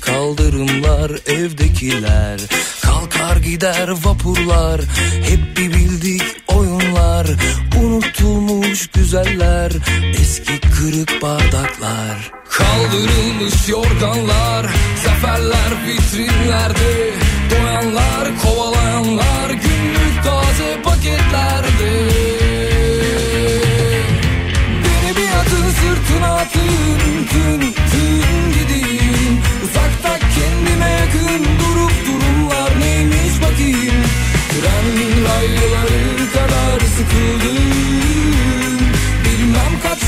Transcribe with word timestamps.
Kaldırımlar, 0.00 1.10
evdekiler. 1.26 2.40
Kalkar 2.82 3.36
gider 3.36 3.88
vapurlar 3.88 4.80
Hep 5.22 5.56
bir 5.56 5.74
bildik 5.74 6.22
oyunlar. 6.46 7.26
Unutulmuş 7.82 8.86
güzeller 8.86 9.72
Eski 10.20 10.60
kırık 10.60 11.22
bardaklar. 11.22 12.32
Kaldırılmış 12.50 13.68
yorganlar 13.68 14.66
Zaferler 15.04 15.86
vitrinlerde. 15.86 17.10
Doyanlar, 17.50 18.28
kovalayanlar 18.42 19.50
Günlük 19.50 20.24
taze 20.24 20.82
paketlerde. 20.82 22.08
Beni 24.84 25.16
bir 25.16 25.38
atın 25.40 25.70
sırtına 25.70 26.34
atın 26.34 26.66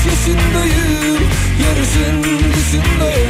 yaşındayım 0.05 1.19
Yarışın 1.63 2.23
dışındayım 2.53 3.28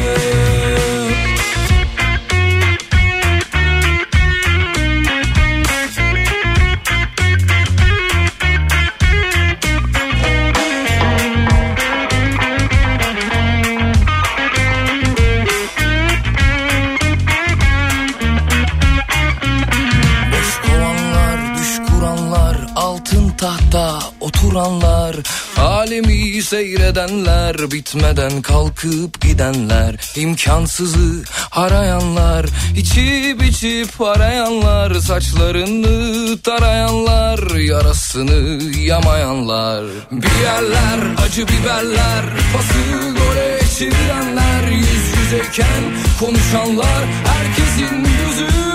seyredenler, 26.60 27.72
bitmeden 27.72 28.42
kalkıp 28.42 29.22
gidenler, 29.22 29.96
imkansızı 30.16 31.24
arayanlar, 31.52 32.46
içip 32.78 33.44
içip 33.44 34.02
arayanlar, 34.02 34.96
saçlarını 34.96 36.38
tarayanlar, 36.42 37.56
yarasını 37.56 38.64
yamayanlar, 38.80 39.86
bir 40.12 40.44
yerler 40.44 41.00
acı 41.26 41.48
biberler, 41.48 42.26
pası 42.54 43.14
gole 43.18 43.60
çevirenler, 43.78 44.68
yüz 44.72 45.18
yüzeyken 45.18 45.84
konuşanlar, 46.20 47.06
herkesin 47.26 48.04
gözü 48.04 48.69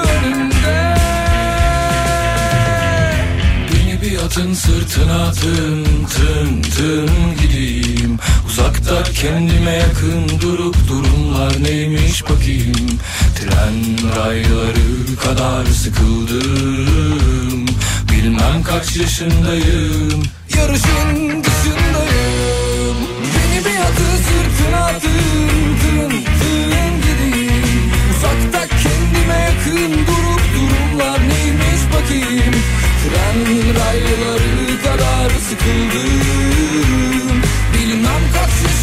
atın 4.35 4.55
sırtına 4.55 5.25
atın 5.25 5.85
tın 5.85 6.63
tın 6.63 7.11
gideyim. 7.41 8.19
Uzakta 8.49 9.03
kendime 9.03 9.71
yakın 9.71 10.41
durup 10.41 10.77
durumlar 10.89 11.63
neymiş 11.63 12.25
bakayım. 12.25 12.99
Tren 13.37 13.99
rayları 14.17 15.17
kadar 15.25 15.67
sıkıldım 15.67 17.67
Bilmem 18.13 18.63
kaç 18.63 18.97
yaşındayım. 18.97 20.23
Yarışın 20.57 21.45
dışındayım 21.45 22.34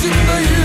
kaç 0.02 0.10
yaşındayım 0.10 0.61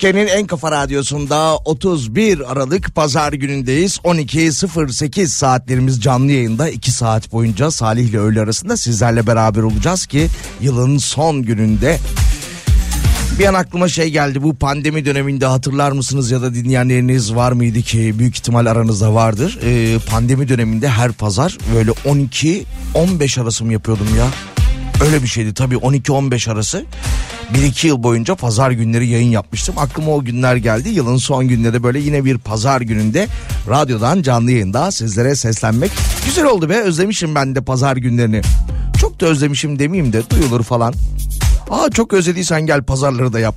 Türkiye'nin 0.00 0.28
en 0.28 0.46
kafa 0.46 0.70
radyosunda 0.70 1.56
31 1.56 2.52
Aralık 2.52 2.94
pazar 2.94 3.32
günündeyiz. 3.32 3.96
12.08 3.96 5.26
saatlerimiz 5.26 6.02
canlı 6.02 6.32
yayında 6.32 6.68
2 6.68 6.90
saat 6.90 7.32
boyunca 7.32 7.70
Salih 7.70 8.08
ile 8.08 8.18
öğle 8.18 8.40
arasında 8.40 8.76
sizlerle 8.76 9.26
beraber 9.26 9.62
olacağız 9.62 10.06
ki 10.06 10.28
yılın 10.60 10.98
son 10.98 11.42
gününde 11.42 11.98
bir 13.38 13.46
an 13.46 13.54
aklıma 13.54 13.88
şey 13.88 14.10
geldi 14.10 14.42
bu 14.42 14.54
pandemi 14.54 15.04
döneminde 15.04 15.46
hatırlar 15.46 15.92
mısınız 15.92 16.30
ya 16.30 16.42
da 16.42 16.54
dinleyenleriniz 16.54 17.34
var 17.34 17.52
mıydı 17.52 17.82
ki 17.82 18.18
büyük 18.18 18.36
ihtimal 18.36 18.66
aranızda 18.66 19.14
vardır. 19.14 19.58
Ee, 19.64 19.98
pandemi 20.10 20.48
döneminde 20.48 20.88
her 20.88 21.12
pazar 21.12 21.58
böyle 21.74 21.90
12-15 21.90 23.42
arası 23.42 23.64
mı 23.64 23.72
yapıyordum 23.72 24.08
ya? 24.18 24.26
Öyle 25.06 25.22
bir 25.22 25.28
şeydi 25.28 25.54
tabii 25.54 25.76
12-15 25.76 26.52
arası. 26.52 26.84
1-2 27.54 27.86
yıl 27.86 28.02
boyunca 28.02 28.34
pazar 28.34 28.70
günleri 28.70 29.08
yayın 29.08 29.30
yapmıştım. 29.30 29.74
Aklıma 29.78 30.10
o 30.10 30.24
günler 30.24 30.56
geldi. 30.56 30.88
Yılın 30.88 31.16
son 31.16 31.48
günleri 31.48 31.82
böyle 31.82 31.98
yine 31.98 32.24
bir 32.24 32.38
pazar 32.38 32.80
gününde 32.80 33.28
radyodan 33.68 34.22
canlı 34.22 34.50
yayında 34.50 34.90
sizlere 34.90 35.36
seslenmek. 35.36 35.90
Güzel 36.26 36.44
oldu 36.44 36.68
be 36.68 36.80
özlemişim 36.80 37.34
ben 37.34 37.54
de 37.54 37.60
pazar 37.60 37.96
günlerini. 37.96 38.40
Çok 39.00 39.20
da 39.20 39.26
özlemişim 39.26 39.78
demeyeyim 39.78 40.12
de 40.12 40.30
duyulur 40.30 40.62
falan. 40.62 40.94
Aa 41.70 41.90
çok 41.90 42.12
özlediysen 42.12 42.66
gel 42.66 42.82
pazarları 42.82 43.32
da 43.32 43.40
yap. 43.40 43.54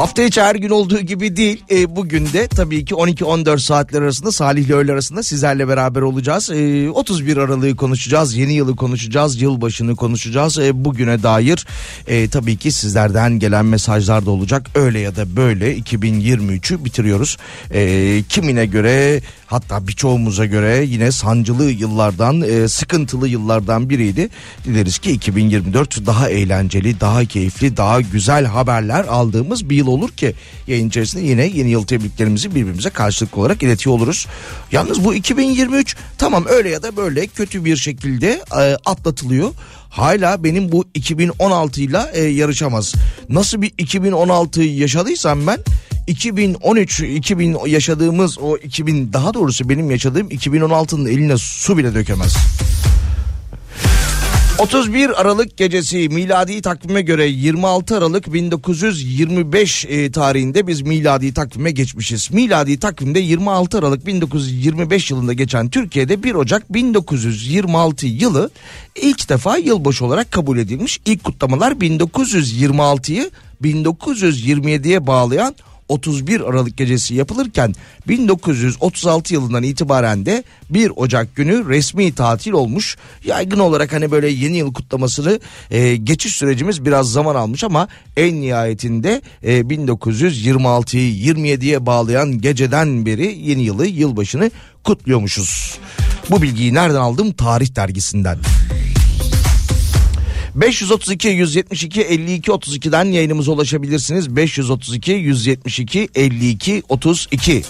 Hafta 0.00 0.22
içi 0.22 0.42
her 0.42 0.54
gün 0.54 0.70
olduğu 0.70 1.00
gibi 1.00 1.36
değil. 1.36 1.64
E, 1.70 1.96
bugün 1.96 2.26
de 2.32 2.48
tabii 2.48 2.84
ki 2.84 2.94
12-14 2.94 3.58
saatler 3.58 4.02
arasında 4.02 4.32
Salih 4.32 4.66
ile 4.66 4.74
öğle 4.74 4.92
arasında 4.92 5.22
sizlerle 5.22 5.68
beraber 5.68 6.00
olacağız. 6.00 6.50
E, 6.50 6.90
31 6.90 7.36
Aralık'ı 7.36 7.76
konuşacağız. 7.76 8.36
Yeni 8.36 8.52
yılı 8.52 8.76
konuşacağız. 8.76 9.42
Yılbaşını 9.42 9.96
konuşacağız. 9.96 10.58
E, 10.58 10.84
bugüne 10.84 11.22
dair 11.22 11.66
e, 12.06 12.28
tabii 12.28 12.56
ki 12.56 12.72
sizlerden 12.72 13.38
gelen 13.38 13.66
mesajlar 13.66 14.26
da 14.26 14.30
olacak. 14.30 14.66
Öyle 14.74 14.98
ya 14.98 15.16
da 15.16 15.36
böyle 15.36 15.78
2023'ü 15.78 16.84
bitiriyoruz. 16.84 17.36
E, 17.70 18.22
kimine 18.28 18.66
göre 18.66 19.20
hatta 19.46 19.88
birçoğumuza 19.88 20.46
göre 20.46 20.84
yine 20.84 21.12
sancılı 21.12 21.70
yıllardan 21.70 22.40
e, 22.40 22.68
sıkıntılı 22.68 23.28
yıllardan 23.28 23.90
biriydi. 23.90 24.28
Dileriz 24.64 24.98
ki 24.98 25.12
2024 25.12 26.06
daha 26.06 26.28
eğlenceli, 26.28 27.00
daha 27.00 27.24
keyifli, 27.24 27.76
daha 27.76 28.00
güzel 28.00 28.44
haberler 28.44 29.04
aldığımız 29.04 29.70
bir 29.70 29.76
yıl 29.76 29.89
olur 29.90 30.10
ki 30.10 30.34
yayın 30.66 30.88
içerisinde 30.88 31.26
yine 31.26 31.46
yeni 31.46 31.70
yıl 31.70 31.86
tebriklerimizi 31.86 32.54
birbirimize 32.54 32.90
karşılıklı 32.90 33.40
olarak 33.40 33.62
iletiyor 33.62 33.96
oluruz. 33.96 34.26
Yalnız 34.72 35.04
bu 35.04 35.14
2023 35.14 35.96
tamam 36.18 36.44
öyle 36.48 36.70
ya 36.70 36.82
da 36.82 36.96
böyle 36.96 37.26
kötü 37.26 37.64
bir 37.64 37.76
şekilde 37.76 38.42
e, 38.52 38.76
atlatılıyor. 38.84 39.50
Hala 39.90 40.44
benim 40.44 40.72
bu 40.72 40.84
2016 40.94 41.80
ile 41.80 42.00
e, 42.12 42.22
yarışamaz. 42.22 42.94
Nasıl 43.28 43.62
bir 43.62 43.72
2016 43.78 44.62
yaşadıysam 44.62 45.46
ben 45.46 45.58
2013 46.06 47.00
2000 47.00 47.58
yaşadığımız 47.66 48.38
o 48.38 48.56
2000 48.56 49.12
daha 49.12 49.34
doğrusu 49.34 49.68
benim 49.68 49.90
yaşadığım 49.90 50.28
2016'nın 50.28 51.06
eline 51.06 51.38
su 51.38 51.78
bile 51.78 51.94
dökemez. 51.94 52.36
31 54.60 55.20
Aralık 55.20 55.56
gecesi 55.56 56.08
miladi 56.08 56.62
takvime 56.62 57.02
göre 57.02 57.26
26 57.26 57.96
Aralık 57.96 58.32
1925 58.32 59.84
e, 59.88 60.12
tarihinde 60.12 60.66
biz 60.66 60.82
miladi 60.82 61.34
takvime 61.34 61.70
geçmişiz. 61.70 62.30
Miladi 62.30 62.78
takvimde 62.78 63.20
26 63.20 63.78
Aralık 63.78 64.06
1925 64.06 65.10
yılında 65.10 65.32
geçen 65.32 65.68
Türkiye'de 65.68 66.22
1 66.22 66.34
Ocak 66.34 66.74
1926 66.74 68.06
yılı 68.06 68.50
ilk 69.02 69.28
defa 69.28 69.56
yılbaşı 69.56 70.04
olarak 70.04 70.32
kabul 70.32 70.58
edilmiş. 70.58 71.00
İlk 71.06 71.24
kutlamalar 71.24 71.72
1926'yı 71.72 73.30
1927'ye 73.62 75.06
bağlayan 75.06 75.54
31 75.90 76.40
Aralık 76.40 76.76
gecesi 76.76 77.14
yapılırken 77.14 77.74
1936 78.08 79.34
yılından 79.34 79.62
itibaren 79.62 80.26
de 80.26 80.44
1 80.70 80.92
Ocak 80.96 81.36
günü 81.36 81.68
resmi 81.68 82.12
tatil 82.14 82.52
olmuş. 82.52 82.96
Yaygın 83.24 83.58
olarak 83.58 83.92
hani 83.92 84.10
böyle 84.10 84.28
yeni 84.28 84.56
yıl 84.56 84.74
kutlamasını 84.74 85.40
e, 85.70 85.96
geçiş 85.96 86.34
sürecimiz 86.34 86.84
biraz 86.84 87.12
zaman 87.12 87.34
almış 87.34 87.64
ama 87.64 87.88
en 88.16 88.40
nihayetinde 88.40 89.22
e, 89.42 89.60
1926'yı 89.60 91.34
27'ye 91.34 91.86
bağlayan 91.86 92.40
geceden 92.40 93.06
beri 93.06 93.38
yeni 93.42 93.62
yılı 93.62 93.86
yılbaşını 93.86 94.50
kutluyormuşuz. 94.84 95.78
Bu 96.30 96.42
bilgiyi 96.42 96.74
nereden 96.74 97.00
aldım? 97.00 97.32
Tarih 97.32 97.76
dergisinden. 97.76 98.38
532 100.54 101.28
172 101.28 102.02
52 102.02 102.50
32'den 102.50 103.04
yayınımıza 103.04 103.52
ulaşabilirsiniz. 103.52 104.36
532 104.36 105.12
172 105.12 106.08
52 106.14 106.82
32. 106.88 107.62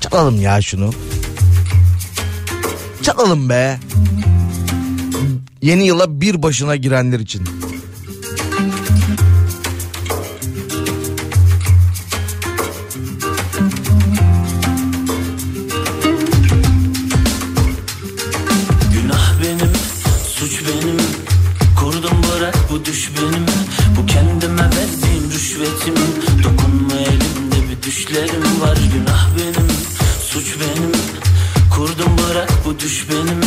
Çalalım 0.00 0.40
ya 0.40 0.62
şunu. 0.62 0.90
Çalalım 3.02 3.48
be. 3.48 3.78
Yeni 5.62 5.86
yıla 5.86 6.20
bir 6.20 6.42
başına 6.42 6.76
girenler 6.76 7.20
için. 7.20 7.42
Var 28.60 28.78
Günah 28.94 29.28
benim, 29.38 29.68
suç 30.30 30.56
benim. 30.60 30.92
Kurdum 31.70 32.12
bırak 32.18 32.52
bu 32.64 32.78
düş 32.78 33.06
benim 33.10 33.40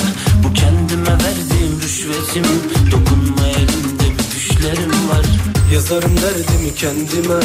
Bu 0.43 0.53
kendime 0.53 1.11
verdiğim 1.11 1.81
rüşvetim. 1.81 2.43
Dokunma 2.91 3.18
Yazarım 5.73 6.17
derdimi 6.17 6.75
kendime. 6.75 7.39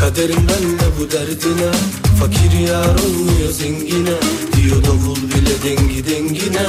Kaderim 0.00 0.36
benle 0.48 0.88
bu 1.00 1.10
derdine. 1.10 1.70
Fakir 2.20 2.58
yar 2.68 2.94
olmuyor 2.98 3.50
zengine. 3.50 4.16
Diyor 4.56 4.84
davul 4.84 5.16
bile 5.16 5.62
dengi 5.64 6.06
dengine. 6.06 6.66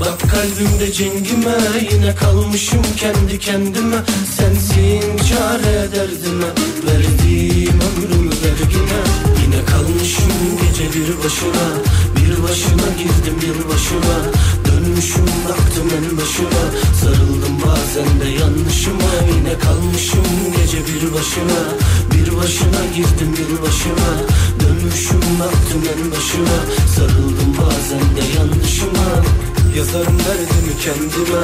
Bak 0.00 0.20
kalbimde 0.30 0.92
cengime. 0.92 1.54
Yine 1.92 2.14
kalmışım 2.14 2.82
kendi 2.96 3.38
kendime. 3.38 3.96
Sensin 4.36 5.16
çare 5.28 5.88
derdime. 5.92 6.50
Verdiğim 6.86 7.80
ömrümü 7.80 8.30
vergine. 8.30 9.00
Yine 9.44 9.64
kalmışım 9.64 10.32
gece 10.62 10.84
bir 10.84 11.24
başına. 11.24 11.66
Bir 12.16 12.42
başına 12.42 12.88
girdim 12.98 13.36
yılbaşına 13.46 14.32
Dönmüşüm 14.82 15.26
baktım 15.48 15.88
en 15.96 16.16
başına 16.16 16.62
Sarıldım 17.00 17.56
bazen 17.66 18.20
de 18.20 18.28
yanlışıma. 18.40 19.12
Yine 19.34 19.58
kalmışım 19.58 20.26
gece 20.56 20.78
bir 20.78 21.14
başına. 21.14 21.60
Bir 22.12 22.36
başına 22.36 22.82
girdim 22.96 23.34
yılbaşına 23.38 24.10
Dönmüşüm 24.60 25.20
baktım 25.40 25.82
en 25.94 26.10
başına 26.10 26.56
Sarıldım 26.96 27.56
bazen 27.60 28.16
de 28.16 28.38
yanlışıma. 28.38 29.08
Yazarım 29.76 30.18
derdimi 30.18 30.78
kendime. 30.84 31.42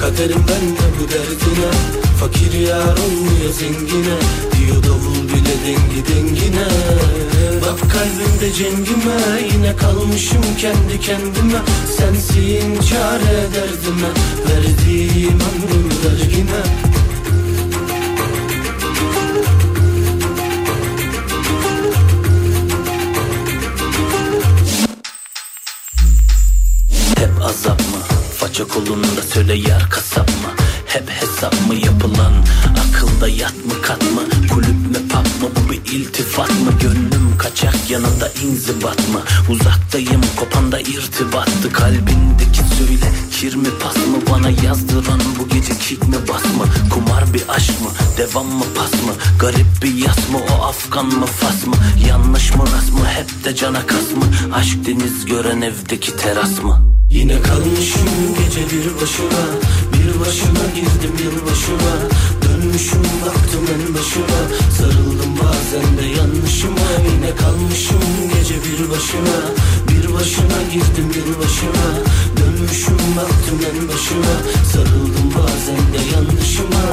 Kaderim 0.00 0.44
benle 0.48 0.86
bu 0.98 1.08
derdine 1.08 1.70
Fakir 2.22 2.52
yar 2.52 2.96
olmuyor 2.96 3.52
zengine 3.52 4.16
Diyor 4.58 4.82
davul 4.82 5.28
bile 5.28 5.54
dengi 5.66 6.08
dengine 6.08 6.66
Bak 7.62 7.90
kalbimde 7.92 8.52
cengime 8.52 9.48
Yine 9.52 9.76
kalmışım 9.76 10.42
kendi 10.60 11.00
kendime 11.00 11.58
Sensin 11.98 12.80
çare 12.80 13.48
derdime 13.54 14.10
Verdiğim 14.48 15.38
ömrümü 15.40 15.94
vergine 16.04 16.62
Hep 27.16 27.44
azap 27.44 27.80
mı? 27.80 27.98
Faça 28.38 28.68
kolunda 28.68 29.22
söyle 29.32 29.54
yar 29.54 29.90
kasap 29.90 30.28
mı? 30.28 30.61
Hep 30.92 31.10
hesap 31.10 31.54
mı 31.68 31.74
yapılan? 31.74 32.32
Akılda 32.82 33.28
yat 33.28 33.54
mı 33.66 33.82
kat 33.82 34.02
mı? 34.02 34.48
Kulüp 34.54 34.90
mü 34.90 35.08
pap 35.08 35.26
mı? 35.26 35.48
Bu 35.56 35.72
bir 35.72 35.92
iltifat 35.92 36.50
mı? 36.50 36.72
Gönlüm 36.80 37.38
kaçak 37.38 37.90
yanında 37.90 38.28
inzibat 38.28 39.08
mı? 39.08 39.22
Uzaktayım 39.48 40.20
kopanda 40.36 40.80
irtibattı 40.80 41.72
Kalbindeki 41.72 42.60
söyle 42.78 43.12
kir 43.30 43.54
mi 43.54 43.68
pas 43.82 43.96
mı? 43.96 44.18
Bana 44.30 44.50
yazdıran 44.50 45.20
bu 45.38 45.48
gece 45.48 45.78
kick 45.78 46.08
mi 46.08 46.16
bas 46.28 46.44
mı? 46.44 46.64
Kumar 46.90 47.34
bir 47.34 47.42
aşk 47.48 47.80
mı? 47.80 47.90
Devam 48.18 48.46
mı 48.46 48.64
pas 48.76 48.92
mı? 48.92 49.12
Garip 49.38 49.66
bir 49.82 49.94
yas 49.94 50.30
mı? 50.30 50.38
O 50.50 50.62
Afgan 50.62 51.06
mı 51.06 51.26
fas 51.26 51.66
mı? 51.66 51.74
Yanlış 52.08 52.54
mı 52.54 52.62
rast 52.62 52.92
mı? 52.92 53.06
Hep 53.06 53.44
de 53.44 53.54
cana 53.54 53.86
kas 53.86 54.10
mı? 54.16 54.54
Aşk 54.54 54.86
deniz 54.86 55.26
gören 55.26 55.60
evdeki 55.60 56.16
teras 56.16 56.62
mı? 56.62 56.92
Yine 57.12 57.42
kalmışım 57.42 58.08
gece 58.38 58.60
bir 58.60 59.00
başına 59.00 59.42
Bir 59.91 59.91
başına 60.20 60.64
girdim 60.74 61.14
yılbaşına 61.24 61.94
Dönmüşüm 62.42 63.02
baktım 63.26 63.64
en 63.74 63.94
başına 63.94 64.40
Sarıldım 64.78 65.32
bazen 65.42 65.98
de 65.98 66.06
yanlışıma. 66.18 66.88
Yine 67.08 67.36
kalmışım 67.36 68.02
gece 68.34 68.54
bir 68.54 68.90
başına. 68.90 69.36
Bir 69.88 70.14
başına 70.14 70.58
girdim 70.72 71.08
yılbaşına. 71.16 71.86
Dönmüşüm 72.36 72.98
baktım 73.16 73.58
en 73.70 73.88
başına 73.88 74.34
Sarıldım 74.72 75.28
bazen 75.36 75.82
de 75.92 76.14
yanlışıma 76.14 76.84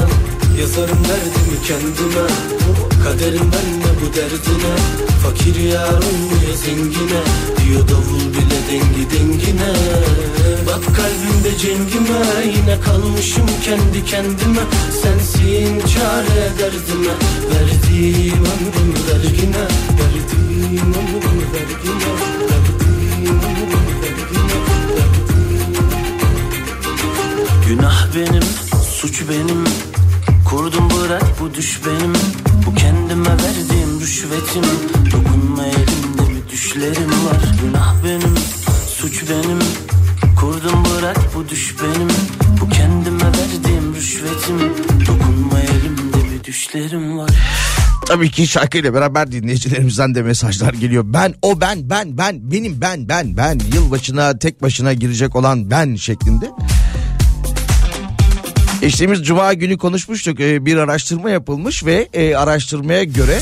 Yazarım 0.58 0.98
derdimi 1.04 1.62
kendime 1.66 2.26
Kaderim 3.04 3.52
benle 3.52 3.90
bu 4.00 4.16
derdine. 4.16 4.74
Fakir 5.22 5.60
yar 5.60 5.92
olmuyor 5.92 6.54
zengine 6.64 7.22
Diyor 7.60 7.88
davul 7.88 8.24
bile 8.34 8.58
dengi 8.70 9.10
dengine. 9.10 9.72
Bak 10.66 10.84
kalbimde 10.96 11.58
cengime 11.58 12.20
Yine 12.56 12.80
kalmışım 12.80 13.46
kendi 13.64 14.04
kendime. 14.04 14.62
Sensin 15.02 15.80
çare 15.80 16.52
derdime 16.58 17.14
Verdiğim 17.50 18.34
ömrümü 18.34 19.00
vergine. 19.08 19.64
Verdiğim 19.98 20.94
ömrümü 20.94 21.46
vergine 21.52 22.10
Verdiğim 22.50 23.38
ömrümü 23.38 23.94
vergine 24.02 24.50
Günah 27.68 28.06
benim, 28.14 28.44
suç 28.90 29.22
benim 29.28 29.89
Kurdum 30.50 30.88
bırak 30.90 31.24
bu 31.40 31.54
düş 31.54 31.80
benim 31.86 32.12
Bu 32.66 32.74
kendime 32.74 33.30
verdiğim 33.30 34.00
rüşvetim 34.00 34.64
Dokunma 35.12 35.66
elimde 35.66 36.34
bir 36.34 36.52
düşlerim 36.52 37.10
var 37.10 37.40
Günah 37.62 38.04
benim 38.04 38.34
suç 38.88 39.24
benim 39.30 39.58
Kurdum 40.40 40.84
bırak 40.84 41.16
bu 41.34 41.48
düş 41.48 41.74
benim 41.82 42.08
Bu 42.60 42.68
kendime 42.68 43.24
verdiğim 43.24 43.94
rüşvetim 43.94 44.58
Dokunma 45.06 45.60
elimde 45.60 46.34
bir 46.34 46.44
düşlerim 46.44 47.18
var 47.18 47.30
Tabii 48.06 48.30
ki 48.30 48.46
şarkıyla 48.46 48.94
beraber 48.94 49.32
dinleyicilerimizden 49.32 50.14
de 50.14 50.22
mesajlar 50.22 50.74
geliyor. 50.74 51.04
Ben, 51.06 51.34
o 51.42 51.60
ben, 51.60 51.90
ben, 51.90 52.18
ben, 52.18 52.50
benim 52.52 52.80
ben, 52.80 53.08
ben, 53.08 53.36
ben. 53.36 53.60
Yılbaşına 53.74 54.38
tek 54.38 54.62
başına 54.62 54.92
girecek 54.92 55.36
olan 55.36 55.70
ben 55.70 55.94
şeklinde. 55.94 56.46
Geçtiğimiz 58.80 59.22
cuma 59.22 59.54
günü 59.54 59.78
konuşmuştuk. 59.78 60.40
Ee, 60.40 60.66
bir 60.66 60.76
araştırma 60.76 61.30
yapılmış 61.30 61.84
ve 61.84 62.08
e, 62.12 62.34
araştırmaya 62.34 63.04
göre 63.04 63.38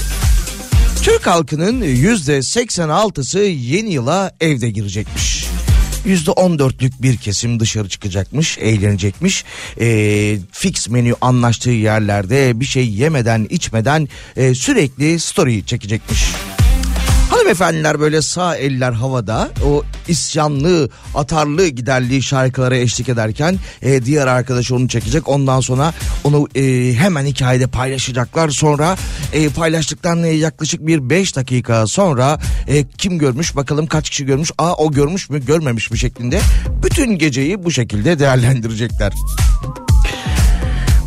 Türk 1.03 1.27
halkının 1.27 1.83
yüzde 1.83 2.39
86'sı 2.39 3.39
yeni 3.39 3.93
yıla 3.93 4.33
evde 4.41 4.71
girecekmiş. 4.71 5.47
Yüzde 6.05 6.31
on 6.31 6.59
dörtlük 6.59 7.03
bir 7.03 7.17
kesim 7.17 7.61
dışarı 7.61 7.89
çıkacakmış, 7.89 8.59
eğlenecekmiş. 8.59 9.45
E, 9.81 10.39
fix 10.53 10.89
menü 10.89 11.15
anlaştığı 11.21 11.71
yerlerde 11.71 12.61
bir 12.61 12.65
şey 12.65 12.89
yemeden 12.89 13.47
içmeden 13.51 14.09
e, 14.37 14.55
sürekli 14.55 15.21
story 15.21 15.67
çekecekmiş. 15.67 16.25
Hanımefendiler 17.31 18.01
böyle 18.01 18.23
sağ 18.23 18.57
eller 18.57 18.93
havada 18.93 19.49
o 19.67 19.83
isyanlı, 20.09 20.91
atarlı 21.15 21.69
giderli 21.69 22.23
şarkılara 22.23 22.77
eşlik 22.77 23.09
ederken 23.09 23.59
e, 23.83 24.05
diğer 24.05 24.27
arkadaş 24.27 24.73
onu 24.73 24.89
çekecek. 24.89 25.29
Ondan 25.29 25.61
sonra 25.61 25.95
onu 26.25 26.47
e, 26.55 26.95
hemen 26.95 27.27
hikayede 27.27 27.67
paylaşacaklar. 27.67 28.49
Sonra 28.49 28.97
e, 29.33 29.49
paylaştıktan 29.49 30.25
e, 30.25 30.29
yaklaşık 30.29 30.87
bir 30.87 31.11
5 31.11 31.37
dakika 31.37 31.87
sonra 31.87 32.39
e, 32.69 32.85
kim 32.89 33.19
görmüş 33.19 33.57
bakalım 33.57 33.87
kaç 33.87 34.11
kişi 34.11 34.27
görmüş. 34.27 34.51
Aa 34.59 34.75
o 34.75 34.93
görmüş 34.93 35.31
mü 35.31 35.47
görmemiş 35.47 35.91
mi 35.91 35.99
şeklinde 35.99 36.41
bütün 36.85 37.19
geceyi 37.19 37.65
bu 37.65 37.71
şekilde 37.71 38.19
değerlendirecekler. 38.19 39.13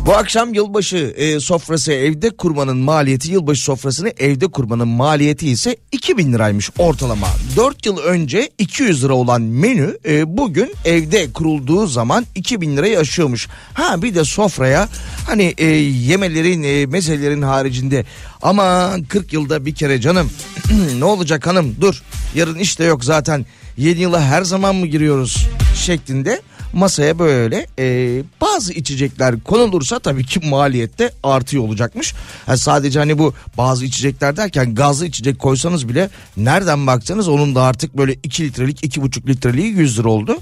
Bu 0.06 0.14
akşam 0.16 0.54
yılbaşı 0.54 1.14
e, 1.16 1.40
sofrası 1.40 1.92
evde 1.92 2.30
kurmanın 2.30 2.76
maliyeti 2.76 3.32
yılbaşı 3.32 3.62
sofrasını 3.62 4.12
evde 4.18 4.46
kurmanın 4.46 4.88
maliyeti 4.88 5.48
ise 5.48 5.76
2000 5.92 6.32
liraymış 6.32 6.70
ortalama. 6.78 7.26
4 7.56 7.86
yıl 7.86 7.98
önce 7.98 8.50
200 8.58 9.04
lira 9.04 9.12
olan 9.14 9.42
menü 9.42 9.98
e, 10.06 10.36
bugün 10.36 10.74
evde 10.84 11.32
kurulduğu 11.32 11.86
zaman 11.86 12.26
2000 12.34 12.76
lirayı 12.76 12.98
aşıyormuş. 12.98 13.48
Ha 13.74 14.02
bir 14.02 14.14
de 14.14 14.24
sofraya 14.24 14.88
hani 15.26 15.54
e, 15.58 15.66
yemelerin 15.66 16.62
e, 16.62 16.86
mezelerin 16.86 17.42
haricinde. 17.42 18.04
Ama 18.42 18.96
40 19.08 19.32
yılda 19.32 19.66
bir 19.66 19.74
kere 19.74 20.00
canım. 20.00 20.30
Ne 20.98 21.04
olacak 21.04 21.46
hanım? 21.46 21.76
Dur 21.80 22.02
yarın 22.34 22.58
işte 22.58 22.84
yok 22.84 23.04
zaten. 23.04 23.46
Yeni 23.76 24.00
yıla 24.00 24.22
her 24.22 24.42
zaman 24.42 24.74
mı 24.74 24.86
giriyoruz? 24.86 25.48
Şeklinde 25.76 26.42
masaya 26.72 27.18
böyle 27.18 27.66
e, 27.78 28.22
bazı 28.40 28.72
içecekler 28.72 29.40
konulursa 29.40 29.98
tabii 29.98 30.26
ki 30.26 30.40
maliyette 30.48 31.12
artıyor 31.22 31.64
olacakmış. 31.64 32.14
Yani 32.48 32.58
sadece 32.58 32.98
hani 32.98 33.18
bu 33.18 33.34
bazı 33.58 33.84
içecekler 33.84 34.36
derken 34.36 34.74
gazlı 34.74 35.06
içecek 35.06 35.38
koysanız 35.38 35.88
bile 35.88 36.10
nereden 36.36 36.86
baksanız 36.86 37.28
onun 37.28 37.54
da 37.54 37.62
artık 37.62 37.96
böyle 37.96 38.12
2 38.22 38.44
litrelik 38.44 38.84
2,5 38.84 39.26
litreliği 39.26 39.66
100 39.66 39.98
lira 39.98 40.08
oldu. 40.08 40.38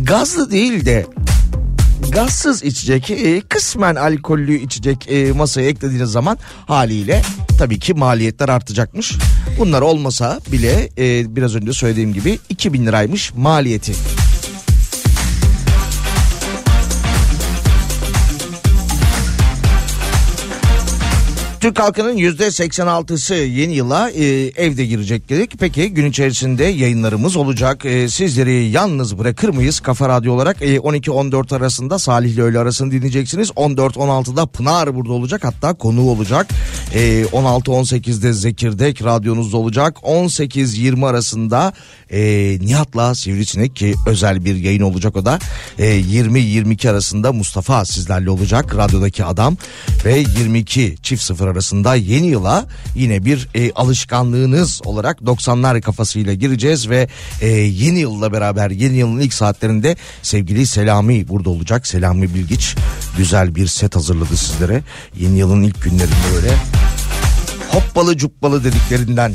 Gazlı 0.00 0.50
değil 0.50 0.86
de 0.86 1.06
gazsız 2.12 2.62
içecek 2.62 3.10
e, 3.10 3.40
kısmen 3.40 3.94
alkollü 3.94 4.54
içecek 4.54 5.06
e, 5.08 5.32
masaya 5.32 5.68
eklediğiniz 5.68 6.10
zaman 6.10 6.38
haliyle 6.66 7.22
tabii 7.58 7.78
ki 7.78 7.94
maliyetler 7.94 8.48
artacakmış. 8.48 9.12
Bunlar 9.58 9.82
olmasa 9.82 10.40
bile 10.52 10.90
e, 10.98 11.36
biraz 11.36 11.54
önce 11.54 11.72
söylediğim 11.72 12.12
gibi 12.12 12.38
2000 12.48 12.86
liraymış 12.86 13.32
maliyeti. 13.34 13.92
Türk 21.64 21.80
halkının 21.80 22.16
yüzde 22.16 22.46
86'sı 22.46 23.34
yeni 23.34 23.74
yıla 23.74 24.10
e, 24.10 24.24
evde 24.56 24.86
girecek 24.86 25.28
dedik. 25.28 25.58
Peki 25.58 25.94
gün 25.94 26.06
içerisinde 26.06 26.64
yayınlarımız 26.64 27.36
olacak. 27.36 27.84
E, 27.84 28.08
sizleri 28.08 28.64
yalnız 28.64 29.18
bırakır 29.18 29.48
mıyız? 29.48 29.80
Kafa 29.80 30.08
Radyo 30.08 30.32
olarak 30.32 30.62
e, 30.62 30.76
12-14 30.76 31.56
arasında 31.56 31.98
Salih 31.98 32.30
ile 32.30 32.42
öğle 32.42 32.58
arasını 32.58 32.90
dinleyeceksiniz. 32.90 33.50
14-16'da 33.50 34.46
Pınar 34.46 34.94
burada 34.94 35.12
olacak 35.12 35.44
hatta 35.44 35.74
konuğu 35.74 36.10
olacak. 36.10 36.46
E, 36.94 37.22
16-18'de 37.22 38.32
Zekirdek 38.32 39.04
radyonuzda 39.04 39.56
olacak. 39.56 39.96
18-20 40.02 41.06
arasında 41.06 41.72
e, 42.10 42.20
Nihat'la 42.60 43.14
Sivrisinek 43.14 43.76
ki 43.76 43.94
özel 44.06 44.44
bir 44.44 44.56
yayın 44.56 44.82
olacak 44.82 45.16
o 45.16 45.24
da. 45.24 45.38
E, 45.78 46.00
20-22 46.00 46.90
arasında 46.90 47.32
Mustafa 47.32 47.84
sizlerle 47.84 48.30
olacak 48.30 48.76
radyodaki 48.76 49.24
adam. 49.24 49.56
Ve 50.04 50.18
22 50.18 50.96
çift 51.02 51.22
sıfır 51.22 51.53
arasında 51.54 51.94
yeni 51.94 52.26
yıla 52.26 52.66
yine 52.94 53.24
bir 53.24 53.48
e, 53.54 53.72
alışkanlığınız 53.72 54.80
olarak 54.84 55.20
90'lar 55.20 55.80
kafasıyla 55.80 56.34
gireceğiz 56.34 56.88
ve 56.88 57.08
e, 57.40 57.48
yeni 57.48 57.98
yılla 57.98 58.32
beraber 58.32 58.70
yeni 58.70 58.96
yılın 58.96 59.20
ilk 59.20 59.34
saatlerinde 59.34 59.96
sevgili 60.22 60.66
Selami 60.66 61.28
burada 61.28 61.50
olacak. 61.50 61.86
Selami 61.86 62.34
Bilgiç 62.34 62.74
güzel 63.16 63.54
bir 63.54 63.66
set 63.66 63.96
hazırladı 63.96 64.36
sizlere. 64.36 64.82
Yeni 65.18 65.38
yılın 65.38 65.62
ilk 65.62 65.82
günlerinde 65.82 66.34
böyle 66.34 66.54
hoppalı 67.68 68.16
cuppalı 68.16 68.64
dediklerinden 68.64 69.32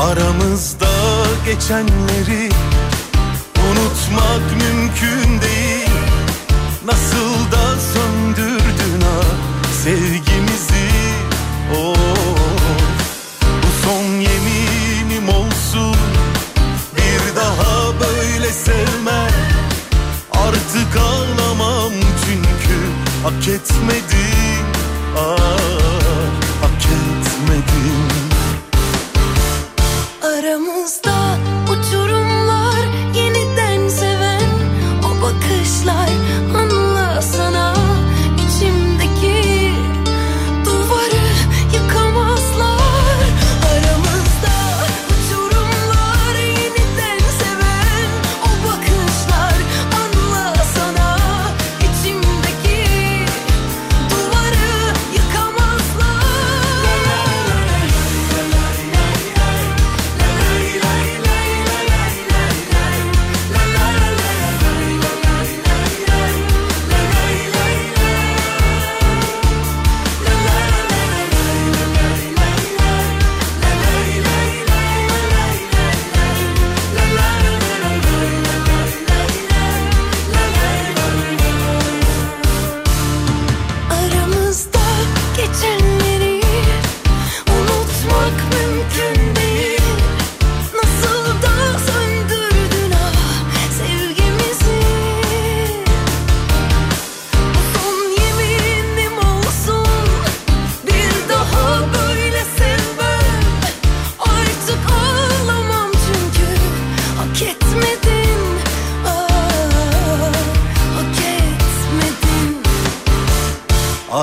Aramızda 0.00 0.88
geçenleri 1.44 2.50
unutmak 3.70 4.42
mümkün 4.50 5.40
değil. 5.40 5.90
Nasıl 6.84 7.52
da 7.52 7.80
söndürdün 7.94 9.00
ha 9.00 9.20
sevgimizi? 9.84 10.88
Oh. 11.76 11.96
Bu 13.62 13.86
son 13.86 14.04
yeminim 14.04 15.28
olsun. 15.28 15.96
Bir 16.96 17.36
daha 17.36 18.00
böyle 18.00 18.52
sevme 18.52 19.28
Artık 20.32 20.96
ağlamam 20.96 21.92
çünkü 22.24 22.78
hak 23.22 23.48
etmedim 23.48 24.66
ah, 25.16 25.38
hak 26.60 26.84
etmedim 26.84 28.09
Aramızda 30.40 31.49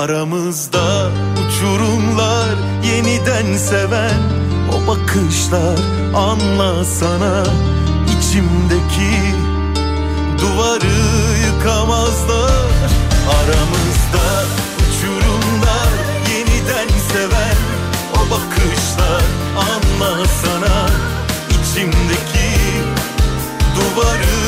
Aramızda 0.08 1.10
uçurumlar 1.40 2.56
yeniden 2.84 3.56
seven 3.56 4.20
o 4.72 4.86
bakışlar 4.86 5.78
anlasana 6.14 7.44
içimdeki 8.18 9.34
duvarı 10.38 10.98
yıkamazlar. 11.46 12.68
Aramızda 13.38 14.44
uçurumlar 14.80 15.90
yeniden 16.32 16.88
seven 17.12 17.56
o 18.14 18.30
bakışlar 18.30 19.22
anlasana 19.56 20.88
içimdeki 21.50 22.50
duvarı 23.76 24.47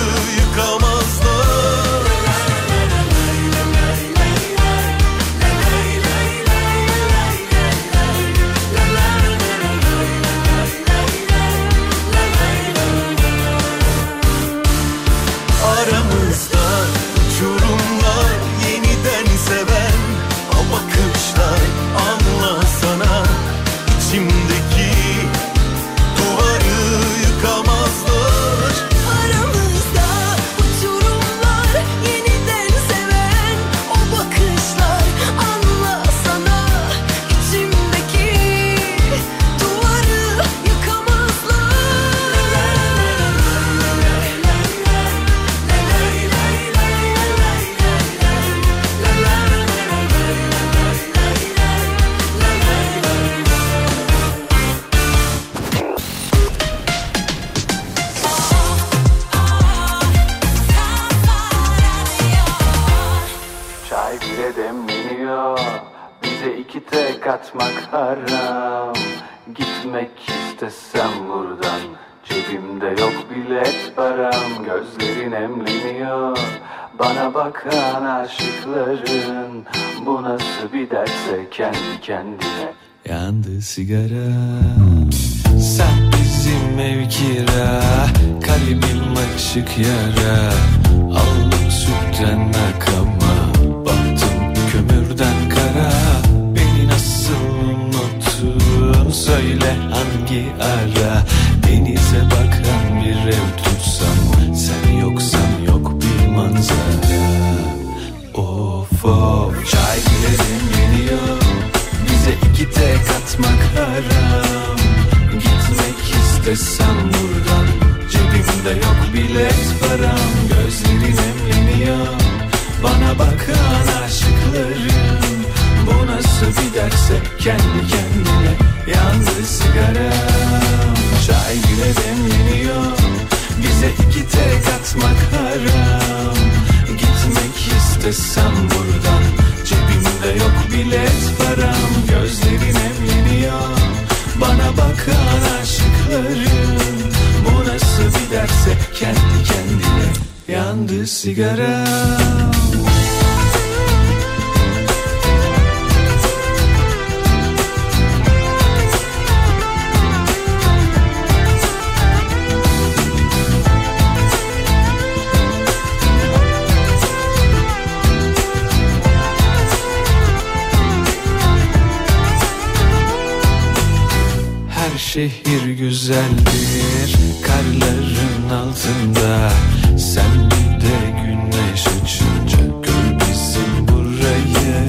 şehir 175.15 175.71
güzeldir 175.79 177.17
karların 177.47 178.49
altında. 178.51 179.51
Sen 179.99 180.51
de 180.81 180.97
güneş 181.23 181.87
açınca 181.87 182.67
gör 182.83 183.21
bizim 183.21 183.89
burayı. 183.89 184.87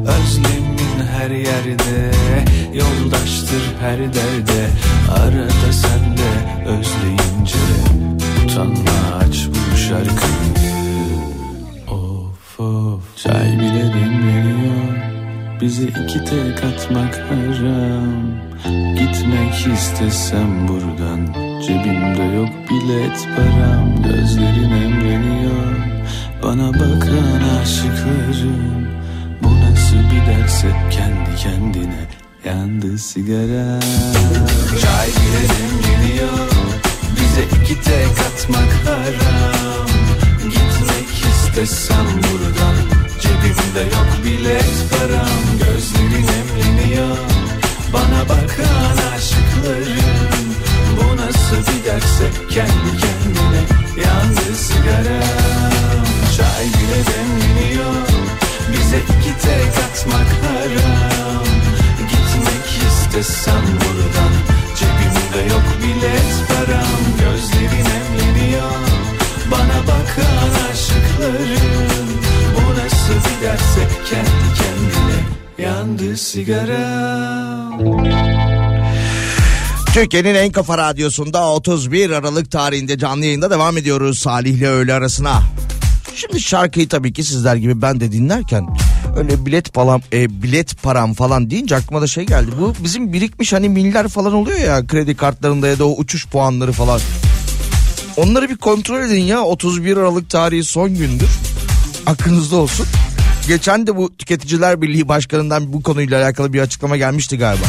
Özlemin 0.00 1.06
her 1.12 1.30
yerde 1.30 2.10
yoldaştır 2.74 3.62
her 3.80 3.98
derde. 3.98 4.68
Arada 5.10 5.72
sen 5.72 6.16
de 6.16 6.68
özleyince 6.68 7.58
utanma 8.44 9.16
aç 9.20 9.48
bu 9.48 9.76
şarkıyı. 9.76 10.74
Of 11.88 12.60
of. 12.60 13.16
Çay 13.16 13.52
bile 13.52 13.92
demleniyor 13.94 15.04
Bize 15.60 15.82
iki 15.82 16.24
tek 16.24 16.64
atmak 16.64 17.14
haram 17.14 18.53
Gitmek 18.64 19.66
istesem 19.74 20.68
buradan 20.68 21.32
Cebimde 21.62 22.36
yok 22.36 22.48
bilet 22.70 23.28
param 23.36 24.02
Gözlerin 24.02 24.70
emreniyor. 24.70 25.76
Bana 26.42 26.74
bakan 26.74 27.60
aşıkların 27.62 28.88
Bu 29.42 29.60
nasıl 29.60 29.96
bir 29.96 30.26
derse 30.32 30.72
kendi 30.90 31.36
kendine 31.42 32.08
Yandı 32.44 32.98
sigara. 32.98 33.80
Çay 34.82 35.08
bile 35.08 35.42
demleniyor 35.54 36.48
Bize 37.16 37.42
iki 37.42 37.82
tek 37.82 38.18
atmak 38.26 38.72
haram. 38.86 39.88
Gitmek 40.42 41.08
istesem 41.10 42.06
buradan 42.06 42.76
Cebimde 43.20 43.96
yok 43.96 44.08
bilet 44.24 44.86
param 44.90 45.58
Gözlerin 45.58 46.26
emleniyor 46.26 47.16
Bana 47.94 48.28
bakan 48.28 48.96
aşıkların 49.16 50.46
Bu 50.96 51.16
nasıl 51.16 51.56
bir 51.56 51.84
derse 51.84 52.30
kendi 52.50 52.90
kendine 53.00 53.62
Yandı 54.04 54.56
sigaram. 54.56 56.04
Çay 56.36 56.66
bile 56.66 57.00
demleniyor 57.06 57.94
Bize 58.72 58.98
iki 58.98 59.38
tek 59.42 59.84
atmak 59.84 60.30
haram. 60.44 61.44
Gitmek 61.98 62.66
istesem 62.88 63.62
buradan 63.62 64.32
Cebimde 64.76 65.54
yok 65.54 65.66
bilet 65.82 66.48
param. 66.48 67.00
Gözlerin 67.20 67.86
emleniyor 67.98 68.70
Bana 69.50 69.80
bakan 69.82 70.70
aşıkların 70.72 72.08
Bu 72.54 72.70
nasıl 72.70 73.14
bir 73.14 73.46
derse 73.46 73.88
kendi 74.10 74.54
kendine 74.58 75.43
Yandı 75.64 76.16
sigaram 76.16 78.04
Türkiye'nin 79.94 80.34
en 80.34 80.52
kafa 80.52 80.78
radyosunda 80.78 81.48
31 81.48 82.10
Aralık 82.10 82.50
tarihinde 82.50 82.98
canlı 82.98 83.24
yayında 83.24 83.50
devam 83.50 83.76
ediyoruz 83.76 84.18
Salih 84.18 84.54
ile 84.54 84.68
öğle 84.68 84.94
arasına. 84.94 85.42
Şimdi 86.14 86.40
şarkıyı 86.40 86.88
tabii 86.88 87.12
ki 87.12 87.24
sizler 87.24 87.56
gibi 87.56 87.82
ben 87.82 88.00
de 88.00 88.12
dinlerken 88.12 88.66
Öyle 89.16 89.46
bilet 89.46 89.74
param, 89.74 90.02
e, 90.12 90.42
bilet 90.42 90.82
param 90.82 91.14
falan 91.14 91.50
deyince 91.50 91.76
aklıma 91.76 92.02
da 92.02 92.06
şey 92.06 92.24
geldi. 92.24 92.50
Bu 92.60 92.74
bizim 92.84 93.12
birikmiş 93.12 93.52
hani 93.52 93.68
miller 93.68 94.08
falan 94.08 94.32
oluyor 94.32 94.58
ya 94.58 94.86
kredi 94.86 95.16
kartlarında 95.16 95.68
ya 95.68 95.78
da 95.78 95.88
o 95.88 95.96
uçuş 95.96 96.26
puanları 96.26 96.72
falan. 96.72 97.00
Onları 98.16 98.50
bir 98.50 98.56
kontrol 98.56 99.00
edin 99.00 99.20
ya 99.20 99.42
31 99.42 99.96
Aralık 99.96 100.30
tarihi 100.30 100.64
son 100.64 100.94
gündür. 100.94 101.28
Aklınızda 102.06 102.56
olsun. 102.56 102.86
Geçen 103.48 103.86
de 103.86 103.96
bu 103.96 104.16
Tüketiciler 104.16 104.82
Birliği 104.82 105.08
Başkanı'ndan 105.08 105.72
bu 105.72 105.82
konuyla 105.82 106.22
alakalı 106.22 106.52
bir 106.52 106.60
açıklama 106.60 106.96
gelmişti 106.96 107.38
galiba. 107.38 107.64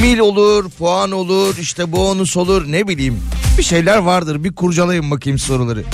Mil 0.00 0.18
olur, 0.18 0.70
puan 0.70 1.10
olur, 1.10 1.56
işte 1.60 1.92
bonus 1.92 2.36
olur 2.36 2.72
ne 2.72 2.88
bileyim. 2.88 3.20
Bir 3.58 3.62
şeyler 3.62 3.98
vardır 3.98 4.44
bir 4.44 4.54
kurcalayın 4.54 5.10
bakayım 5.10 5.38
soruları. 5.38 5.84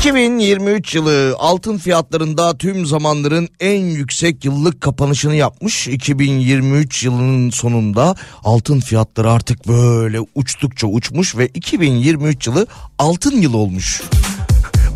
...2023 0.00 0.96
yılı 0.96 1.36
altın 1.38 1.78
fiyatlarında 1.78 2.58
tüm 2.58 2.86
zamanların 2.86 3.48
en 3.60 3.80
yüksek 3.80 4.44
yıllık 4.44 4.80
kapanışını 4.80 5.34
yapmış. 5.34 5.88
2023 5.88 7.04
yılının 7.04 7.50
sonunda 7.50 8.14
altın 8.44 8.80
fiyatları 8.80 9.30
artık 9.30 9.68
böyle 9.68 10.18
uçtukça 10.34 10.86
uçmuş 10.86 11.36
ve 11.36 11.46
2023 11.46 12.46
yılı 12.46 12.66
altın 12.98 13.40
yılı 13.40 13.56
olmuş. 13.56 14.02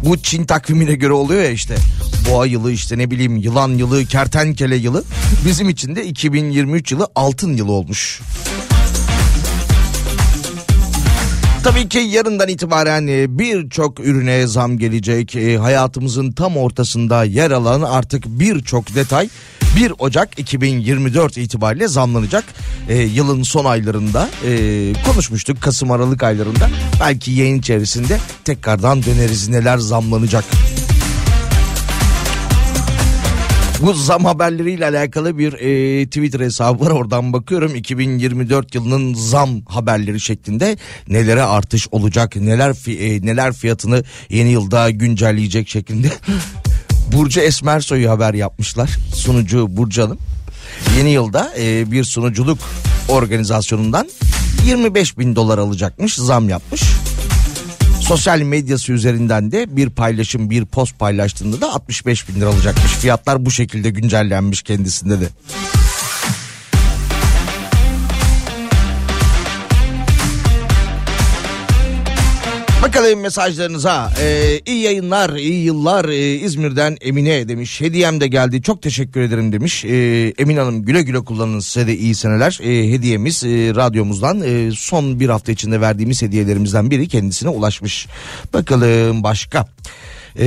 Bu 0.05 0.19
Çin 0.19 0.45
takvimine 0.45 0.95
göre 0.95 1.13
oluyor 1.13 1.43
ya 1.43 1.51
işte. 1.51 1.77
Boğa 2.31 2.47
yılı 2.47 2.73
işte 2.73 2.99
ne 2.99 3.11
bileyim 3.11 3.37
yılan 3.37 3.69
yılı, 3.69 4.05
kertenkele 4.05 4.77
yılı. 4.77 5.05
Bizim 5.47 5.69
için 5.69 5.97
de 5.97 6.07
2023 6.07 6.93
yılı 6.93 7.09
altın 7.15 7.57
yılı 7.57 7.73
olmuş. 7.73 8.21
Tabii 11.65 11.89
ki 11.89 11.99
yarından 11.99 12.49
itibaren 12.49 13.07
e, 13.07 13.39
birçok 13.39 14.01
ürüne 14.01 14.47
zam 14.47 14.79
gelecek. 14.79 15.37
E, 15.37 15.57
Hayatımızın 15.57 16.33
tam 16.33 16.57
ortasında 16.57 17.25
yer 17.25 17.51
alan 17.51 17.83
artık 17.83 18.27
birçok 18.27 18.95
detay 18.95 19.29
1 19.77 19.93
Ocak 19.99 20.39
2024 20.39 21.39
itibariyle 21.39 21.89
zamlanacak. 21.89 22.45
E, 22.89 23.03
yılın 23.03 23.43
son 23.43 23.65
aylarında 23.65 24.29
e, 24.47 24.93
konuşmuştuk 25.07 25.63
Kasım 25.63 25.91
Aralık 25.91 26.23
aylarında. 26.23 26.71
Belki 27.01 27.31
yayın 27.31 27.59
içerisinde 27.59 28.19
tekrardan 28.45 29.03
döneriz 29.03 29.49
neler 29.49 29.79
zamlanacak. 29.79 30.45
Bu 33.85 33.95
zam 33.95 34.25
haberleriyle 34.25 34.87
alakalı 34.87 35.39
bir 35.39 35.53
e, 35.53 36.07
Twitter 36.07 36.41
hesabı 36.41 36.85
var. 36.85 36.91
Oradan 36.91 37.33
bakıyorum. 37.33 37.75
2024 37.75 38.75
yılının 38.75 39.15
zam 39.15 39.63
haberleri 39.67 40.21
şeklinde 40.21 40.77
nelere 41.09 41.43
artış 41.43 41.89
olacak 41.91 42.37
neler 42.37 42.71
fi- 42.71 42.99
e, 42.99 43.27
neler 43.27 43.53
fiyatını 43.53 44.05
yeni 44.31 44.51
yılda 44.51 44.91
güncelleyecek 44.91 45.69
şeklinde. 45.69 46.09
Burcu 47.13 47.41
Esmersoy'u 47.41 48.11
haber 48.11 48.35
yapmışlar. 48.35 48.91
Sunucu 49.15 49.77
Burcu 49.77 50.03
Hanım. 50.03 50.19
Yeni 50.99 51.11
yılda 51.11 51.53
e, 51.59 51.91
bir 51.91 52.05
sunuculuk 52.05 52.59
organizasyonundan 53.09 54.09
25 54.67 55.19
bin 55.19 55.37
dolar 55.37 55.59
alacakmış 55.59 56.15
zam 56.15 56.49
yapmış. 56.49 56.83
Sosyal 58.05 58.39
medyası 58.39 58.93
üzerinden 58.93 59.53
de 59.53 59.77
bir 59.77 59.91
paylaşım 59.91 60.51
bir 60.51 60.65
post 60.65 60.99
paylaştığında 60.99 61.61
da 61.61 61.73
65 61.73 62.29
bin 62.29 62.35
lira 62.35 62.49
alacakmış. 62.49 62.93
Fiyatlar 62.93 63.47
bu 63.47 63.51
şekilde 63.51 63.91
güncellenmiş 63.91 64.63
kendisinde 64.63 65.21
de. 65.21 65.29
Bakalım 72.85 73.21
mesajlarınıza. 73.21 74.13
Ee, 74.21 74.61
iyi 74.67 74.83
yayınlar, 74.83 75.31
iyi 75.31 75.65
yıllar. 75.65 76.05
Ee, 76.05 76.35
İzmir'den 76.35 76.97
Emine 77.01 77.49
demiş. 77.49 77.81
Hediyem 77.81 78.21
de 78.21 78.27
geldi. 78.27 78.63
Çok 78.63 78.83
teşekkür 78.83 79.21
ederim 79.21 79.53
demiş. 79.53 79.85
Ee, 79.85 80.33
Emin 80.39 80.57
Hanım 80.57 80.83
güle 80.83 81.03
güle 81.03 81.25
kullanın 81.25 81.61
size 81.61 81.87
de 81.87 81.97
iyi 81.97 82.15
seneler. 82.15 82.59
Ee, 82.63 82.93
hediyemiz 82.93 83.45
e, 83.45 83.75
radyomuzdan 83.75 84.43
e, 84.43 84.71
son 84.77 85.21
bir 85.21 85.29
hafta 85.29 85.53
içinde 85.53 85.81
verdiğimiz 85.81 86.23
hediyelerimizden 86.23 86.91
biri 86.91 87.09
kendisine 87.09 87.49
ulaşmış. 87.49 88.07
Bakalım 88.53 89.23
başka. 89.23 89.67
Ee, 90.39 90.45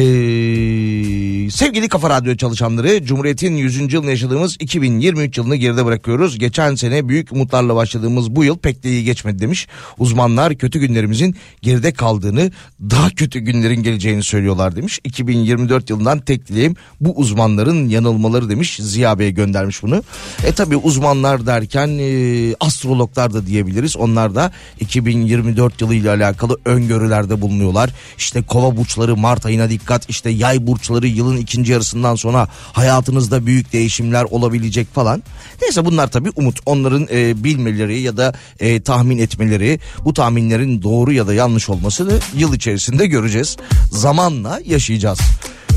sevgili 1.51 1.89
Kafa 1.89 2.09
Radyo 2.09 2.35
çalışanları 2.35 3.05
Cumhuriyet'in 3.05 3.55
100. 3.55 3.93
yılını 3.93 4.09
yaşadığımız 4.09 4.57
2023 4.59 5.37
yılını 5.37 5.55
geride 5.55 5.85
bırakıyoruz. 5.85 6.39
Geçen 6.39 6.75
sene 6.75 7.09
büyük 7.09 7.31
umutlarla 7.31 7.75
başladığımız 7.75 8.35
bu 8.35 8.43
yıl 8.43 8.57
pek 8.57 8.83
de 8.83 8.89
iyi 8.89 9.03
geçmedi 9.03 9.39
demiş. 9.39 9.67
Uzmanlar 9.97 10.55
kötü 10.55 10.79
günlerimizin 10.79 11.35
geride 11.61 11.93
kaldığını 11.93 12.51
daha 12.81 13.09
kötü 13.09 13.39
günlerin 13.39 13.83
geleceğini 13.83 14.23
söylüyorlar 14.23 14.75
demiş. 14.75 14.99
2024 15.03 15.89
yılından 15.89 16.19
tek 16.19 16.47
dileğim 16.47 16.75
bu 17.01 17.17
uzmanların 17.17 17.89
yanılmaları 17.89 18.49
demiş. 18.49 18.79
Ziya 18.81 19.19
Bey 19.19 19.31
göndermiş 19.31 19.83
bunu. 19.83 20.03
E 20.45 20.51
tabi 20.51 20.75
uzmanlar 20.75 21.45
derken 21.45 21.87
e, 21.99 22.55
astrologlar 22.59 23.33
da 23.33 23.47
diyebiliriz. 23.47 23.97
Onlar 23.97 24.35
da 24.35 24.51
2024 24.79 25.81
yılı 25.81 25.95
ile 25.95 26.09
alakalı 26.09 26.57
öngörülerde 26.65 27.41
bulunuyorlar. 27.41 27.89
İşte 28.17 28.41
kova 28.41 28.77
burçları 28.77 29.17
Mart 29.17 29.45
ayına 29.45 29.69
dikkat 29.79 30.09
işte 30.09 30.29
yay 30.29 30.67
burçları 30.67 31.07
yılın 31.07 31.37
ikinci 31.37 31.71
yarısından 31.71 32.15
sonra 32.15 32.47
hayatınızda 32.73 33.45
büyük 33.45 33.73
değişimler 33.73 34.23
olabilecek 34.23 34.93
falan. 34.93 35.23
Neyse 35.61 35.85
bunlar 35.85 36.11
tabii 36.11 36.29
umut 36.35 36.59
onların 36.65 37.07
e, 37.11 37.43
bilmeleri 37.43 38.01
ya 38.01 38.17
da 38.17 38.33
e, 38.59 38.81
tahmin 38.81 39.17
etmeleri 39.17 39.79
bu 40.05 40.13
tahminlerin 40.13 40.81
doğru 40.81 41.11
ya 41.11 41.27
da 41.27 41.33
yanlış 41.33 41.69
olmasını 41.69 42.19
yıl 42.35 42.53
içerisinde 42.53 43.07
göreceğiz. 43.07 43.57
Zamanla 43.91 44.59
yaşayacağız. 44.65 45.19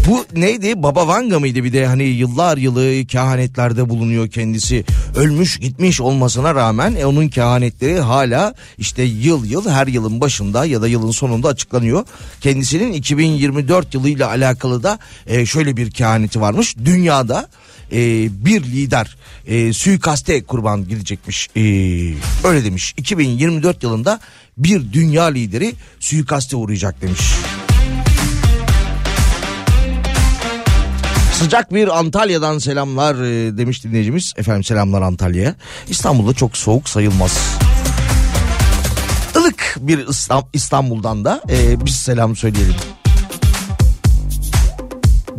Bu 0.06 0.26
neydi? 0.34 0.82
Baba 0.82 1.08
Vanga 1.08 1.40
mıydı 1.40 1.64
bir 1.64 1.72
de 1.72 1.86
hani 1.86 2.02
yıllar 2.02 2.56
yılı 2.56 3.06
kehanetlerde 3.06 3.88
bulunuyor 3.88 4.30
kendisi. 4.30 4.84
Ölmüş 5.16 5.58
gitmiş 5.58 6.00
olmasına 6.00 6.54
rağmen 6.54 6.94
e, 6.94 7.06
onun 7.06 7.28
kehanetleri 7.28 8.00
hala 8.00 8.54
işte 8.78 9.02
yıl 9.02 9.44
yıl 9.44 9.70
her 9.70 9.86
yılın 9.86 10.20
başında 10.20 10.64
ya 10.64 10.82
da 10.82 10.88
yılın 10.88 11.10
sonunda 11.10 11.48
açıklanıyor. 11.48 12.04
Kendisinin 12.40 12.92
2024 12.92 13.94
yılıyla 13.94 14.28
alakalı 14.28 14.82
da 14.82 14.98
e, 15.26 15.46
şöyle 15.46 15.76
bir 15.76 15.90
kehaneti 15.90 16.40
varmış. 16.40 16.76
Dünyada 16.84 17.48
e, 17.92 17.98
bir 18.44 18.62
lider 18.62 19.16
e, 19.46 19.72
suikaste 19.72 20.42
kurban 20.42 20.88
gidecekmiş. 20.88 21.48
E, 21.56 21.60
öyle 22.44 22.64
demiş. 22.64 22.94
2024 22.96 23.82
yılında 23.82 24.20
bir 24.58 24.92
dünya 24.92 25.24
lideri 25.24 25.72
suikaste 26.00 26.56
uğrayacak 26.56 27.02
demiş. 27.02 27.20
Sıcak 31.40 31.74
bir 31.74 31.98
Antalya'dan 31.98 32.58
selamlar 32.58 33.14
e, 33.14 33.58
demiş 33.58 33.84
dinleyicimiz. 33.84 34.34
Efendim 34.36 34.64
selamlar 34.64 35.02
Antalya'ya. 35.02 35.54
İstanbul'da 35.88 36.34
çok 36.34 36.56
soğuk 36.56 36.88
sayılmaz. 36.88 37.38
Ilık 39.40 39.76
bir 39.80 40.06
İstanbul'dan 40.52 41.24
da 41.24 41.42
e, 41.50 41.84
biz 41.84 41.96
selam 41.96 42.36
söyleyelim. 42.36 42.74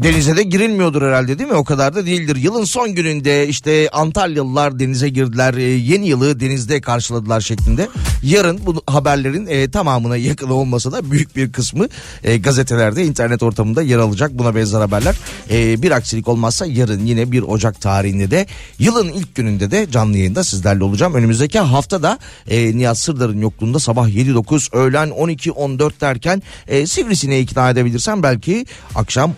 Denize 0.03 0.37
de 0.37 0.43
girilmiyordur 0.43 1.01
herhalde 1.01 1.39
değil 1.39 1.49
mi? 1.49 1.55
O 1.55 1.63
kadar 1.63 1.95
da 1.95 2.05
değildir. 2.05 2.35
Yılın 2.35 2.63
son 2.63 2.95
gününde 2.95 3.47
işte 3.47 3.89
Antalyalılar 3.91 4.79
denize 4.79 5.09
girdiler. 5.09 5.53
e, 5.53 5.63
yeni 5.63 6.07
yılı 6.07 6.39
denizde 6.39 6.81
karşıladılar 6.81 7.41
şeklinde. 7.41 7.87
Yarın 8.23 8.59
bu 8.65 8.81
haberlerin 8.87 9.47
e, 9.47 9.71
tamamına 9.71 10.17
yakın 10.17 10.49
olmasa 10.49 10.91
da 10.91 11.11
büyük 11.11 11.35
bir 11.35 11.51
kısmı 11.51 11.87
e, 12.23 12.37
gazetelerde, 12.37 13.05
internet 13.05 13.43
ortamında 13.43 13.81
yer 13.81 13.97
alacak. 13.97 14.31
Buna 14.33 14.55
benzer 14.55 14.79
haberler. 14.79 15.15
E, 15.51 15.81
bir 15.81 15.91
aksilik 15.91 16.27
olmazsa 16.27 16.65
yarın 16.65 17.05
yine 17.05 17.31
1 17.31 17.41
Ocak 17.41 17.81
tarihinde 17.81 18.31
de 18.31 18.45
yılın 18.79 19.09
ilk 19.09 19.35
gününde 19.35 19.71
de 19.71 19.87
canlı 19.91 20.17
yayında 20.17 20.43
sizlerle 20.43 20.83
olacağım. 20.83 21.13
Önümüzdeki 21.13 21.59
hafta 21.59 22.03
da 22.03 22.19
e, 22.47 22.77
Nihat 22.77 22.97
Sırdar'ın 22.97 23.41
yokluğunda 23.41 23.79
sabah 23.79 24.09
7-9 24.09 24.75
öğlen 24.77 25.09
12-14 25.09 26.01
derken 26.01 26.41
e, 26.67 26.87
Sivrisine'yi 26.87 27.43
ikna 27.43 27.69
edebilirsem 27.69 28.23
belki 28.23 28.65
akşam 28.95 29.33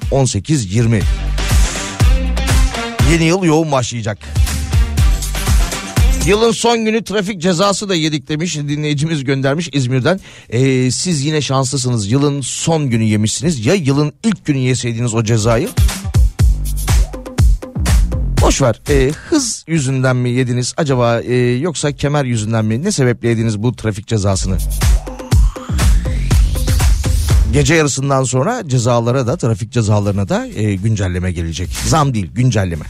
18-20. 0.53 1.01
Yeni 3.11 3.23
yıl 3.23 3.43
yoğun 3.43 3.71
başlayacak. 3.71 4.17
Yılın 6.25 6.51
son 6.51 6.85
günü 6.85 7.03
trafik 7.03 7.41
cezası 7.41 7.89
da 7.89 7.95
yedik 7.95 8.29
demiş 8.29 8.57
dinleyicimiz 8.57 9.23
göndermiş 9.23 9.69
İzmir'den. 9.73 10.19
Ee, 10.49 10.91
siz 10.91 11.25
yine 11.25 11.41
şanslısınız 11.41 12.11
yılın 12.11 12.41
son 12.41 12.89
günü 12.89 13.03
yemişsiniz 13.03 13.65
ya 13.65 13.73
yılın 13.73 14.13
ilk 14.23 14.45
günü 14.45 14.57
yeseydiniz 14.57 15.13
o 15.13 15.23
cezayı. 15.23 15.69
Boş 18.41 18.61
ver 18.61 18.81
Ee, 18.89 19.11
hız 19.29 19.65
yüzünden 19.67 20.15
mi 20.15 20.29
yediniz 20.29 20.73
acaba 20.77 21.21
e, 21.21 21.35
yoksa 21.35 21.91
kemer 21.91 22.25
yüzünden 22.25 22.65
mi 22.65 22.83
ne 22.83 22.91
sebeple 22.91 23.29
yediniz 23.29 23.63
bu 23.63 23.75
trafik 23.75 24.07
cezasını? 24.07 24.57
Gece 27.53 27.75
yarısından 27.75 28.23
sonra 28.23 28.63
cezalara 28.67 29.27
da 29.27 29.37
trafik 29.37 29.71
cezalarına 29.71 30.29
da 30.29 30.47
e, 30.47 30.75
güncelleme 30.75 31.31
gelecek. 31.31 31.69
Zam 31.87 32.13
değil 32.13 32.29
güncelleme. 32.33 32.85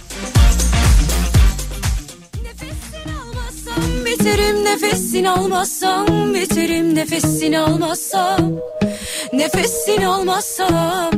Biterim 4.06 4.66
nefes 4.66 4.94
nefesini 5.14 5.30
almazsam 5.30 6.34
biterim 6.34 6.96
nefesini 6.96 7.60
almazsam 7.60 8.52
nefesini 9.34 10.08
almazsam 10.08 11.12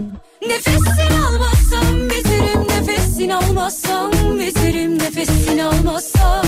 nefesini 0.47 1.19
almazsam 1.27 2.09
biterim 2.09 2.67
nefesini 2.69 3.35
almazsam 3.35 4.11
biterim 4.39 4.99
nefesini 4.99 5.63
almazsam 5.63 6.45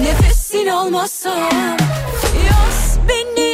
nefesini 0.00 0.72
almazsam 0.72 1.76
yaz 2.48 2.98
beni 3.08 3.45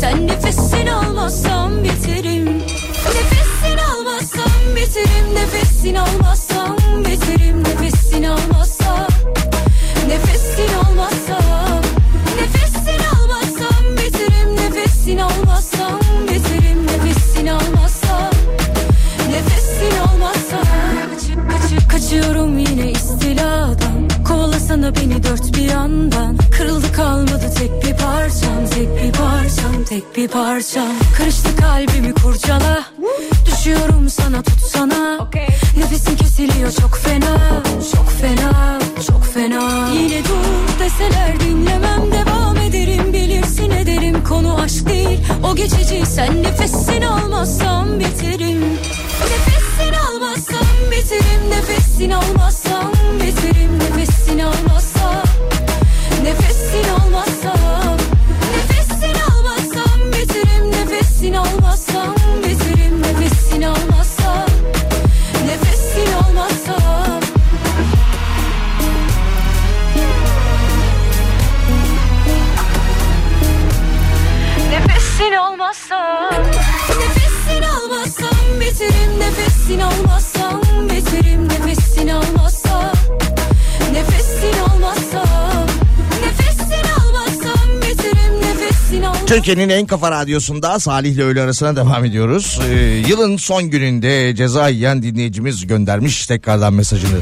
sen 0.00 0.26
nefesini 0.26 0.92
almazsam 0.92 1.84
biterim 1.84 2.44
Nefesini 3.14 3.82
almazsam 3.96 4.52
biterim 4.76 5.34
nefesini 5.34 6.00
almazsam 6.00 6.76
biterim 7.04 7.64
nefesini 7.64 8.28
almazsam 8.30 9.06
Nefesini 10.08 10.76
almazsam 10.76 11.82
Nefesini 12.40 13.06
almazsam 13.14 13.84
biterim 13.96 14.56
nefesini 14.56 15.22
almazsam 15.24 16.00
biterim 16.22 16.86
nefesini 16.86 17.52
almazsam 17.52 18.30
Nefesini 19.30 20.00
almazsam 20.00 20.66
Kaçı- 21.10 21.48
kaçı- 21.48 21.88
Kaçıyorum 21.88 22.58
yine 22.58 22.90
istiladan. 22.90 24.08
Kovalasana 24.28 24.96
beni 24.96 25.22
dört 25.22 25.56
bir 25.56 25.62
yandan. 25.62 26.36
Kırıldı 26.58 26.92
kalmadı 26.92 27.50
tek 27.58 27.82
bir 27.84 27.87
parçam 28.38 28.66
Tek 28.66 28.88
bir 29.02 29.12
parçam 29.12 29.84
tek 29.84 30.16
bir 30.16 30.28
parçam 30.28 30.88
Karıştı 31.16 31.56
kalbimi 31.56 32.14
kurcala. 32.14 32.84
Düşüyorum 33.46 34.08
sana 34.08 34.42
tutsana. 34.42 35.28
Nefesim 35.76 36.16
kesiliyor 36.16 36.72
çok 36.72 36.96
fena. 36.96 37.62
Çok 37.94 38.10
fena 38.20 38.78
çok 39.06 39.24
fena. 39.24 39.88
Yine 39.94 40.24
dur 40.24 40.80
deseler 40.84 41.40
dinlemem 41.40 42.12
Devam 42.12 42.56
ederim. 42.56 43.12
Bilirsin 43.12 43.70
ederim 43.70 44.24
Konu 44.24 44.60
aşk 44.60 44.88
değil. 44.88 45.20
O 45.44 45.54
geçici 45.54 46.06
Sen 46.06 46.42
nefesini 46.42 47.08
almazsam 47.08 48.00
biterim 48.00 48.60
Nefesini 49.20 49.98
almazsam 49.98 50.66
biterim 50.90 51.50
Nefesini 51.50 52.16
almazsam 52.16 52.92
biterim 53.14 53.78
Nefesini 53.78 54.44
almazsam 54.44 55.22
Nefesini 56.24 56.82
almazsam 56.84 56.97
Nefesini 75.28 75.40
almazsam 79.84 80.60
biterim 80.90 81.48
Nefesini 81.48 82.14
almazsam 82.14 82.94
Nefesini 83.92 84.60
almazsam 84.62 85.68
Nefesini 86.22 86.92
almazsam 86.92 87.68
biterim 87.82 88.40
Nefesini 88.42 89.06
almazsam 89.06 89.26
Türkiye'nin 89.26 89.68
en 89.68 89.86
kafa 89.86 90.10
radyosunda 90.10 90.80
Salih 90.80 91.12
ile 91.12 91.22
öğle 91.22 91.42
arasına 91.42 91.76
devam 91.76 92.04
ediyoruz. 92.04 92.60
Ee, 92.68 92.74
yılın 93.08 93.36
son 93.36 93.70
gününde 93.70 94.34
ceza 94.34 94.68
yiyen 94.68 95.02
dinleyicimiz 95.02 95.66
göndermiş 95.66 96.26
tekrardan 96.26 96.74
mesajını. 96.74 97.18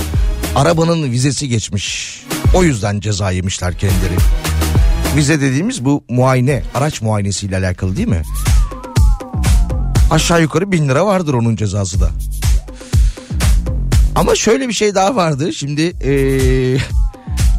Arabanın 0.57 1.11
vizesi 1.11 1.49
geçmiş. 1.49 2.23
O 2.55 2.63
yüzden 2.63 3.01
ceza 3.01 3.31
yemişler 3.31 3.79
kendileri. 3.79 4.15
Vize 5.17 5.41
dediğimiz 5.41 5.85
bu 5.85 6.05
muayene, 6.09 6.63
araç 6.75 7.03
muayenesiyle 7.03 7.57
alakalı 7.57 7.97
değil 7.97 8.09
mi? 8.09 8.23
Aşağı 10.11 10.43
yukarı 10.43 10.73
bin 10.73 10.89
lira 10.89 11.07
vardır 11.07 11.35
onun 11.35 11.57
cezası 11.57 12.01
da. 12.01 12.11
Ama 14.15 14.35
şöyle 14.35 14.69
bir 14.69 14.73
şey 14.73 14.95
daha 14.95 15.17
vardı. 15.17 15.53
Şimdi 15.53 15.83
ee, 15.83 16.79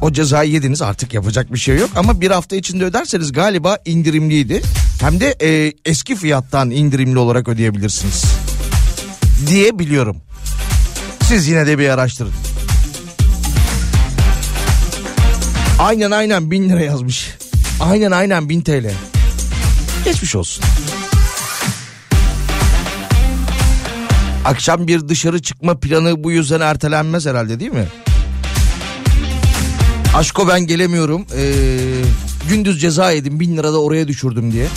o 0.02 0.12
cezayı 0.12 0.52
yediniz 0.52 0.82
artık 0.82 1.14
yapacak 1.14 1.54
bir 1.54 1.58
şey 1.60 1.78
yok. 1.78 1.90
Ama 1.96 2.22
bir 2.22 2.32
hafta 2.32 2.56
içinde 2.56 2.86
öderseniz 2.86 3.32
galiba 3.32 3.78
indirimliydi. 3.86 4.62
Hem 5.02 5.20
de 5.20 5.36
ee, 5.42 5.74
eski 5.86 6.16
fiyattan 6.16 6.72
indirimli 6.72 7.20
olarak 7.20 7.48
ödeyebilirsiniz. 7.48 8.26
Diye 9.48 9.80
biliyorum. 9.80 10.18
Siz 11.24 11.48
yine 11.48 11.68
de 11.68 11.80
bir 11.80 11.90
araştırın. 11.90 12.34
Aynen 15.80 16.12
aynen 16.12 16.52
bin 16.52 16.70
lira 16.70 16.82
yazmış. 16.82 17.38
Aynen 17.80 18.12
aynen 18.12 18.50
bin 18.50 18.62
TL. 18.62 18.92
Geçmiş 20.06 20.36
olsun. 20.36 20.64
Akşam 24.46 24.88
bir 24.88 25.08
dışarı 25.08 25.42
çıkma 25.42 25.80
planı 25.80 26.24
bu 26.24 26.32
yüzden 26.32 26.62
ertelenmez 26.62 27.26
herhalde 27.26 27.60
değil 27.60 27.72
mi? 27.72 27.88
Aşko 30.16 30.48
ben 30.48 30.68
gelemiyorum. 30.68 31.26
Ee, 31.38 31.78
gündüz 32.50 32.82
ceza 32.82 33.12
yedim 33.12 33.40
bin 33.40 33.58
lira 33.58 33.74
da 33.74 33.82
oraya 33.82 34.08
düşürdüm 34.08 34.52
diye. 34.52 34.68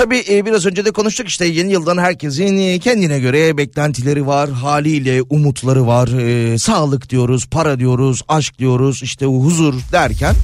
Tabii 0.00 0.24
e, 0.28 0.46
biraz 0.46 0.66
önce 0.66 0.84
de 0.84 0.90
konuştuk 0.90 1.28
işte 1.28 1.46
yeni 1.46 1.72
yıldan 1.72 1.98
herkesin 1.98 2.58
e, 2.58 2.78
kendine 2.78 3.18
göre 3.18 3.56
beklentileri 3.56 4.26
var, 4.26 4.50
haliyle 4.50 5.22
umutları 5.22 5.86
var. 5.86 6.08
E, 6.08 6.58
sağlık 6.58 7.10
diyoruz, 7.10 7.46
para 7.46 7.78
diyoruz, 7.78 8.22
aşk 8.28 8.58
diyoruz, 8.58 9.02
işte 9.02 9.26
huzur 9.26 9.74
derken 9.92 10.34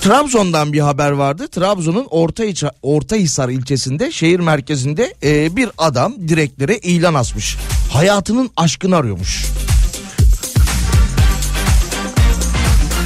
Trabzon'dan 0.00 0.72
bir 0.72 0.80
haber 0.80 1.10
vardı. 1.10 1.48
Trabzon'un 1.48 2.06
Orta 2.10 2.44
Ortahisar 2.82 3.48
ilçesinde 3.48 4.12
şehir 4.12 4.40
merkezinde 4.40 5.14
e, 5.22 5.56
bir 5.56 5.68
adam 5.78 6.14
direklere 6.28 6.78
ilan 6.78 7.14
asmış. 7.14 7.56
Hayatının 7.92 8.50
aşkını 8.56 8.96
arıyormuş. 8.96 9.44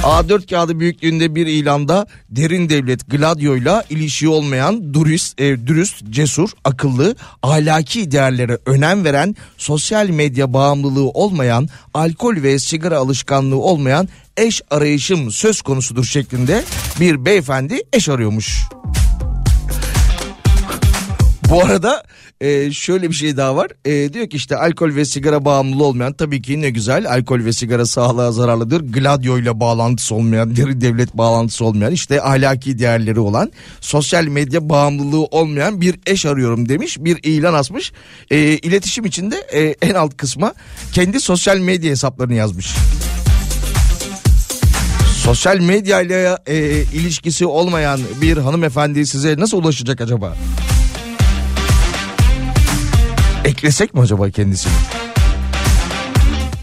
A4 0.05 0.49
kağıdı 0.49 0.79
büyüklüğünde 0.79 1.35
bir 1.35 1.47
ilanda 1.47 2.07
derin 2.29 2.69
devlet 2.69 3.09
Gladio'yla 3.11 3.83
ilişiği 3.89 4.29
olmayan 4.29 4.93
dürüst, 4.93 5.41
e, 5.41 5.67
dürüst, 5.67 6.09
cesur, 6.09 6.49
akıllı, 6.63 7.15
ahlaki 7.43 8.11
değerlere 8.11 8.57
önem 8.65 9.05
veren, 9.05 9.35
sosyal 9.57 10.09
medya 10.09 10.53
bağımlılığı 10.53 11.09
olmayan, 11.09 11.69
alkol 11.93 12.35
ve 12.43 12.59
sigara 12.59 12.97
alışkanlığı 12.97 13.57
olmayan 13.57 14.09
eş 14.37 14.61
arayışım 14.71 15.31
söz 15.31 15.61
konusudur 15.61 16.05
şeklinde 16.05 16.63
bir 16.99 17.25
beyefendi 17.25 17.81
eş 17.93 18.09
arıyormuş. 18.09 18.59
Bu 21.49 21.63
arada 21.63 22.03
e, 22.41 22.71
şöyle 22.71 23.09
bir 23.09 23.15
şey 23.15 23.37
daha 23.37 23.55
var. 23.55 23.67
E, 23.85 24.13
diyor 24.13 24.29
ki 24.29 24.37
işte 24.37 24.57
alkol 24.57 24.95
ve 24.95 25.05
sigara 25.05 25.45
bağımlılığı 25.45 25.83
olmayan 25.83 26.13
tabii 26.13 26.41
ki 26.41 26.61
ne 26.61 26.69
güzel 26.69 27.09
alkol 27.09 27.45
ve 27.45 27.53
sigara 27.53 27.85
sağlığa 27.85 28.31
zararlıdır. 28.31 28.81
Gladio 28.81 29.37
ile 29.37 29.59
bağlantısı 29.59 30.15
olmayan, 30.15 30.55
derin 30.55 30.81
devlet 30.81 31.17
bağlantısı 31.17 31.65
olmayan 31.65 31.91
işte 31.91 32.21
ahlaki 32.21 32.79
değerleri 32.79 33.19
olan 33.19 33.51
sosyal 33.81 34.25
medya 34.25 34.69
bağımlılığı 34.69 35.25
olmayan 35.25 35.81
bir 35.81 35.99
eş 36.05 36.25
arıyorum 36.25 36.69
demiş. 36.69 36.97
Bir 36.99 37.19
ilan 37.23 37.53
asmış. 37.53 37.91
E, 38.31 38.37
iletişim 38.39 39.05
içinde 39.05 39.35
e, 39.35 39.75
en 39.81 39.93
alt 39.93 40.17
kısma 40.17 40.53
kendi 40.93 41.19
sosyal 41.19 41.57
medya 41.57 41.91
hesaplarını 41.91 42.33
yazmış. 42.33 42.75
Sosyal 45.23 45.59
medya 45.59 46.01
ile 46.01 46.37
e, 46.47 46.83
ilişkisi 46.93 47.45
olmayan 47.45 47.99
bir 48.21 48.37
hanımefendi 48.37 49.05
size 49.05 49.35
nasıl 49.37 49.57
ulaşacak 49.57 50.01
acaba? 50.01 50.35
Eklesek 53.45 53.93
mi 53.93 54.01
acaba 54.01 54.29
kendisini? 54.29 54.73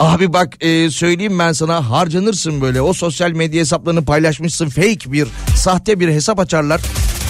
Abi 0.01 0.33
bak 0.33 0.65
e, 0.65 0.91
söyleyeyim 0.91 1.39
ben 1.39 1.53
sana 1.53 1.91
harcanırsın 1.91 2.61
böyle 2.61 2.81
o 2.81 2.93
sosyal 2.93 3.31
medya 3.31 3.61
hesaplarını 3.61 4.05
paylaşmışsın 4.05 4.69
fake 4.69 5.13
bir 5.13 5.29
sahte 5.57 6.01
bir 6.01 6.09
hesap 6.09 6.41
açarlar 6.41 6.81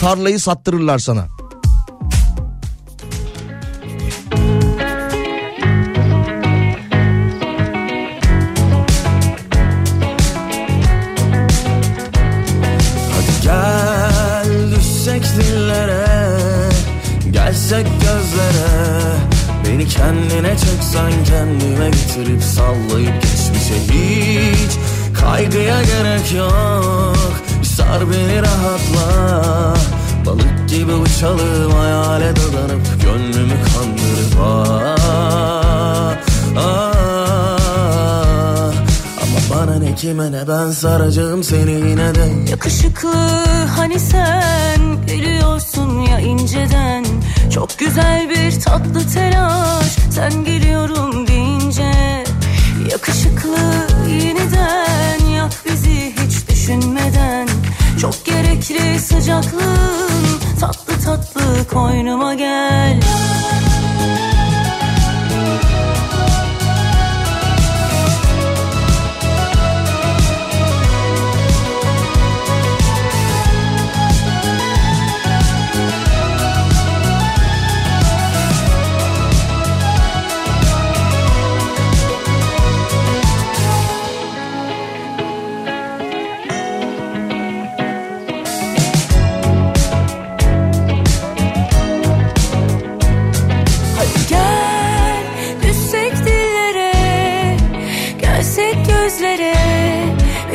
tarlayı 0.00 0.40
sattırırlar 0.40 0.98
sana. 0.98 1.28
Hadi 13.12 13.42
gel 13.42 14.72
dillere 15.36 16.22
Gelsek 17.32 17.86
gözlere 17.86 19.11
Beni 19.72 19.88
kendine 19.88 20.56
çeksen 20.58 21.12
kendime 21.24 21.90
getirip 21.90 22.42
sallayıp 22.42 23.22
geçmişe 23.22 23.74
hiç 23.74 24.72
Kaygıya 25.20 25.82
gerek 25.82 26.32
yok. 26.32 27.16
Bir 27.60 27.66
sar 27.66 28.10
beni 28.10 28.42
rahatla. 28.42 29.74
Balık 30.26 30.68
gibi 30.68 30.92
uçalım 30.92 31.72
hayale 31.72 32.36
dadanıp 32.36 33.02
Gönlümü 33.02 33.54
kandırıp 33.64 34.36
ah, 34.40 34.96
ah. 36.56 36.92
Ama 39.22 39.38
bana 39.50 39.78
ne 39.78 39.94
kime 39.94 40.32
ne 40.32 40.48
ben 40.48 40.70
saracağım 40.70 41.44
seni 41.44 41.70
yine 41.70 42.14
de. 42.14 42.50
Yakışıklı 42.50 43.14
hani 43.76 44.00
sen 44.00 45.06
gülüyorsun 45.06 46.01
ya 46.12 46.20
inceden. 46.20 47.04
Çok 47.54 47.78
güzel 47.78 48.30
bir 48.30 48.60
tatlı 48.60 49.12
telaş. 49.14 49.86
Sen 50.10 50.44
geliyorum 50.44 51.26
deyince 51.26 51.92
Yakışıklı 52.90 53.86
yeniden. 54.08 55.26
Yak 55.36 55.52
bizi 55.64 56.12
hiç 56.24 56.48
düşünmeden. 56.48 57.48
Çok 58.00 58.24
gerekli 58.24 59.00
sıcaklığın 59.00 60.40
tatlı 60.60 61.00
tatlı 61.04 61.68
koynuma 61.72 62.34
gel. 62.34 63.00
Hadi 63.00 63.61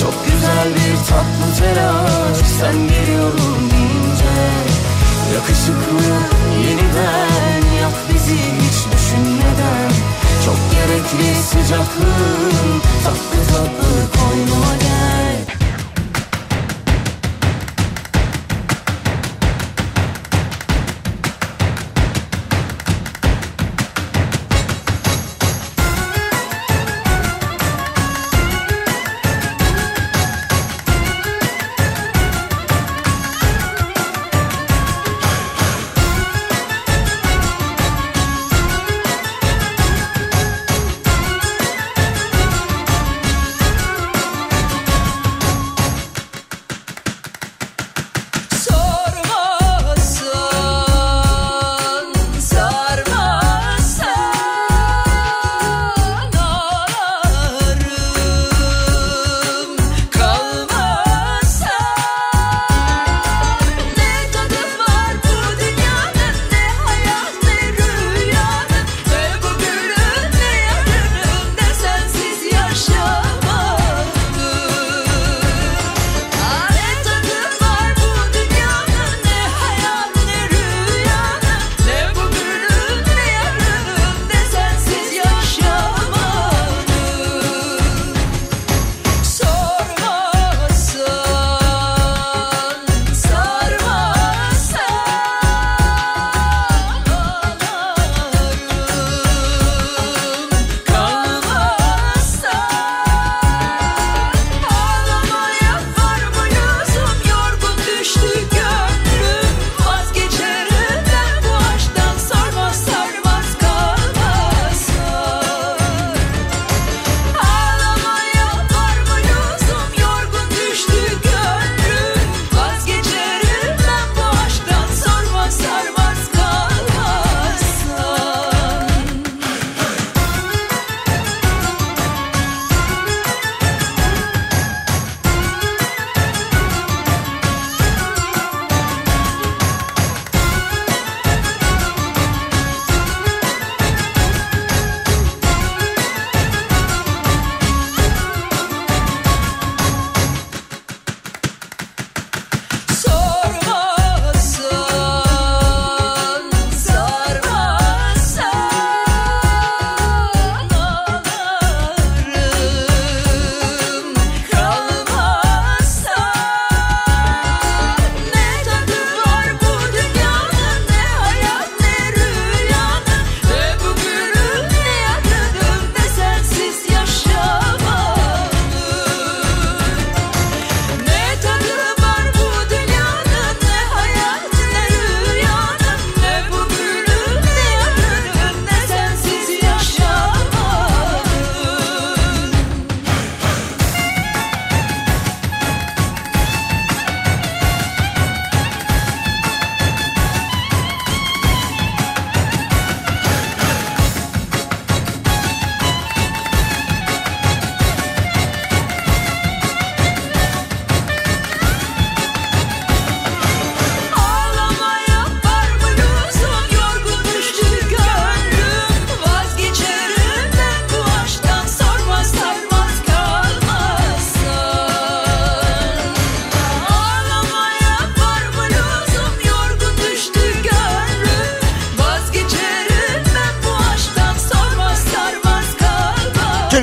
Çok 0.00 0.14
güzel 0.24 0.68
bir 0.76 0.96
tatlı 1.08 1.58
telaş. 1.58 2.36
Sen 2.60 2.88
geliyorum 2.88 3.70
deyince 3.70 4.38
Yakışıklı 5.34 6.08
yeniden 6.62 7.62
yak 7.82 7.92
bizi 8.14 8.36
hiç 8.36 8.78
düşünmeden. 8.92 9.90
Çok 10.44 10.56
gerekli 10.72 11.42
sıcaklığın 11.42 12.80
tatlı 13.04 13.40
tatlı 13.52 14.20
koynuma 14.20 14.74
gel 14.80 15.27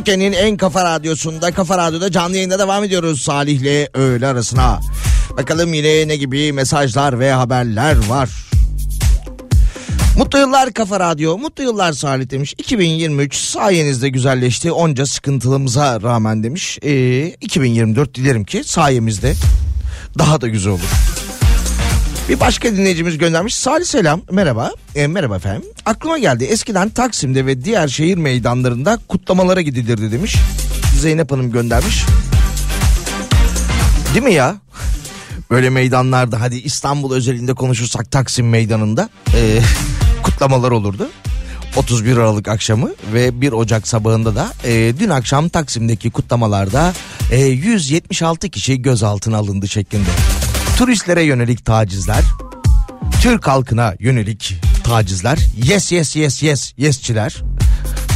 Türkiye'nin 0.06 0.34
en 0.34 0.58
kafa 0.58 0.84
radyosunda, 0.84 1.51
kafa 1.51 1.78
radyoda 1.78 2.12
canlı 2.12 2.36
yayında 2.36 2.60
devam 2.60 2.84
ediyoruz 2.84 3.22
Salih'le 3.22 3.88
öğle 3.93 4.28
arasına. 4.28 4.80
Bakalım 5.38 5.74
yine 5.74 6.08
ne 6.08 6.16
gibi 6.16 6.53
mesajlar 6.53 7.20
ve 7.20 7.32
haberler 7.32 8.08
var. 8.10 8.30
Mutlu 10.18 10.39
yıllar 10.39 10.74
Kafa 10.74 10.99
Radyo, 10.99 11.38
mutlu 11.38 11.64
yıllar 11.64 11.93
Salih 11.93 12.30
demiş. 12.30 12.53
2023 12.58 13.36
sayenizde 13.36 14.10
güzelleşti 14.10 14.72
onca 14.72 15.06
sıkıntılımıza 15.06 16.01
rağmen 16.01 16.43
demiş. 16.43 16.80
Ee, 16.84 17.28
2024 17.28 18.16
dilerim 18.16 18.43
ki 18.43 18.64
sayemizde 18.64 19.34
daha 20.20 20.41
da 20.41 20.47
güzel 20.47 20.74
olur. 20.74 21.14
Bir 22.30 22.39
başka 22.39 22.71
dinleyicimiz 22.71 23.17
göndermiş. 23.17 23.55
Salih 23.55 23.86
selam 23.86 24.21
merhaba. 24.32 24.71
E, 24.95 25.07
merhaba 25.07 25.36
efendim. 25.36 25.63
Aklıma 25.86 26.17
geldi 26.17 26.43
eskiden 26.43 26.89
Taksim'de 26.89 27.45
ve 27.45 27.63
diğer 27.65 27.88
şehir 27.88 28.17
meydanlarında 28.17 28.99
kutlamalara 29.07 29.61
gidilirdi 29.61 30.11
demiş. 30.11 30.36
Zeynep 30.99 31.32
Hanım 31.32 31.51
göndermiş. 31.51 32.05
Değil 34.13 34.26
mi 34.26 34.34
ya? 34.34 34.55
Böyle 35.51 35.69
meydanlarda 35.69 36.41
hadi 36.41 36.55
İstanbul 36.55 37.13
özelinde 37.13 37.53
konuşursak 37.53 38.11
Taksim 38.11 38.49
meydanında 38.49 39.09
e, 39.36 39.59
kutlamalar 40.23 40.71
olurdu. 40.71 41.09
31 41.76 42.17
Aralık 42.17 42.47
akşamı 42.47 42.91
ve 43.13 43.41
1 43.41 43.51
Ocak 43.51 43.88
sabahında 43.88 44.36
da 44.36 44.53
e, 44.63 44.93
dün 44.99 45.09
akşam 45.09 45.49
Taksim'deki 45.49 46.11
kutlamalarda 46.11 46.93
e, 47.32 47.45
176 47.45 48.49
kişi 48.49 48.82
gözaltına 48.82 49.38
alındı 49.38 49.67
şeklinde. 49.67 50.09
Turistlere 50.78 51.23
yönelik 51.23 51.65
tacizler, 51.65 52.23
Türk 53.21 53.47
halkına 53.47 53.93
yönelik 53.99 54.55
tacizler, 54.84 55.39
yes 55.63 55.91
yes 55.91 56.15
yes 56.15 56.43
yes 56.43 56.73
yesçiler. 56.78 57.43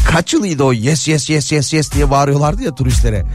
Kaç 0.08 0.34
yılıydı 0.34 0.64
o 0.64 0.74
yes 0.74 1.08
yes 1.08 1.30
yes 1.30 1.52
yes 1.52 1.74
yes 1.74 1.94
diye 1.94 2.12
bağırıyorlardı 2.12 2.64
ya 2.64 2.76
turistlere. 2.76 3.26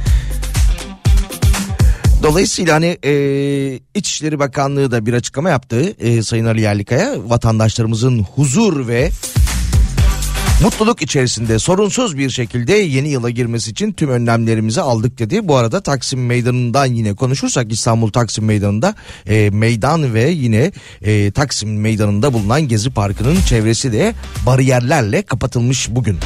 Dolayısıyla 2.23 2.75
hani 2.75 2.99
e, 3.05 3.13
İçişleri 3.95 4.39
Bakanlığı 4.39 4.91
da 4.91 5.07
bir 5.07 5.13
açıklama 5.13 5.51
yaptı 5.51 5.95
e, 5.99 6.23
Sayın 6.23 6.45
Ali 6.45 6.61
Yerlikaya. 6.61 7.15
Vatandaşlarımızın 7.29 8.27
huzur 8.35 8.89
ve 8.89 9.11
mutluluk 10.63 11.03
içerisinde 11.03 11.59
sorunsuz 11.59 12.19
bir 12.19 12.31
şekilde 12.31 12.73
yeni 12.73 13.09
yıla 13.09 13.31
girmesi 13.31 13.71
için 13.71 13.93
tüm 13.93 14.11
önlemlerimizi 14.11 14.81
aldık 14.81 15.19
dedi. 15.19 15.49
Bu 15.49 15.57
arada 15.57 15.81
Taksim 15.81 16.27
Meydanı'ndan 16.27 16.87
yine 16.87 17.15
konuşursak 17.15 17.73
İstanbul 17.73 18.11
Taksim 18.11 18.45
Meydanı'nda 18.45 18.95
e, 19.27 19.51
meydan 19.51 20.15
ve 20.15 20.31
yine 20.31 20.73
e, 21.03 21.31
Taksim 21.31 21.81
Meydanı'nda 21.81 22.33
bulunan 22.33 22.69
Gezi 22.69 22.91
Parkı'nın 22.91 23.37
çevresi 23.49 23.93
de 23.93 24.15
bariyerlerle 24.47 25.23
kapatılmış 25.23 25.89
bugün. 25.91 26.19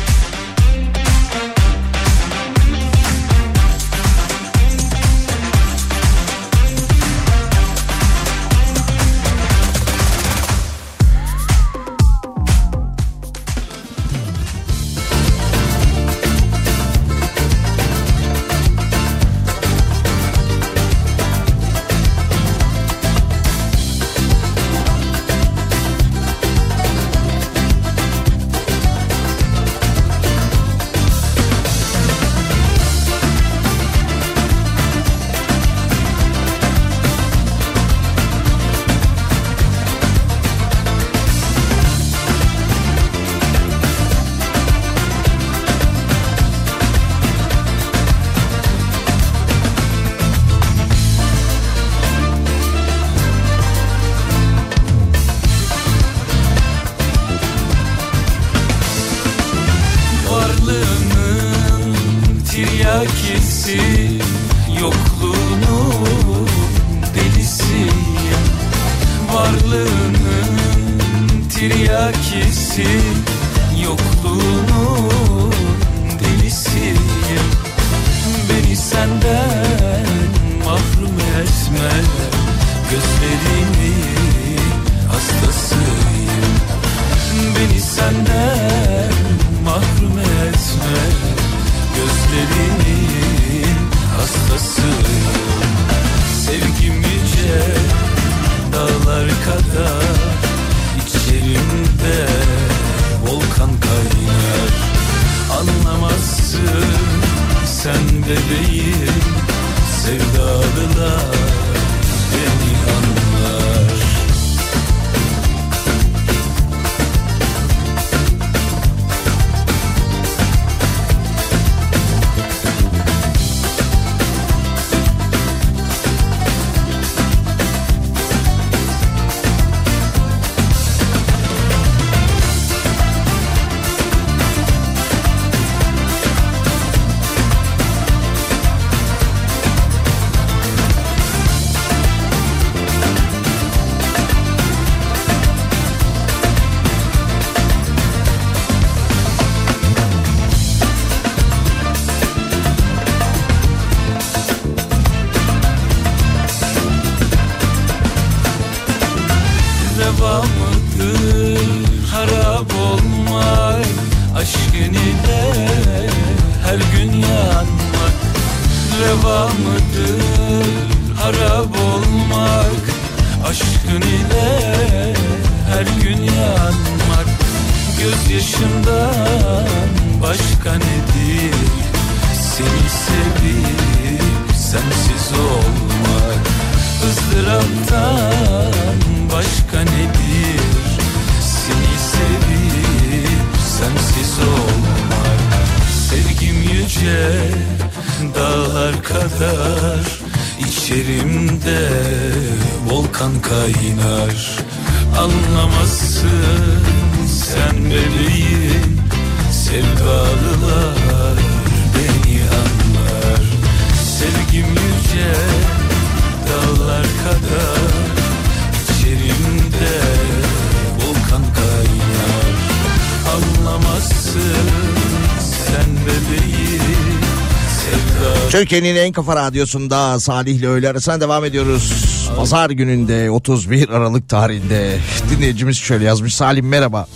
Türkiye'nin 228.69 228.99
en 229.01 229.13
kafa 229.13 229.37
radyosunda 229.37 230.21
Salih 230.21 230.55
ile 230.55 230.69
öğle 230.69 230.89
arasına 230.89 231.21
devam 231.21 231.45
ediyoruz. 231.45 231.93
Pazar 232.37 232.71
gününde 232.71 233.31
31 233.31 233.89
Aralık 233.89 234.29
tarihinde 234.29 234.99
dinleyicimiz 235.31 235.77
şöyle 235.77 236.05
yazmış. 236.05 236.35
Salim 236.35 236.69
merhaba. 236.69 237.07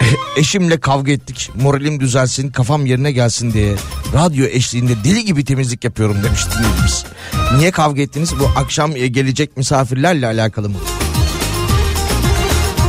Eşimle 0.36 0.80
kavga 0.80 1.12
ettik. 1.12 1.50
Moralim 1.54 2.00
düzelsin, 2.00 2.50
kafam 2.50 2.86
yerine 2.86 3.12
gelsin 3.12 3.52
diye 3.52 3.74
radyo 4.14 4.46
eşliğinde 4.46 4.92
deli 5.04 5.24
gibi 5.24 5.44
temizlik 5.44 5.84
yapıyorum 5.84 6.16
demiş 6.24 6.40
dinleyicimiz. 6.56 7.04
Niye 7.58 7.70
kavga 7.70 8.02
ettiniz? 8.02 8.32
Bu 8.40 8.50
akşam 8.56 8.96
e, 8.96 9.06
gelecek 9.06 9.56
misafirlerle 9.56 10.26
alakalı 10.26 10.68
mı? 10.68 10.78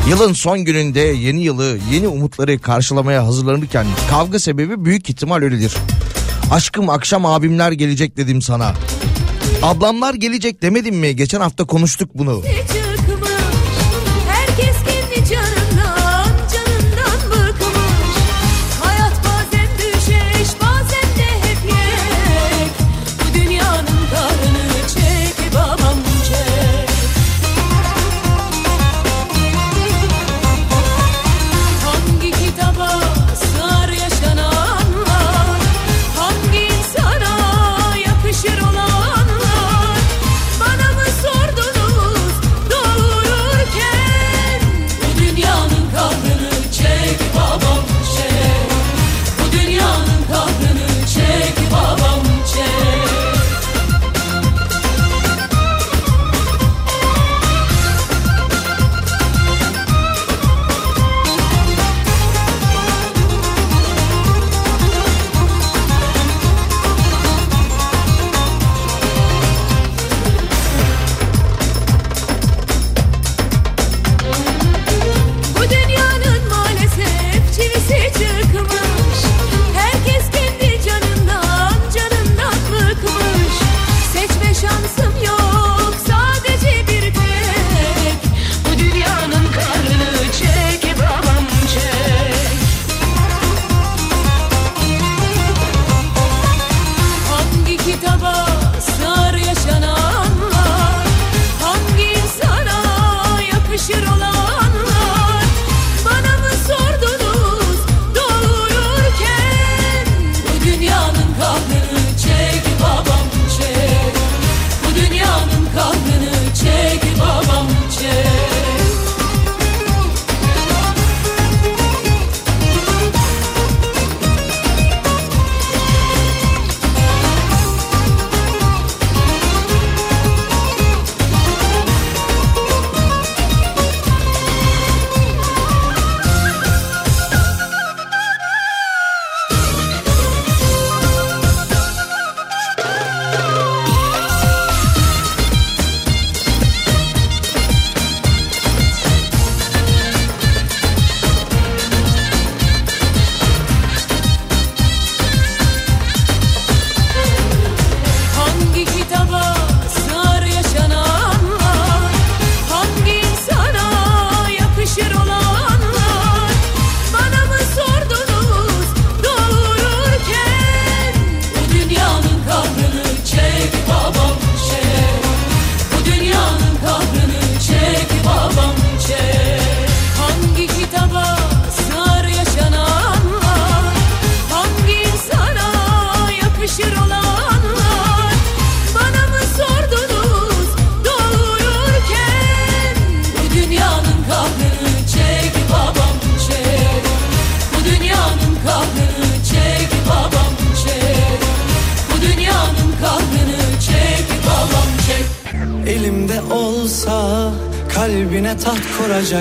Yılın 0.09 0.33
son 0.33 0.59
gününde 0.59 0.99
yeni 0.99 1.41
yılı, 1.41 1.77
yeni 1.91 2.07
umutları 2.07 2.59
karşılamaya 2.59 3.25
hazırlanırken 3.25 3.85
kavga 4.09 4.39
sebebi 4.39 4.85
büyük 4.85 5.09
ihtimal 5.09 5.41
öyledir. 5.41 5.73
Aşkım 6.53 6.89
akşam 6.89 7.25
abimler 7.25 7.71
gelecek 7.71 8.17
dedim 8.17 8.41
sana. 8.41 8.73
Ablamlar 9.63 10.13
gelecek 10.13 10.61
demedim 10.61 10.95
mi? 10.95 11.15
Geçen 11.15 11.41
hafta 11.41 11.65
konuştuk 11.65 12.09
bunu. 12.13 12.41
çıkmış 12.41 12.82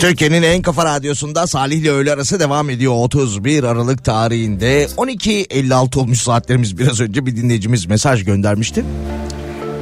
Türkiye'nin 0.03 0.43
en 0.43 0.63
kafa 0.63 0.85
radyosunda 0.85 1.47
Salih 1.47 1.77
ile 1.77 1.91
öğle 1.91 2.13
arası 2.13 2.41
devam 2.41 2.71
ediyor. 2.71 2.93
31 2.97 3.65
Aralık 3.65 4.05
tarihinde 4.05 4.85
12.56 4.97 5.99
olmuş 5.99 6.21
saatlerimiz 6.21 6.79
biraz 6.79 7.01
önce 7.01 7.27
bir 7.27 7.37
dinleyicimiz 7.37 7.87
mesaj 7.87 8.25
göndermişti. 8.25 8.85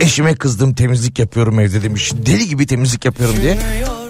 Eşime 0.00 0.34
kızdım 0.34 0.74
temizlik 0.74 1.18
yapıyorum 1.18 1.60
evde 1.60 1.82
demiş. 1.82 2.12
Deli 2.26 2.48
gibi 2.48 2.66
temizlik 2.66 3.04
yapıyorum 3.04 3.36
diye. 3.42 3.58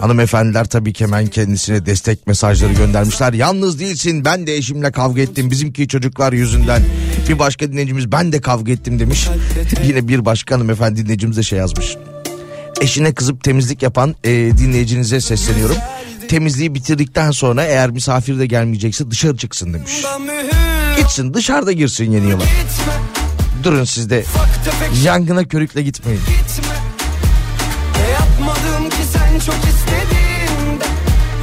Hanımefendiler 0.00 0.64
tabii 0.64 0.92
ki 0.92 1.04
hemen 1.04 1.26
kendisine 1.26 1.86
destek 1.86 2.26
mesajları 2.26 2.72
göndermişler. 2.72 3.32
Yalnız 3.32 3.80
değilsin 3.80 4.24
ben 4.24 4.46
de 4.46 4.56
eşimle 4.56 4.92
kavga 4.92 5.22
ettim 5.22 5.50
bizimki 5.50 5.88
çocuklar 5.88 6.32
yüzünden. 6.32 6.82
Bir 7.28 7.38
başka 7.38 7.72
dinleyicimiz 7.72 8.12
ben 8.12 8.32
de 8.32 8.40
kavga 8.40 8.72
ettim 8.72 8.98
demiş. 8.98 9.28
Yine 9.84 10.08
bir 10.08 10.24
başka 10.24 10.54
hanımefendi 10.54 11.02
dinleyicimiz 11.02 11.36
de 11.36 11.42
şey 11.42 11.58
yazmış. 11.58 11.96
Eşine 12.80 13.14
kızıp 13.14 13.44
temizlik 13.44 13.82
yapan 13.82 14.14
e, 14.24 14.30
dinleyicinize 14.30 15.20
sesleniyorum. 15.20 15.76
Temizliği 16.30 16.74
bitirdikten 16.74 17.30
sonra 17.30 17.64
eğer 17.64 17.90
misafir 17.90 18.38
de 18.38 18.46
gelmeyecekse 18.46 19.10
dışarı 19.10 19.36
çıksın 19.36 19.74
demiş. 19.74 20.02
Gitsin 20.96 21.34
dışarıda 21.34 21.72
girsin 21.72 22.12
yeni 22.12 22.28
yıla. 22.30 22.42
Durun 23.62 23.84
siz 23.84 24.10
de 24.10 24.24
yangına 25.04 25.44
körükle 25.44 25.82
gitmeyin. 25.82 26.20
İstediğinde 29.70 30.84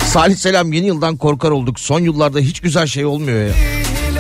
Salih 0.05 0.35
Selam 0.35 0.73
yeni 0.73 0.88
yıldan 0.88 1.17
korkar 1.17 1.51
olduk. 1.51 1.79
Son 1.79 1.99
yıllarda 1.99 2.39
hiç 2.39 2.59
güzel 2.59 2.88
şey 2.88 3.05
olmuyor 3.05 3.47
ya. 3.47 3.53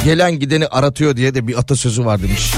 Gelen 0.05 0.39
gideni 0.39 0.67
aratıyor 0.67 1.17
diye 1.17 1.35
de 1.35 1.47
bir 1.47 1.59
atasözü 1.59 2.05
var 2.05 2.23
demiş. 2.23 2.53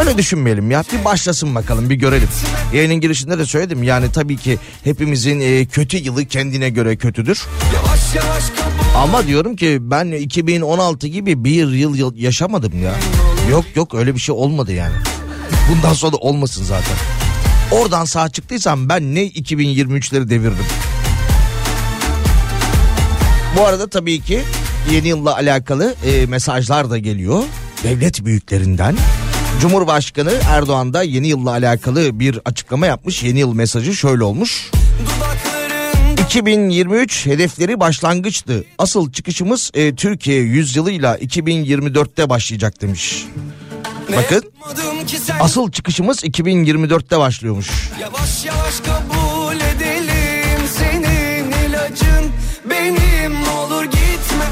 Öyle 0.00 0.18
düşünmeyelim 0.18 0.70
ya. 0.70 0.84
Bir 0.92 1.04
başlasın 1.04 1.54
bakalım 1.54 1.90
bir 1.90 1.94
görelim. 1.94 2.28
Yayının 2.74 2.94
girişinde 3.00 3.38
de 3.38 3.46
söyledim. 3.46 3.82
Yani 3.82 4.12
tabii 4.12 4.36
ki 4.36 4.58
hepimizin 4.84 5.40
e, 5.40 5.66
kötü 5.66 5.96
yılı 5.96 6.24
kendine 6.24 6.70
göre 6.70 6.96
kötüdür. 6.96 7.44
Ama 8.96 9.26
diyorum 9.26 9.56
ki 9.56 9.78
ben 9.80 10.06
2016 10.12 11.06
gibi 11.06 11.44
bir 11.44 11.68
yıl 11.68 12.16
yaşamadım 12.16 12.82
ya. 12.82 12.94
Yok 13.50 13.64
yok 13.74 13.94
öyle 13.94 14.14
bir 14.14 14.20
şey 14.20 14.34
olmadı 14.34 14.72
yani. 14.72 14.94
Bundan 15.70 15.92
sonra 15.92 16.12
da 16.12 16.16
olmasın 16.16 16.64
zaten. 16.64 16.96
Oradan 17.70 18.04
sağ 18.04 18.28
çıktıysam 18.28 18.88
ben 18.88 19.14
ne 19.14 19.26
2023'leri 19.26 20.28
devirdim. 20.30 20.64
Bu 23.56 23.66
arada 23.66 23.88
tabii 23.88 24.20
ki 24.20 24.42
yeni 24.92 25.08
yılla 25.08 25.34
alakalı 25.34 25.94
e, 26.06 26.26
mesajlar 26.26 26.90
da 26.90 26.98
geliyor. 26.98 27.42
Devlet 27.84 28.24
büyüklerinden. 28.24 28.96
Cumhurbaşkanı 29.60 30.32
Erdoğan 30.48 30.92
da 30.94 31.02
yeni 31.02 31.28
yılla 31.28 31.50
alakalı 31.50 32.20
bir 32.20 32.40
açıklama 32.44 32.86
yapmış. 32.86 33.22
Yeni 33.22 33.38
yıl 33.38 33.54
mesajı 33.54 33.94
şöyle 33.96 34.24
olmuş. 34.24 34.70
2023 36.26 37.26
hedefleri 37.26 37.80
başlangıçtı. 37.80 38.64
Asıl 38.78 39.12
çıkışımız 39.12 39.70
e, 39.74 39.94
Türkiye 39.94 40.40
yüzyılıyla 40.40 41.18
2024'te 41.18 42.28
başlayacak 42.28 42.82
demiş. 42.82 43.24
Bakın 44.16 44.42
asıl 45.40 45.70
çıkışımız 45.70 46.24
2024'te 46.24 47.18
başlıyormuş. 47.18 47.90
Yavaş 48.00 48.44
yavaş 48.44 48.80
kabul 48.80 49.56
edelim 49.56 50.60
senin 50.78 51.50
ilacın 51.68 52.30
benim 52.70 53.48
olur 53.48 53.84
gitme 53.84 54.46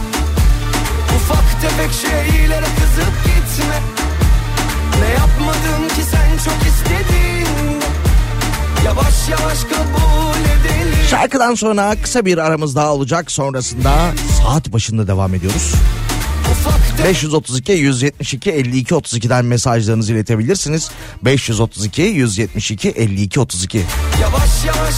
Ufak 1.16 1.62
tefek 1.62 1.90
şeylere 1.92 2.73
çok 6.44 6.56
istedin 6.66 7.80
Yavaş 8.84 9.28
yavaş 9.28 9.64
kabul 9.64 10.40
edelim 10.40 10.94
Şarkıdan 11.10 11.54
sonra 11.54 11.96
kısa 12.02 12.24
bir 12.24 12.38
aramız 12.38 12.76
daha 12.76 12.94
olacak. 12.94 13.30
Sonrasında 13.30 14.12
saat 14.42 14.72
başında 14.72 15.06
devam 15.06 15.34
ediyoruz. 15.34 15.74
Ufak 16.52 16.96
tefek 16.96 17.06
532 17.06 17.72
172 17.72 18.50
52 18.50 18.94
32'den 18.94 19.44
mesajlarınızı 19.44 20.12
iletebilirsiniz. 20.12 20.90
532 21.22 22.02
172 22.02 22.88
52 22.88 23.40
32. 23.40 23.82
Yavaş 24.22 24.64
yavaş 24.64 24.94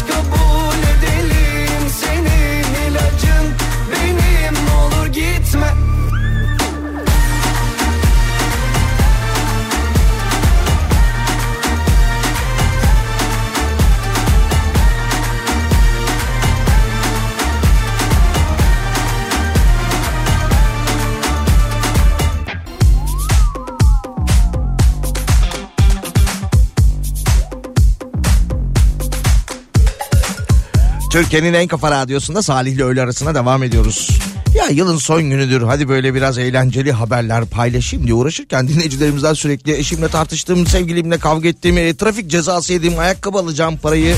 Türkiye'nin 31.17 31.55
en 31.55 31.67
kafa 31.67 31.91
radyosunda 31.91 32.43
Salih 32.43 32.73
ile 32.73 32.85
öğle 32.85 33.03
arasına 33.03 33.35
devam 33.35 33.63
ediyoruz. 33.63 34.11
Ya 34.55 34.67
yılın 34.69 34.97
son 34.97 35.23
günüdür 35.23 35.63
hadi 35.63 35.89
böyle 35.89 36.15
biraz 36.15 36.39
eğlenceli 36.39 36.93
haberler 36.93 37.45
paylaşayım 37.45 38.07
diye 38.07 38.15
uğraşırken 38.15 38.69
dinleyicilerimizden 38.69 39.35
sürekli 39.35 39.77
eşimle 39.77 40.09
tartıştığım, 40.09 40.67
sevgilimle 40.67 41.19
kavga 41.19 41.49
ettiğim, 41.49 41.79
e, 41.79 41.97
trafik 41.97 42.31
cezası 42.31 42.73
yediğim, 42.73 42.99
ayakkabı 42.99 43.39
alacağım 43.39 43.77
parayı 43.77 44.17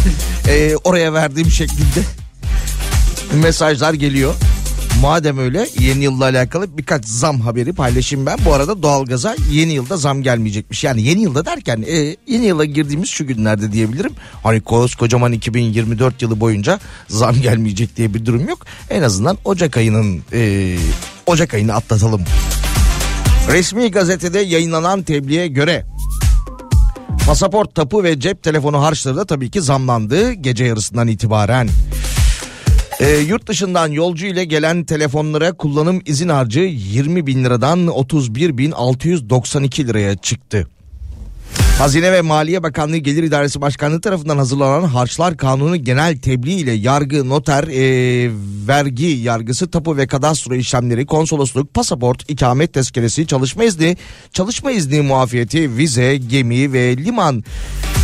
e, 0.49 0.77
oraya 0.85 1.13
verdiğim 1.13 1.51
şeklinde 1.51 2.01
mesajlar 3.43 3.93
geliyor. 3.93 4.35
Madem 5.03 5.39
öyle 5.39 5.69
yeni 5.81 6.05
yılla 6.05 6.25
alakalı 6.25 6.79
birkaç 6.79 7.05
zam 7.05 7.41
haberi 7.41 7.73
paylaşayım 7.73 8.27
ben. 8.27 8.39
Bu 8.45 8.55
arada 8.55 8.83
doğalgaza 8.83 9.37
yeni 9.51 9.73
yılda 9.73 9.97
zam 9.97 10.23
gelmeyecekmiş. 10.23 10.85
Yani 10.85 11.03
yeni 11.03 11.23
yılda 11.23 11.47
derken 11.47 11.85
e, 11.89 12.17
yeni 12.27 12.47
yıla 12.47 12.65
girdiğimiz 12.65 13.09
şu 13.09 13.27
günlerde 13.27 13.73
diyebilirim. 13.73 14.13
Hani 14.43 14.61
koskocaman 14.61 15.33
2024 15.33 16.23
yılı 16.23 16.41
boyunca 16.41 16.81
zam 17.09 17.41
gelmeyecek 17.41 17.97
diye 17.97 18.15
bir 18.15 18.27
durum 18.27 18.49
yok. 18.49 18.67
En 18.91 19.03
azından 19.03 19.39
Ocak 19.45 19.77
ayının 19.77 20.23
e, 20.33 20.77
Ocak 21.27 21.55
ayını 21.55 21.75
atlatalım. 21.75 22.23
Resmi 23.53 23.91
gazetede 23.91 24.39
yayınlanan 24.39 25.03
tebliğe 25.03 25.49
göre 25.49 25.85
pasaport, 27.27 27.75
tapu 27.75 28.05
ve 28.05 28.21
cep 28.21 28.43
telefonu 28.43 28.83
harçları 28.83 29.17
da 29.17 29.25
tabii 29.25 29.51
ki 29.51 29.61
zamlandı 29.61 30.33
gece 30.33 30.65
yarısından 30.65 31.09
itibaren. 31.09 31.69
E, 33.01 33.19
yurt 33.19 33.47
dışından 33.47 33.89
yolcu 33.89 34.27
ile 34.27 34.45
gelen 34.45 34.85
telefonlara 34.85 35.53
kullanım 35.53 36.03
izin 36.07 36.29
harcı 36.29 36.61
20 36.61 37.27
bin 37.27 37.45
liradan 37.45 37.87
31 37.87 38.59
bin 38.59 38.71
692 38.71 39.89
liraya 39.89 40.17
çıktı. 40.17 40.69
Hazine 41.79 42.13
ve 42.13 42.21
Maliye 42.21 42.63
Bakanlığı 42.63 42.97
Gelir 42.97 43.23
İdaresi 43.23 43.61
Başkanlığı 43.61 44.01
tarafından 44.01 44.39
hazırlanan 44.39 44.89
Harçlar 44.89 45.37
Kanunu 45.37 45.77
genel 45.77 46.19
tebliğ 46.19 46.55
ile 46.55 46.73
yargı, 46.73 47.29
noter, 47.29 47.65
e, 47.65 48.31
vergi 48.69 49.07
yargısı, 49.07 49.71
tapu 49.71 49.97
ve 49.97 50.07
kadastro 50.07 50.55
işlemleri, 50.55 51.07
konsolosluk, 51.07 51.75
pasaport, 51.75 52.31
ikamet 52.31 52.73
tezkeresi, 52.73 53.27
çalışma 53.27 53.65
izni, 53.65 53.97
çalışma 54.33 54.71
izni 54.71 55.01
muafiyeti, 55.01 55.77
vize, 55.77 56.17
gemi 56.17 56.73
ve 56.73 56.97
liman 56.97 57.45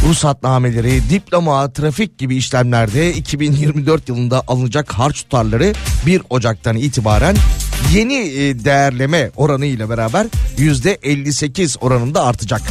ruhsatnameleri, 0.08 1.00
diploma, 1.10 1.72
trafik 1.72 2.18
gibi 2.18 2.36
işlemlerde 2.36 3.14
2024 3.14 4.08
yılında 4.08 4.42
alınacak 4.46 4.92
harç 4.92 5.22
tutarları 5.22 5.72
1 6.06 6.22
Ocak'tan 6.30 6.76
itibaren 6.76 7.36
yeni 7.94 8.14
e, 8.14 8.64
değerleme 8.64 9.30
oranı 9.36 9.66
ile 9.66 9.88
beraber 9.88 10.26
%58 10.58 11.78
oranında 11.78 12.24
artacak. 12.24 12.62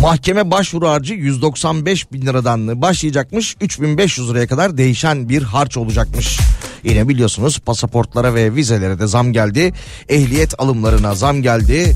Mahkeme 0.00 0.50
başvuru 0.50 0.88
harcı 0.88 1.14
195 1.14 2.12
bin 2.12 2.22
liradan 2.22 2.82
başlayacakmış 2.82 3.56
3500 3.60 4.30
liraya 4.30 4.46
kadar 4.46 4.78
değişen 4.78 5.28
bir 5.28 5.42
harç 5.42 5.76
olacakmış. 5.76 6.38
Yine 6.84 7.08
biliyorsunuz 7.08 7.58
pasaportlara 7.58 8.34
ve 8.34 8.54
vizelere 8.54 8.98
de 8.98 9.06
zam 9.06 9.32
geldi. 9.32 9.72
Ehliyet 10.08 10.60
alımlarına 10.60 11.14
zam 11.14 11.42
geldi. 11.42 11.94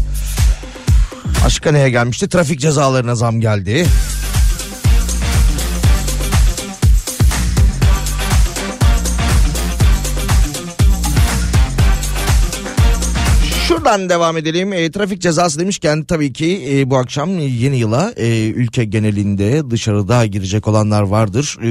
Başka 1.45 1.73
neye 1.73 1.91
gelmişti? 1.91 2.29
Trafik 2.29 2.61
cezalarına 2.61 3.15
zam 3.15 3.41
geldi. 3.41 3.87
Şuradan 13.69 14.09
devam 14.09 14.37
edelim. 14.37 14.73
E, 14.73 14.91
trafik 14.91 15.23
cezası 15.23 15.61
demişken 15.61 16.05
tabii 16.05 16.33
ki 16.33 16.69
e, 16.71 16.91
bu 16.91 16.97
akşam 16.97 17.39
yeni 17.39 17.77
yıla 17.77 18.13
e, 18.17 18.49
ülke 18.49 18.85
genelinde 18.85 19.71
dışarıda 19.71 20.27
girecek 20.27 20.69
olanlar 20.69 21.03
vardır. 21.03 21.59
E, 21.63 21.71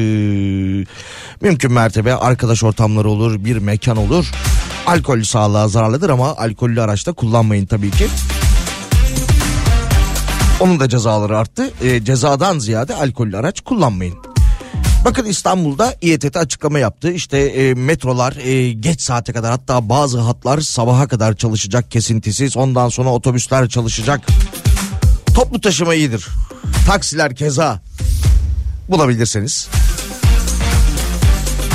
mümkün 1.41 1.71
mertebe 1.71 2.15
arkadaş 2.15 2.63
ortamları 2.63 3.09
olur, 3.09 3.45
bir 3.45 3.57
mekan 3.57 3.97
olur. 3.97 4.31
Alkol 4.85 5.23
sağlığa 5.23 5.67
zararlıdır 5.67 6.09
ama 6.09 6.35
alkollü 6.35 6.81
araçta 6.81 7.13
kullanmayın 7.13 7.65
tabii 7.65 7.91
ki. 7.91 8.07
Onun 10.61 10.79
da 10.79 10.89
cezaları 10.89 11.37
arttı. 11.37 11.71
E, 11.81 12.03
cezadan 12.03 12.59
ziyade 12.59 12.95
alkollü 12.95 13.37
araç 13.37 13.61
kullanmayın. 13.61 14.15
Bakın 15.05 15.25
İstanbul'da 15.25 15.95
İETT 16.01 16.37
açıklama 16.37 16.79
yaptı. 16.79 17.11
İşte 17.11 17.37
e, 17.37 17.73
metrolar 17.73 18.35
e, 18.35 18.71
geç 18.73 19.01
saate 19.01 19.33
kadar 19.33 19.51
hatta 19.51 19.89
bazı 19.89 20.19
hatlar 20.19 20.59
sabaha 20.59 21.07
kadar 21.07 21.35
çalışacak 21.35 21.91
kesintisiz. 21.91 22.57
Ondan 22.57 22.89
sonra 22.89 23.09
otobüsler 23.09 23.69
çalışacak. 23.69 24.21
Toplu 25.35 25.61
taşıma 25.61 25.93
iyidir. 25.93 26.27
Taksiler 26.87 27.35
keza 27.35 27.79
bulabilirseniz. 28.89 29.69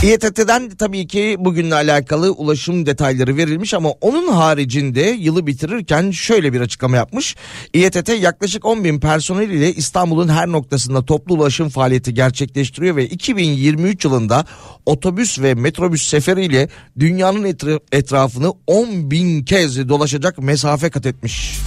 İETT'den 0.02 0.70
tabii 0.70 1.06
ki 1.06 1.36
bugünle 1.38 1.74
alakalı 1.74 2.32
ulaşım 2.32 2.86
detayları 2.86 3.36
verilmiş 3.36 3.74
ama 3.74 3.88
onun 3.90 4.28
haricinde 4.28 5.00
yılı 5.00 5.46
bitirirken 5.46 6.10
şöyle 6.10 6.52
bir 6.52 6.60
açıklama 6.60 6.96
yapmış. 6.96 7.36
İETT 7.74 8.08
yaklaşık 8.22 8.64
10 8.64 8.84
bin 8.84 9.00
personel 9.00 9.50
ile 9.50 9.72
İstanbul'un 9.72 10.28
her 10.28 10.48
noktasında 10.48 11.04
toplu 11.04 11.34
ulaşım 11.34 11.68
faaliyeti 11.68 12.14
gerçekleştiriyor 12.14 12.96
ve 12.96 13.06
2023 13.06 14.04
yılında 14.04 14.44
otobüs 14.86 15.38
ve 15.38 15.54
metrobüs 15.54 16.06
seferiyle 16.08 16.68
dünyanın 16.98 17.44
etra- 17.44 17.80
etrafını 17.92 18.52
10 18.66 19.10
bin 19.10 19.44
kez 19.44 19.88
dolaşacak 19.88 20.38
mesafe 20.38 20.90
kat 20.90 21.06
etmiş. 21.06 21.58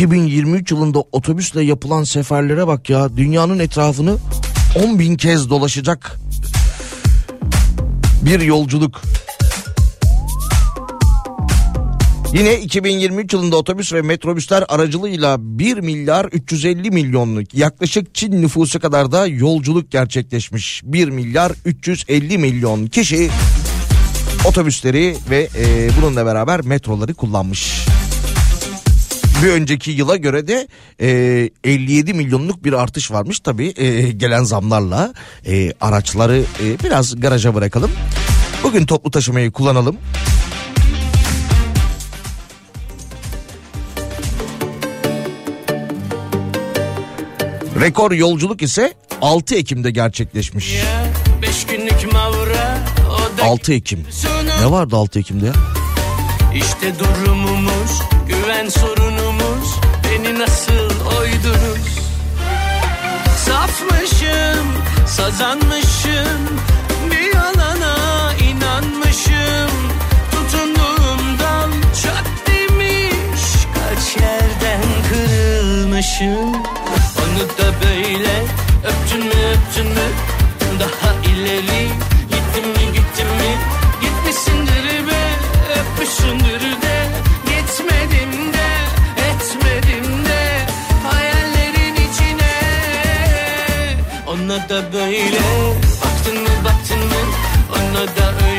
2023 0.00 0.70
yılında 0.70 1.04
otobüsle 1.12 1.62
yapılan 1.62 2.04
seferlere 2.04 2.66
bak 2.66 2.90
ya 2.90 3.16
dünyanın 3.16 3.58
etrafını 3.58 4.16
10 4.84 4.98
bin 4.98 5.16
kez 5.16 5.50
dolaşacak 5.50 6.16
bir 8.24 8.40
yolculuk. 8.40 9.02
Yine 12.32 12.60
2023 12.60 13.32
yılında 13.32 13.56
otobüs 13.56 13.92
ve 13.92 14.02
metrobüsler 14.02 14.64
aracılığıyla 14.68 15.36
1 15.40 15.78
milyar 15.78 16.24
350 16.24 16.90
milyonluk 16.90 17.54
yaklaşık 17.54 18.14
Çin 18.14 18.42
nüfusu 18.42 18.80
kadar 18.80 19.12
da 19.12 19.26
yolculuk 19.26 19.90
gerçekleşmiş. 19.90 20.82
1 20.84 21.08
milyar 21.08 21.52
350 21.64 22.38
milyon 22.38 22.86
kişi 22.86 23.30
otobüsleri 24.44 25.16
ve 25.30 25.48
e, 25.58 25.90
bununla 26.00 26.26
beraber 26.26 26.60
metroları 26.60 27.14
kullanmış. 27.14 27.86
Bir 29.42 29.48
önceki 29.48 29.90
yıla 29.90 30.16
göre 30.16 30.46
de 30.46 30.68
e, 31.00 31.50
57 31.64 32.14
milyonluk 32.14 32.64
bir 32.64 32.72
artış 32.72 33.10
varmış 33.10 33.40
tabii 33.40 33.72
e, 33.76 34.12
gelen 34.12 34.44
zamlarla 34.44 35.14
e, 35.46 35.72
araçları 35.80 36.38
e, 36.38 36.84
biraz 36.84 37.20
garaja 37.20 37.54
bırakalım. 37.54 37.90
Bugün 38.62 38.86
toplu 38.86 39.10
taşımayı 39.10 39.52
kullanalım. 39.52 39.96
Rekor 47.80 48.12
yolculuk 48.12 48.62
ise 48.62 48.94
6 49.22 49.54
Ekim'de 49.54 49.90
gerçekleşmiş. 49.90 50.74
Beş 51.42 51.66
günlük 51.66 52.12
mavra 52.12 52.78
o 53.08 53.38
da 53.38 53.44
6 53.44 53.72
Ekim. 53.72 54.06
Ne 54.60 54.70
vardı 54.70 54.96
6 54.96 55.18
Ekim'de 55.18 55.46
ya? 55.46 55.52
İşte 56.54 56.98
durumumuz 56.98 58.02
güven 58.28 58.68
sorunumuz 58.68 59.80
beni 60.04 60.38
nasıl 60.38 60.90
oydunuz? 61.18 62.00
Safmışım 63.46 64.66
sazanmışım 65.06 66.40
bir 67.10 67.34
yalana 67.34 68.32
inanmışım. 68.34 69.70
Tutunduğumdan 70.30 71.70
çat 72.02 72.26
demiş 72.46 73.42
kaç 73.74 74.22
yerden 74.22 74.82
kırılmışım. 75.08 76.54
Onu 77.20 77.48
da 77.58 77.74
böyle 77.84 78.42
öptün 78.84 79.24
mü 79.24 79.32
öptün 79.52 79.86
mü? 79.86 80.08
Daha 80.80 81.14
ileri 81.32 81.88
gittin 82.30 82.68
mi 82.68 82.92
gittin 82.92 83.26
mi? 83.26 83.56
Gitmişsindir 84.00 85.06
be 85.08 85.19
gitmedim 87.46 88.52
de 88.52 88.68
etmedim 89.30 90.24
de 90.24 90.66
hayallerin 91.08 91.94
içine. 91.94 92.54
Ona 94.26 94.68
da 94.68 94.92
böyle 94.92 95.40
baktın 96.04 96.42
mı 96.42 96.64
baktın 96.64 96.98
mı? 96.98 97.22
Ona 97.72 98.06
da 98.06 98.32
öyle 98.44 98.49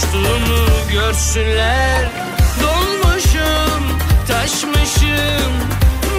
coştuğumu 0.00 0.90
görsünler. 0.92 2.08
Dolmuşum, 2.62 3.98
taşmışım, 4.28 5.52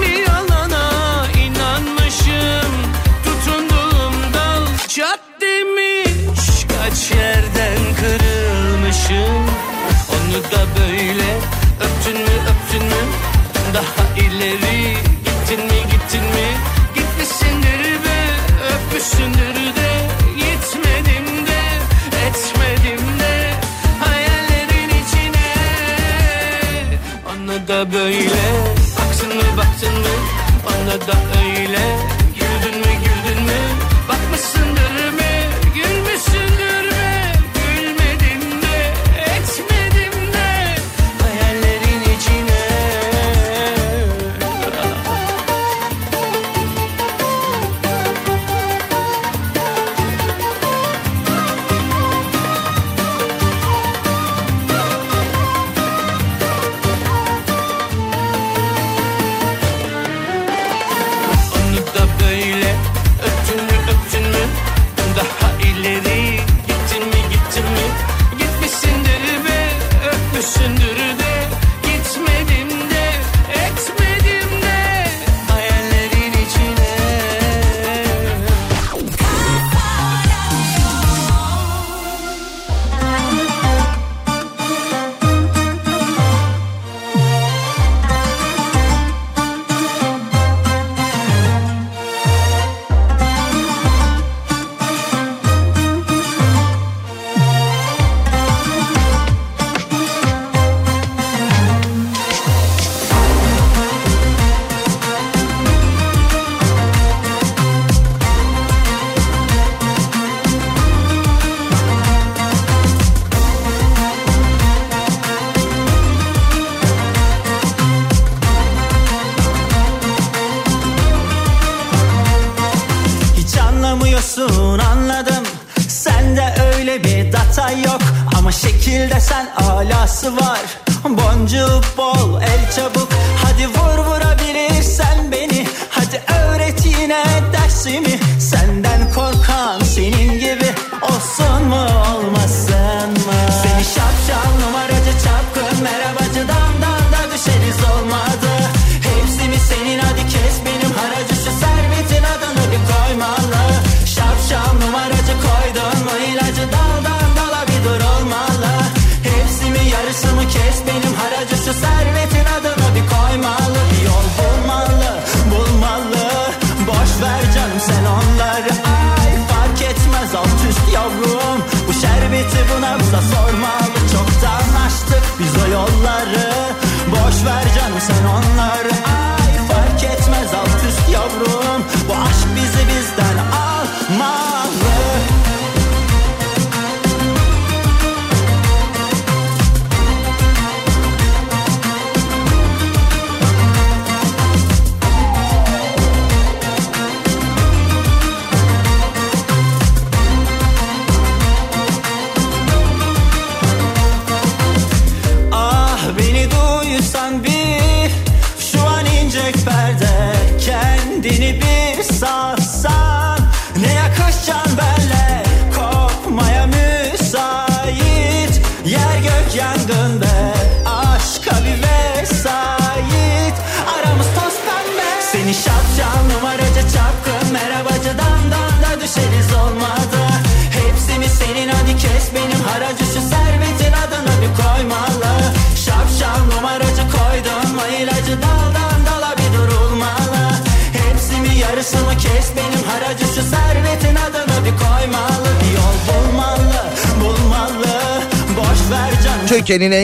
bir 0.02 0.28
yalana 0.28 1.26
inanmışım. 1.46 2.72
Tutunduğum 3.24 4.34
dal 4.34 4.66
çat 4.88 5.20
demiş, 5.42 6.66
kaç 6.68 7.12
yerden 7.12 7.96
kırılmışım. 8.00 9.46
Onu 10.10 10.44
da 10.52 10.66
böyle 10.80 11.38
öptün 11.82 12.22
mü 12.22 12.36
öptün 12.50 12.88
mü 12.88 13.04
daha 13.74 14.26
ileri 14.26 14.98
gittin 15.26 15.66
mi 15.66 15.82
gittin 15.92 16.24
mi 16.24 16.48
gitmişsindir 16.96 18.04
be 18.04 18.30
öpmüşsündür 18.74 19.76
de 19.76 19.87
böyle 27.94 28.30
baktın 28.98 29.36
mı 29.36 29.58
baktın 29.58 29.94
mı? 30.00 30.08
Ona 30.68 31.08
da 31.08 31.18
öyle 31.40 32.17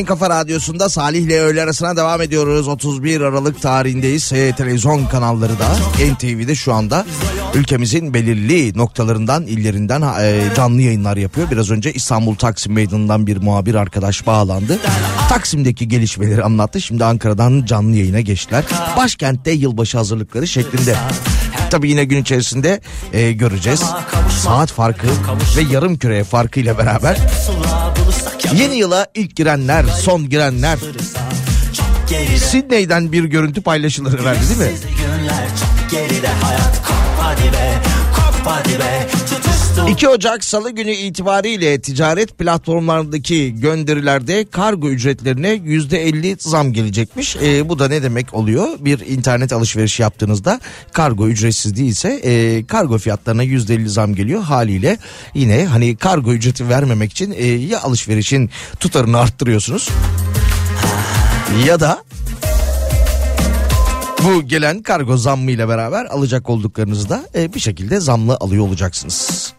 En 0.04 0.08
kafa 0.08 0.30
radyosunda 0.30 0.90
Salih 0.90 1.22
ile 1.22 1.40
öğle 1.40 1.64
arasına 1.64 1.98
devam 1.98 2.22
ediyoruz. 2.22 2.68
31 2.68 3.22
Aralık 3.22 3.62
tarihindeyiz. 3.62 4.34
E, 4.34 4.56
televizyon 4.56 5.06
kanalları 5.06 5.60
da 5.60 5.68
NTV'de 6.14 6.56
şu 6.56 6.74
anda 6.74 7.06
ülkemizin 7.54 8.14
belirli 8.14 8.78
noktalarından, 8.78 9.44
illerinden 9.44 10.02
e, 10.02 10.44
canlı 10.56 10.82
yayınlar 10.82 11.18
yapıyor. 11.18 11.52
Biraz 11.52 11.72
önce 11.72 11.94
İstanbul 11.94 12.36
Taksim 12.36 12.74
Meydanı'ndan 12.74 13.28
bir 13.28 13.38
muhabir 13.38 13.76
arkadaş 13.76 14.28
bağlandı. 14.28 14.80
Taksim'deki 15.30 15.88
gelişmeleri 15.88 16.44
anlattı. 16.44 16.82
Şimdi 16.82 17.06
Ankara'dan 17.06 17.66
canlı 17.66 17.96
yayına 17.96 18.20
geçtiler. 18.20 18.64
Başkentte 18.98 19.52
yılbaşı 19.52 19.98
hazırlıkları 19.98 20.48
şeklinde. 20.48 20.96
Tabii 21.70 21.90
yine 21.90 22.06
gün 22.06 22.22
içerisinde 22.22 22.82
e, 23.14 23.32
göreceğiz. 23.32 23.84
Saat 24.44 24.72
farkı 24.72 25.08
ve 25.58 25.62
yarım 25.72 25.98
küre 25.98 26.24
farkıyla 26.24 26.78
beraber 26.78 27.18
Yeni 28.56 28.76
yıla 28.76 29.08
ilk 29.16 29.36
girenler, 29.36 29.86
son 29.86 30.30
girenler. 30.30 30.80
Sydney'den 32.38 33.12
bir 33.12 33.24
görüntü 33.24 33.62
paylaşılır 33.62 34.20
herhalde 34.20 34.40
değil 34.40 34.72
mi? 34.72 34.78
Günler 34.98 35.48
çok 35.60 35.92
geride 35.92 36.28
hayat 36.28 36.88
kop 36.88 36.96
hadi 37.20 37.44
be 37.44 37.74
kop 38.16 38.36
hadi 38.46 38.80
be 38.80 39.08
tutuştum 39.12 39.43
2 39.82 40.08
Ocak 40.10 40.44
Salı 40.44 40.72
günü 40.72 40.92
itibariyle 40.92 41.82
ticaret 41.82 42.38
platformlarındaki 42.38 43.56
gönderilerde 43.56 44.46
kargo 44.46 44.90
ücretlerine 44.90 45.50
%50 45.50 46.36
zam 46.40 46.74
gelecekmiş. 46.74 47.36
Ee, 47.36 47.70
bu 47.70 47.80
da 47.80 47.88
ne 47.88 48.04
demek 48.04 48.34
oluyor? 48.34 48.68
Bir 48.80 49.00
internet 49.00 49.54
alışveriş 49.54 50.00
yaptığınızda 50.00 50.60
kargo 50.92 51.28
ücretsiz 51.28 51.76
değilse 51.76 52.10
e, 52.24 52.66
kargo 52.66 52.98
fiyatlarına 52.98 53.44
%50 53.44 53.88
zam 53.88 54.16
geliyor. 54.16 54.42
Haliyle 54.42 54.98
yine 55.34 55.66
hani 55.66 55.96
kargo 55.96 56.34
ücreti 56.34 56.70
vermemek 56.70 57.12
için 57.12 57.32
e, 57.38 57.46
ya 57.46 57.82
alışverişin 57.82 58.50
tutarını 58.80 59.20
arttırıyorsunuz 59.20 59.90
ya 61.68 61.80
da 61.80 62.04
bu 64.24 64.44
gelen 64.44 64.82
kargo 64.82 65.18
zammı 65.18 65.48
beraber 65.48 66.06
alacak 66.06 66.50
olduklarınızı 66.50 67.10
da 67.10 67.24
e, 67.36 67.54
bir 67.54 67.60
şekilde 67.60 68.00
zamlı 68.00 68.36
alıyor 68.36 68.68
olacaksınız. 68.68 69.54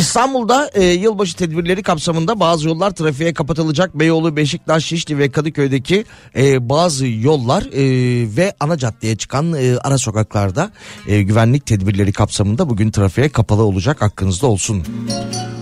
İstanbul'da 0.00 0.70
e, 0.74 0.84
yılbaşı 0.84 1.36
tedbirleri 1.36 1.82
kapsamında 1.82 2.40
bazı 2.40 2.68
yollar 2.68 2.90
trafiğe 2.90 3.34
kapatılacak. 3.34 3.98
Beyoğlu, 3.98 4.36
Beşiktaş, 4.36 4.84
Şişli 4.84 5.18
ve 5.18 5.30
Kadıköy'deki 5.30 6.04
e, 6.36 6.68
bazı 6.68 7.06
yollar 7.06 7.62
e, 7.62 7.82
ve 8.36 8.54
ana 8.60 8.78
caddeye 8.78 9.16
çıkan 9.16 9.52
e, 9.52 9.78
ara 9.78 9.98
sokaklarda 9.98 10.70
e, 11.06 11.22
güvenlik 11.22 11.66
tedbirleri 11.66 12.12
kapsamında 12.12 12.70
bugün 12.70 12.90
trafiğe 12.90 13.28
kapalı 13.28 13.62
olacak. 13.62 14.02
Hakkınızda 14.02 14.46
olsun. 14.46 14.76
İkimizin 14.78 15.59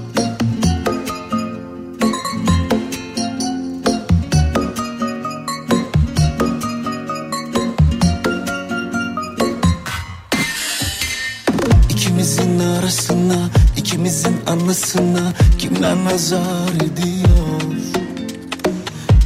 arasına, 13.29 13.49
ikimizin 13.77 14.37
anısına 14.47 15.33
kimler 15.59 15.97
nazar 16.05 16.75
ediyor? 16.75 17.61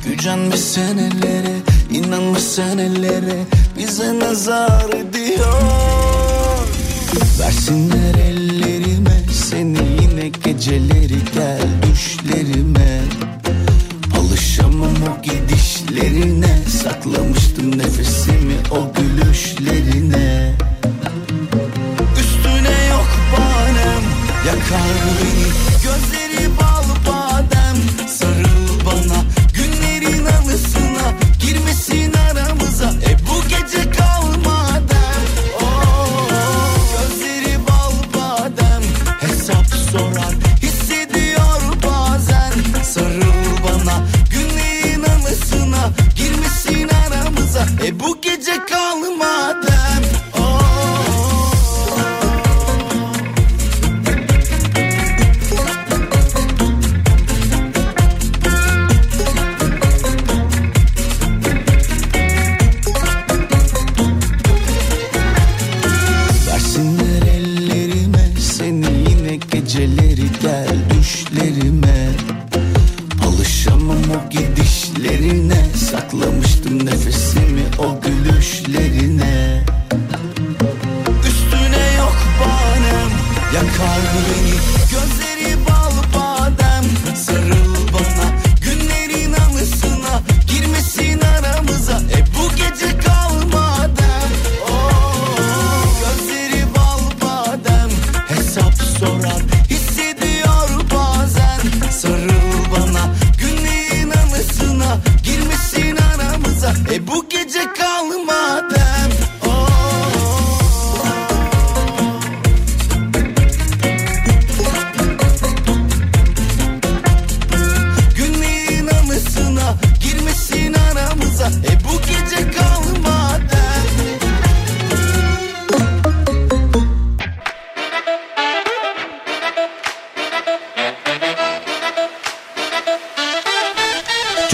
Gücenmiş 0.07 0.61
senelere, 0.61 1.57
inanmış 1.91 2.43
senelere 2.43 3.45
bize 3.79 4.19
nazar 4.19 4.89
ediyor. 4.89 5.63
Versinler 7.41 8.15
ellerime 8.15 9.21
seni 9.33 9.79
yine 10.03 10.29
geceleri 10.29 11.19
gel 11.35 11.61
düşlerime. 11.83 13.01
Alışamam 14.19 14.91
o 14.91 15.23
gidişlerine, 15.23 16.59
saklamıştım 16.83 17.79
nefesimi 17.79 18.57
o 18.71 18.93
gülüşlerine. 18.95 20.53
Yakar 24.47 24.95
beni. 25.21 25.49
Gözleri 25.83 26.51
bal 26.61 26.82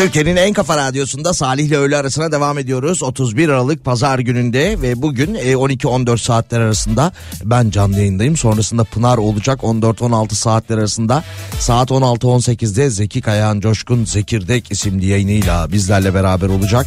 Türkiye'nin 0.09 0.37
en 0.37 0.53
kafa 0.53 0.77
radyosunda 0.77 1.35
Salih 1.35 1.67
ile 1.67 1.77
öğle 1.77 1.97
arasına 1.97 2.33
devam 2.33 2.59
ediyoruz. 2.59 3.03
31 3.03 3.49
Aralık 3.49 3.85
pazar 3.85 4.19
gününde 4.19 4.83
ve 4.83 5.03
bugün 5.03 5.35
e, 5.35 5.53
12-14 5.53 6.19
saatler 6.19 6.61
arasında 6.61 7.13
ben 7.45 7.71
canlı 7.71 7.99
yayındayım. 7.99 8.37
Sonrasında 8.37 8.85
Pınar 8.85 9.19
olacak 9.19 9.61
14-16 9.61 10.35
saatler 10.35 10.79
arasında. 10.79 11.25
Saat 11.61 11.91
16-18'de 11.91 12.91
Zeki 12.91 13.21
Kayahan 13.21 13.61
Coşkun 13.61 14.05
Zekirdek 14.05 14.71
isimli 14.71 15.07
yayınıyla 15.07 15.73
bizlerle 15.73 16.15
beraber 16.15 16.49
olacak. 16.49 16.87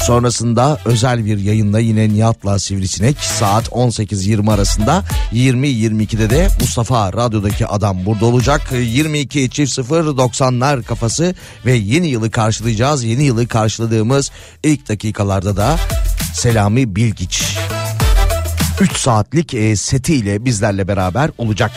Sonrasında 0.00 0.78
özel 0.84 1.24
bir 1.24 1.38
yayında 1.38 1.80
yine 1.80 2.08
Nihat'la 2.08 2.58
Sivrisinek 2.58 3.18
saat 3.18 3.68
18-20 3.68 4.52
arasında 4.52 5.04
20-22'de 5.32 6.30
de 6.30 6.48
Mustafa 6.60 7.12
Radyo'daki 7.12 7.66
adam 7.66 8.06
burada 8.06 8.26
olacak. 8.26 8.72
22 8.72 9.50
çift 9.50 9.72
0 9.72 10.04
90'lar 10.04 10.82
kafası 10.82 11.34
ve 11.66 11.72
yeni 11.72 12.08
yılı 12.08 12.30
karşılayacağız. 12.30 13.04
Yeni 13.04 13.24
yılı 13.24 13.48
karşıladığımız 13.48 14.30
ilk 14.62 14.88
dakikalarda 14.88 15.56
da 15.56 15.76
Selami 16.34 16.96
Bilgiç 16.96 17.56
3 18.80 18.96
saatlik 18.96 19.54
e, 19.54 19.76
setiyle 19.76 20.44
bizlerle 20.44 20.88
beraber 20.88 21.30
olacak. 21.38 21.72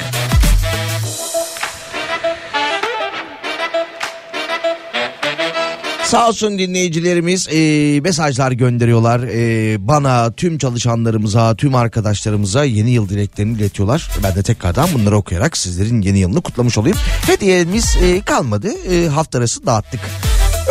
Sağ 6.10 6.28
olsun 6.28 6.60
dinleyicilerimiz 6.60 7.48
e, 7.52 8.00
mesajlar 8.02 8.52
gönderiyorlar. 8.52 9.20
E, 9.20 9.88
bana, 9.88 10.32
tüm 10.32 10.58
çalışanlarımıza, 10.58 11.56
tüm 11.56 11.76
arkadaşlarımıza 11.76 12.64
yeni 12.64 12.92
yıl 12.92 13.10
dileklerini 13.10 13.58
iletiyorlar. 13.58 14.10
Ben 14.24 14.36
de 14.36 14.44
tekrardan 14.44 14.90
bunları 14.94 15.18
okuyarak 15.18 15.58
sizlerin 15.58 16.02
yeni 16.02 16.20
yılını 16.20 16.42
kutlamış 16.42 16.78
olayım. 16.78 16.98
Hediyemiz 17.28 17.98
e, 18.02 18.22
kalmadı. 18.22 18.70
E, 18.92 19.08
hafta 19.08 19.38
arası 19.38 19.66
dağıttık. 19.66 20.00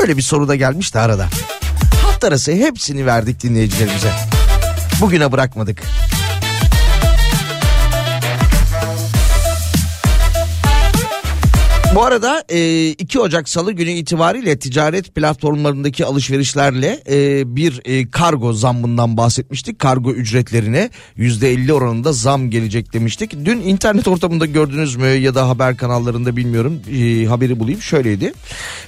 Öyle 0.03 0.17
bir 0.17 0.23
soru 0.23 0.49
da 0.49 0.55
gelmişti 0.55 0.99
arada. 0.99 1.29
Hafta 2.03 2.29
arası 2.29 2.53
hepsini 2.53 3.07
verdik 3.07 3.43
dinleyicilerimize. 3.43 4.11
Bugüne 5.01 5.33
bırakmadık. 5.33 5.83
Bu 11.95 12.05
arada 12.05 12.45
e, 12.49 12.89
2 12.89 13.21
Ocak 13.21 13.49
Salı 13.49 13.73
günü 13.73 13.91
itibariyle 13.91 14.59
ticaret 14.59 15.15
platformlarındaki 15.15 16.05
alışverişlerle 16.07 17.03
e, 17.11 17.57
bir 17.57 17.81
e, 17.85 18.11
kargo 18.11 18.53
zammından 18.53 19.17
bahsetmiştik. 19.17 19.79
Kargo 19.79 20.13
ücretlerine 20.13 20.91
%50 21.19 21.73
oranında 21.73 22.13
zam 22.13 22.51
gelecek 22.51 22.93
demiştik. 22.93 23.33
Dün 23.45 23.61
internet 23.61 24.09
ortamında 24.09 24.47
gördünüz 24.47 24.97
mü 24.97 25.07
ya 25.07 25.35
da 25.35 25.49
haber 25.49 25.77
kanallarında 25.77 26.37
bilmiyorum 26.37 26.81
e, 26.93 27.27
haberi 27.27 27.61
bulayım 27.61 27.83
şöyleydi. 27.83 28.33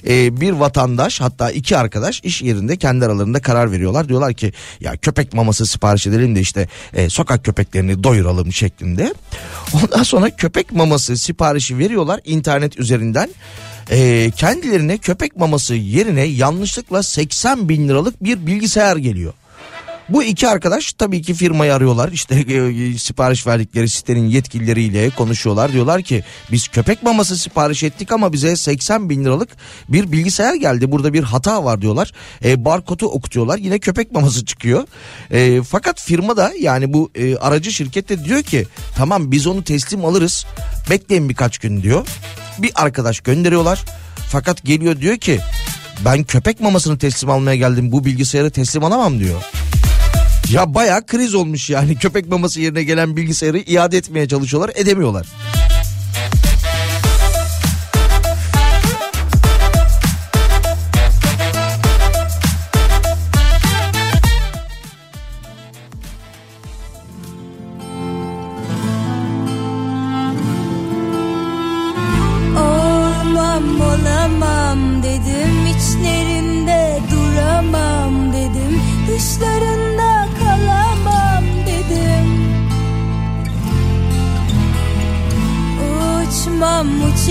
E, 0.07 0.41
bir 0.41 0.51
vatandaş 0.51 1.21
hatta 1.21 1.51
iki 1.51 1.77
arkadaş 1.77 2.21
iş 2.23 2.41
yerinde 2.41 2.77
kendi 2.77 3.05
aralarında 3.05 3.41
karar 3.41 3.71
veriyorlar. 3.71 4.09
Diyorlar 4.09 4.33
ki 4.33 4.53
ya 4.79 4.97
köpek 4.97 5.33
maması 5.33 5.65
sipariş 5.65 6.07
edelim 6.07 6.35
de 6.35 6.39
işte 6.39 6.67
e, 6.93 7.09
sokak 7.09 7.45
köpeklerini 7.45 8.03
doyuralım 8.03 8.53
şeklinde. 8.53 9.13
Ondan 9.73 10.03
sonra 10.03 10.29
köpek 10.29 10.71
maması 10.71 11.17
siparişi 11.17 11.77
veriyorlar 11.77 12.19
internet 12.25 12.79
üzerinden. 12.79 12.90
Ee, 13.91 14.31
kendilerine 14.37 14.97
köpek 14.97 15.37
maması 15.37 15.75
yerine 15.75 16.23
yanlışlıkla 16.23 17.03
80 17.03 17.69
bin 17.69 17.89
liralık 17.89 18.23
bir 18.23 18.45
bilgisayar 18.45 18.97
geliyor. 18.97 19.33
Bu 20.11 20.23
iki 20.23 20.47
arkadaş 20.47 20.93
tabii 20.93 21.21
ki 21.21 21.33
firmayı 21.33 21.73
arıyorlar. 21.73 22.11
İşte 22.11 22.35
e, 22.35 22.97
sipariş 22.97 23.47
verdikleri 23.47 23.89
sitenin 23.89 24.27
yetkilileriyle 24.27 25.09
konuşuyorlar. 25.09 25.73
Diyorlar 25.73 26.01
ki 26.01 26.23
biz 26.51 26.67
köpek 26.67 27.03
maması 27.03 27.37
sipariş 27.37 27.83
ettik 27.83 28.11
ama 28.11 28.33
bize 28.33 28.55
80 28.55 29.09
bin 29.09 29.25
liralık 29.25 29.49
bir 29.89 30.11
bilgisayar 30.11 30.55
geldi. 30.55 30.91
Burada 30.91 31.13
bir 31.13 31.23
hata 31.23 31.63
var 31.63 31.81
diyorlar. 31.81 32.11
E, 32.45 32.65
barkodu 32.65 33.05
okutuyorlar. 33.05 33.57
Yine 33.57 33.79
köpek 33.79 34.11
maması 34.11 34.45
çıkıyor. 34.45 34.83
E, 35.31 35.61
fakat 35.63 36.01
firma 36.01 36.37
da 36.37 36.51
yani 36.59 36.93
bu 36.93 37.11
e, 37.15 37.35
aracı 37.35 37.71
şirket 37.71 38.09
de 38.09 38.25
diyor 38.25 38.43
ki 38.43 38.67
tamam 38.95 39.31
biz 39.31 39.47
onu 39.47 39.63
teslim 39.63 40.05
alırız. 40.05 40.45
Bekleyin 40.89 41.29
birkaç 41.29 41.57
gün 41.57 41.81
diyor. 41.81 42.07
Bir 42.57 42.71
arkadaş 42.75 43.19
gönderiyorlar. 43.19 43.85
Fakat 44.31 44.63
geliyor 44.63 44.99
diyor 44.99 45.17
ki 45.17 45.39
ben 46.05 46.23
köpek 46.23 46.59
mamasını 46.59 46.97
teslim 46.97 47.29
almaya 47.29 47.55
geldim. 47.55 47.91
Bu 47.91 48.05
bilgisayarı 48.05 48.51
teslim 48.51 48.83
alamam 48.83 49.19
diyor. 49.19 49.41
Ya 50.51 50.73
baya 50.73 51.05
kriz 51.05 51.35
olmuş 51.35 51.69
yani 51.69 51.95
köpek 51.95 52.27
maması 52.27 52.61
yerine 52.61 52.83
gelen 52.83 53.15
bilgisayarı 53.15 53.59
iade 53.59 53.97
etmeye 53.97 54.27
çalışıyorlar 54.27 54.71
edemiyorlar. 54.75 55.27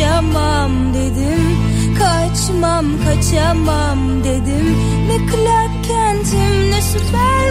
Uçmam 0.01 0.24
uçamam 0.24 0.94
dedim. 0.94 1.59
Kaçmam 1.98 2.86
kaçamam 3.05 4.24
dedim. 4.24 4.76
Ne 5.07 5.18
Clark 5.26 5.88
Kent'im 5.88 6.70
ne 6.70 6.82
Superman'im 6.82 7.49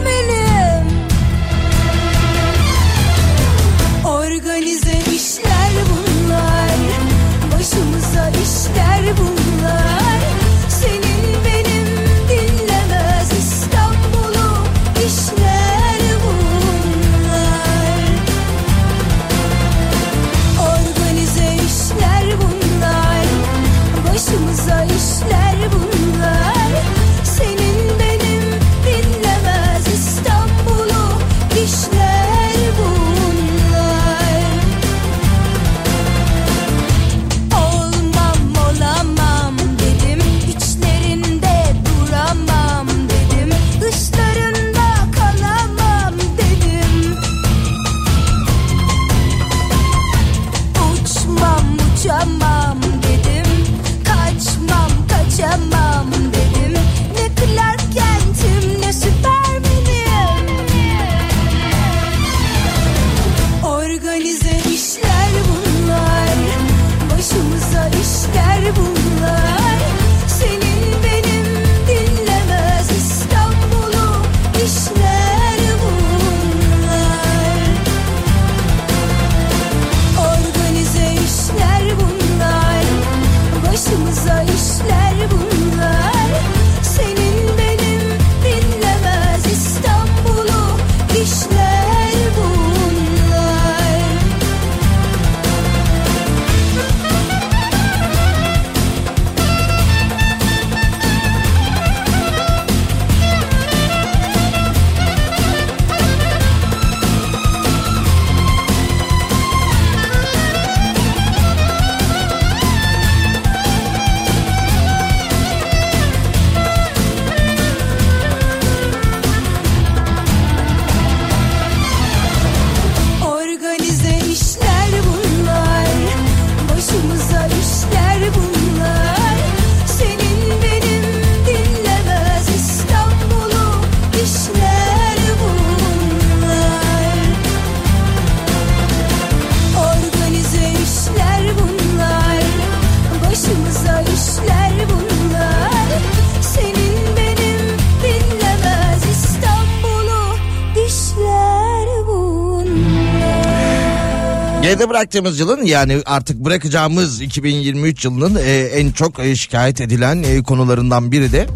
Geride 154.62 154.90
bıraktığımız 154.90 155.40
yılın 155.40 155.64
yani 155.64 156.02
artık 156.06 156.38
bırakacağımız 156.46 157.22
2023 157.22 158.06
yılının 158.06 158.36
e, 158.36 158.52
en 158.52 158.92
çok 158.92 159.20
e, 159.20 159.36
şikayet 159.36 159.82
edilen 159.82 160.24
e, 160.24 160.44
konularından 160.44 161.12
biri 161.12 161.32
de 161.32 161.48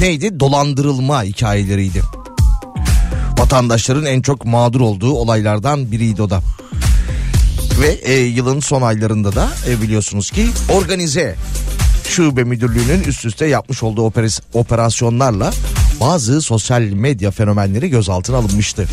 neydi? 0.00 0.40
Dolandırılma 0.40 1.22
hikayeleriydi. 1.22 2.02
Vatandaşların 3.38 4.06
en 4.06 4.22
çok 4.22 4.44
mağdur 4.44 4.80
olduğu 4.80 5.12
olaylardan 5.12 5.92
biriydi 5.92 6.22
o 6.22 6.30
da. 6.30 6.40
Ve 7.80 7.88
e, 7.88 8.14
yılın 8.20 8.60
son 8.60 8.82
aylarında 8.82 9.34
da 9.34 9.48
e, 9.68 9.82
biliyorsunuz 9.82 10.30
ki 10.30 10.46
organize 10.72 11.36
şube 12.08 12.44
müdürlüğünün 12.44 13.02
üst 13.02 13.24
üste 13.24 13.46
yapmış 13.46 13.82
olduğu 13.82 14.08
operas- 14.08 14.40
operasyonlarla 14.54 15.52
bazı 16.00 16.42
sosyal 16.42 16.80
medya 16.82 17.30
fenomenleri 17.30 17.90
gözaltına 17.90 18.36
alınmıştı. 18.36 18.88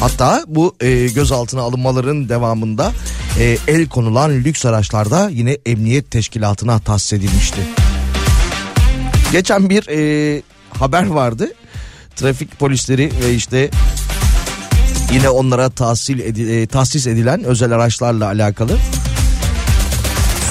Hatta 0.00 0.44
bu 0.46 0.76
e, 0.80 1.06
gözaltına 1.06 1.60
alınmaların 1.62 2.28
devamında 2.28 2.92
e, 3.38 3.58
el 3.68 3.88
konulan 3.88 4.30
lüks 4.30 4.66
araçlarda 4.66 5.28
yine 5.30 5.58
emniyet 5.66 6.10
teşkilatına 6.10 6.78
tahsis 6.78 7.12
edilmişti. 7.12 7.60
Geçen 9.32 9.70
bir 9.70 9.88
e, 9.88 10.42
haber 10.78 11.06
vardı. 11.06 11.52
Trafik 12.16 12.58
polisleri 12.58 13.10
ve 13.24 13.34
işte 13.34 13.70
yine 15.12 15.28
onlara 15.28 15.70
tahsil 15.70 16.18
edi- 16.18 16.52
e, 16.52 16.66
tahsis 16.66 17.06
edilen 17.06 17.44
özel 17.44 17.72
araçlarla 17.72 18.26
alakalı. 18.26 18.78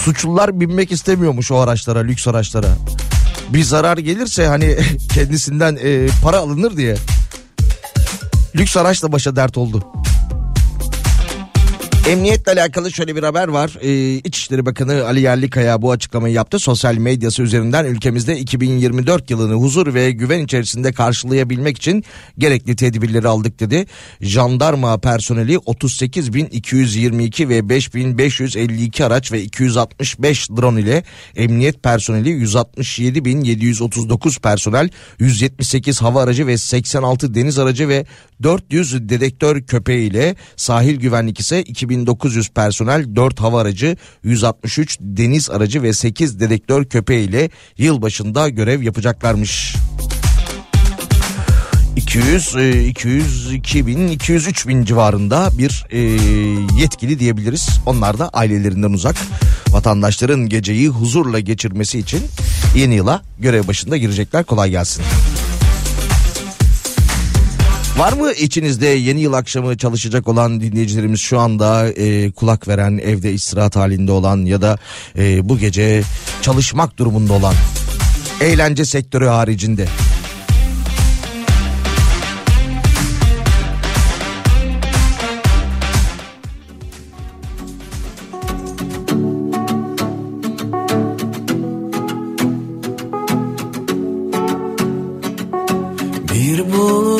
Suçlular 0.03 0.59
binmek 0.59 0.91
istemiyormuş 0.91 1.51
o 1.51 1.57
araçlara, 1.57 1.99
lüks 1.99 2.27
araçlara. 2.27 2.67
Bir 3.49 3.63
zarar 3.63 3.97
gelirse 3.97 4.47
hani 4.47 4.77
kendisinden 5.13 5.77
e, 5.83 6.07
para 6.23 6.37
alınır 6.37 6.77
diye. 6.77 6.95
Lüks 8.55 8.77
araçla 8.77 9.11
başa 9.11 9.35
dert 9.35 9.57
oldu. 9.57 9.91
Emniyetle 12.09 12.51
alakalı 12.51 12.91
şöyle 12.91 13.15
bir 13.15 13.23
haber 13.23 13.47
var. 13.47 13.77
Ee, 13.81 14.13
İçişleri 14.13 14.65
Bakanı 14.65 15.05
Ali 15.05 15.21
Yerlikaya 15.21 15.81
bu 15.81 15.91
açıklamayı 15.91 16.33
yaptı. 16.33 16.59
Sosyal 16.59 16.95
medyası 16.95 17.43
üzerinden 17.43 17.85
ülkemizde 17.85 18.39
2024 18.39 19.31
yılını 19.31 19.53
huzur 19.53 19.93
ve 19.93 20.11
güven 20.11 20.39
içerisinde 20.39 20.93
karşılayabilmek 20.93 21.77
için 21.77 22.03
gerekli 22.37 22.75
tedbirleri 22.75 23.27
aldık 23.27 23.59
dedi. 23.59 23.85
Jandarma 24.21 24.97
personeli 24.97 25.55
38.222 25.55 27.49
ve 27.49 27.59
5.552 27.59 29.03
araç 29.03 29.31
ve 29.31 29.41
265 29.41 30.49
drone 30.49 30.81
ile 30.81 31.03
emniyet 31.35 31.83
personeli 31.83 32.29
167.739 32.29 34.41
personel 34.41 34.89
178 35.19 36.01
hava 36.01 36.21
aracı 36.21 36.47
ve 36.47 36.57
86 36.57 37.35
deniz 37.35 37.59
aracı 37.59 37.89
ve 37.89 38.05
400 38.43 39.09
dedektör 39.09 39.61
köpeği 39.61 40.09
ile 40.09 40.35
sahil 40.55 40.95
güvenlik 40.95 41.39
ise 41.39 41.63
2900 41.95 42.49
personel 42.49 43.15
4 43.15 43.39
hava 43.39 43.61
aracı 43.61 43.97
163 44.23 44.97
deniz 45.01 45.49
aracı 45.49 45.83
ve 45.83 45.93
8 45.93 46.39
dedektör 46.39 46.85
köpeği 46.85 47.29
ile 47.29 47.49
yılbaşında 47.77 48.49
görev 48.49 48.81
yapacaklarmış. 48.81 49.75
200, 51.95 52.55
e, 52.55 52.83
202 52.83 53.87
bin, 53.87 54.07
203 54.07 54.67
bin 54.67 54.85
civarında 54.85 55.49
bir 55.57 55.85
e, 55.89 55.99
yetkili 56.79 57.19
diyebiliriz. 57.19 57.69
Onlar 57.85 58.19
da 58.19 58.29
ailelerinden 58.29 58.93
uzak. 58.93 59.15
Vatandaşların 59.69 60.49
geceyi 60.49 60.87
huzurla 60.87 61.39
geçirmesi 61.39 61.99
için 61.99 62.21
yeni 62.75 62.95
yıla 62.95 63.21
görev 63.39 63.67
başında 63.67 63.97
girecekler. 63.97 64.43
Kolay 64.43 64.69
gelsin. 64.69 65.03
Var 67.97 68.13
mı 68.13 68.31
içinizde 68.31 68.87
yeni 68.87 69.21
yıl 69.21 69.33
akşamı 69.33 69.77
çalışacak 69.77 70.27
olan 70.27 70.61
dinleyicilerimiz 70.61 71.19
şu 71.19 71.39
anda 71.39 71.89
e, 71.89 72.31
kulak 72.31 72.67
veren 72.67 72.97
evde 72.97 73.33
istirahat 73.33 73.75
halinde 73.75 74.11
olan 74.11 74.37
ya 74.37 74.61
da 74.61 74.77
e, 75.17 75.49
bu 75.49 75.57
gece 75.57 76.03
çalışmak 76.41 76.97
durumunda 76.97 77.33
olan 77.33 77.53
eğlence 78.41 78.85
sektörü 78.85 79.25
haricinde 79.25 79.87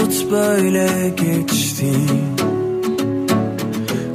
bulut 0.06 0.32
böyle 0.32 1.10
geçti. 1.10 1.94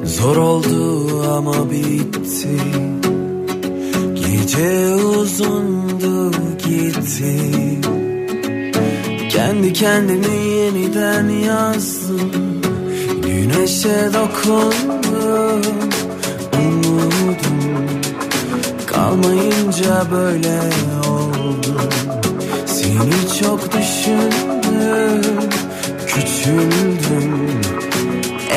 Zor 0.05 0.37
oldu 0.37 1.07
ama 1.37 1.71
bitti. 1.71 2.57
Gece 4.15 4.95
uzundu 4.95 6.31
gitti. 6.59 7.41
Kendi 9.31 9.73
kendimi 9.73 10.47
yeniden 10.49 11.29
yazdım. 11.29 12.31
Güneşe 13.23 14.11
dokundum 14.15 15.73
Umudum. 16.59 17.91
Kalmayınca 18.87 20.07
böyle 20.11 20.61
oldu. 21.09 21.81
Seni 22.67 23.41
çok 23.41 23.73
düşündüm 23.73 25.51
Küçüldüm 26.41 27.61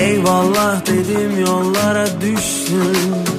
Eyvallah 0.01 0.85
dedim 0.85 1.39
yollara 1.45 2.07
düştüm 2.21 3.32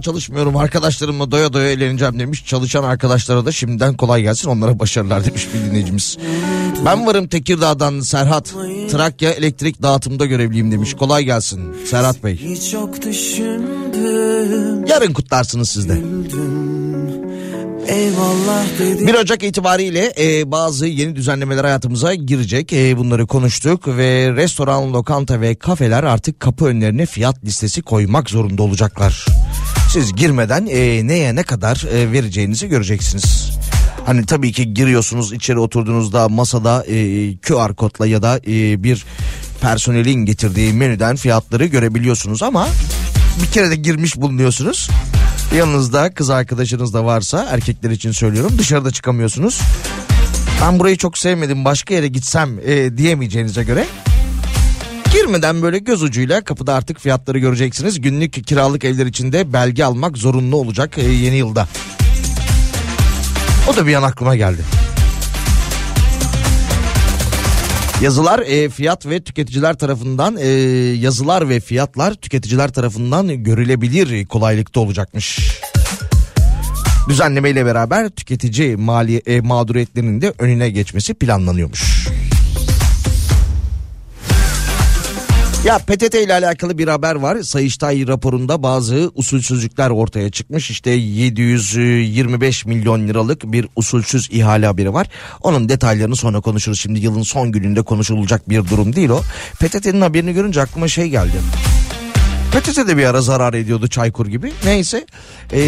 Çalışmıyorum 0.00 0.56
arkadaşlarımla 0.56 1.30
doya 1.30 1.52
doya 1.52 1.70
eğleneceğim 1.70 2.18
demiş. 2.18 2.44
Çalışan 2.46 2.84
arkadaşlara 2.84 3.46
da 3.46 3.52
şimdiden 3.52 3.96
kolay 3.96 4.22
gelsin 4.22 4.48
onlara 4.48 4.78
başarılar 4.78 5.24
demiş 5.24 5.48
bir 5.54 5.70
dinleyicimiz. 5.70 6.18
Ben 6.84 7.06
varım 7.06 7.28
Tekirdağ'dan 7.28 8.00
Serhat. 8.00 8.54
Trakya 8.90 9.30
elektrik 9.30 9.82
dağıtımda 9.82 10.26
görevliyim 10.26 10.72
demiş. 10.72 10.94
Kolay 10.94 11.24
gelsin 11.24 11.76
Serhat 11.86 12.24
Bey. 12.24 12.60
Çok 12.70 13.02
düşündüm 13.02 14.86
Yarın 14.86 15.12
kutlarsınız 15.12 15.70
siz 15.70 15.88
de. 15.88 15.98
Eyvallah 17.88 18.64
dedim 18.78 19.06
1 19.06 19.14
Ocak 19.14 19.42
itibariyle 19.42 20.12
e, 20.18 20.50
bazı 20.50 20.86
yeni 20.86 21.16
düzenlemeler 21.16 21.64
hayatımıza 21.64 22.14
girecek. 22.14 22.72
E, 22.72 22.98
bunları 22.98 23.26
konuştuk 23.26 23.88
ve 23.88 24.32
restoran, 24.36 24.92
lokanta 24.92 25.40
ve 25.40 25.54
kafeler 25.54 26.04
artık 26.04 26.40
kapı 26.40 26.64
önlerine 26.64 27.06
fiyat 27.06 27.44
listesi 27.44 27.82
koymak 27.82 28.30
zorunda 28.30 28.62
olacaklar. 28.62 29.26
Siz 29.88 30.14
girmeden 30.14 30.66
e, 30.66 31.06
neye 31.06 31.34
ne 31.34 31.42
kadar 31.42 31.86
e, 31.92 32.12
vereceğinizi 32.12 32.68
göreceksiniz. 32.68 33.50
Hani 34.06 34.26
tabii 34.26 34.52
ki 34.52 34.74
giriyorsunuz 34.74 35.32
içeri 35.32 35.58
oturduğunuzda 35.58 36.28
masada 36.28 36.84
e, 36.86 37.36
QR 37.36 37.74
kodla 37.74 38.06
ya 38.06 38.22
da 38.22 38.40
e, 38.46 38.84
bir 38.84 39.04
personelin 39.60 40.24
getirdiği 40.24 40.72
menüden 40.72 41.16
fiyatları 41.16 41.66
görebiliyorsunuz 41.66 42.42
ama 42.42 42.68
bir 43.42 43.52
kere 43.52 43.70
de 43.70 43.76
girmiş 43.76 44.16
bulunuyorsunuz. 44.16 44.88
Yanınızda 45.56 46.14
kız 46.14 46.30
arkadaşınız 46.30 46.94
da 46.94 47.04
varsa 47.04 47.46
erkekler 47.50 47.90
için 47.90 48.12
söylüyorum 48.12 48.52
dışarıda 48.58 48.90
çıkamıyorsunuz. 48.90 49.60
Ben 50.62 50.78
burayı 50.78 50.96
çok 50.96 51.18
sevmedim 51.18 51.64
başka 51.64 51.94
yere 51.94 52.08
gitsem 52.08 52.58
e, 52.64 52.96
diyemeyeceğinize 52.96 53.64
göre 53.64 53.86
girmeden 55.30 55.62
böyle 55.62 55.78
göz 55.78 56.02
ucuyla 56.02 56.44
kapıda 56.44 56.74
artık 56.74 57.00
fiyatları 57.00 57.38
göreceksiniz. 57.38 58.00
Günlük 58.00 58.46
kiralık 58.46 58.84
evler 58.84 59.06
içinde 59.06 59.52
belge 59.52 59.84
almak 59.84 60.18
zorunlu 60.18 60.56
olacak 60.56 60.98
e, 60.98 61.02
yeni 61.02 61.36
yılda. 61.36 61.68
O 63.68 63.76
da 63.76 63.86
bir 63.86 63.94
an 63.94 64.02
aklıma 64.02 64.36
geldi. 64.36 64.62
Yazılar 68.02 68.38
e, 68.38 68.68
fiyat 68.68 69.06
ve 69.06 69.20
tüketiciler 69.20 69.74
tarafından 69.74 70.36
e, 70.36 70.46
yazılar 70.96 71.48
ve 71.48 71.60
fiyatlar 71.60 72.14
tüketiciler 72.14 72.72
tarafından 72.72 73.28
görülebilir 73.28 74.26
kolaylıkta 74.26 74.80
olacakmış. 74.80 75.38
Düzenleme 77.08 77.50
ile 77.50 77.66
beraber 77.66 78.08
tüketici 78.08 78.76
mali 78.76 79.22
e, 79.26 79.40
mağduriyetlerinin 79.40 80.20
de 80.20 80.34
önüne 80.38 80.70
geçmesi 80.70 81.14
planlanıyormuş. 81.14 82.08
Ya 85.70 85.78
PTT 85.78 86.14
ile 86.14 86.34
alakalı 86.34 86.78
bir 86.78 86.88
haber 86.88 87.14
var. 87.14 87.42
Sayıştay 87.42 88.06
raporunda 88.06 88.62
bazı 88.62 89.10
usulsüzlükler 89.14 89.90
ortaya 89.90 90.30
çıkmış. 90.30 90.70
İşte 90.70 90.90
725 90.90 92.66
milyon 92.66 93.08
liralık 93.08 93.52
bir 93.52 93.66
usulsüz 93.76 94.28
ihale 94.32 94.66
haberi 94.66 94.94
var. 94.94 95.08
Onun 95.42 95.68
detaylarını 95.68 96.16
sonra 96.16 96.40
konuşuruz. 96.40 96.80
Şimdi 96.80 97.00
yılın 97.00 97.22
son 97.22 97.52
gününde 97.52 97.82
konuşulacak 97.82 98.48
bir 98.48 98.68
durum 98.68 98.96
değil 98.96 99.08
o. 99.08 99.20
PTT'nin 99.60 100.00
haberini 100.00 100.32
görünce 100.32 100.60
aklıma 100.60 100.88
şey 100.88 101.08
geldi. 101.08 101.36
PTT 102.52 102.76
de 102.88 102.96
bir 102.96 103.04
ara 103.04 103.20
zarar 103.20 103.54
ediyordu 103.54 103.88
Çaykur 103.88 104.26
gibi. 104.26 104.52
Neyse 104.64 105.06
ee, 105.52 105.58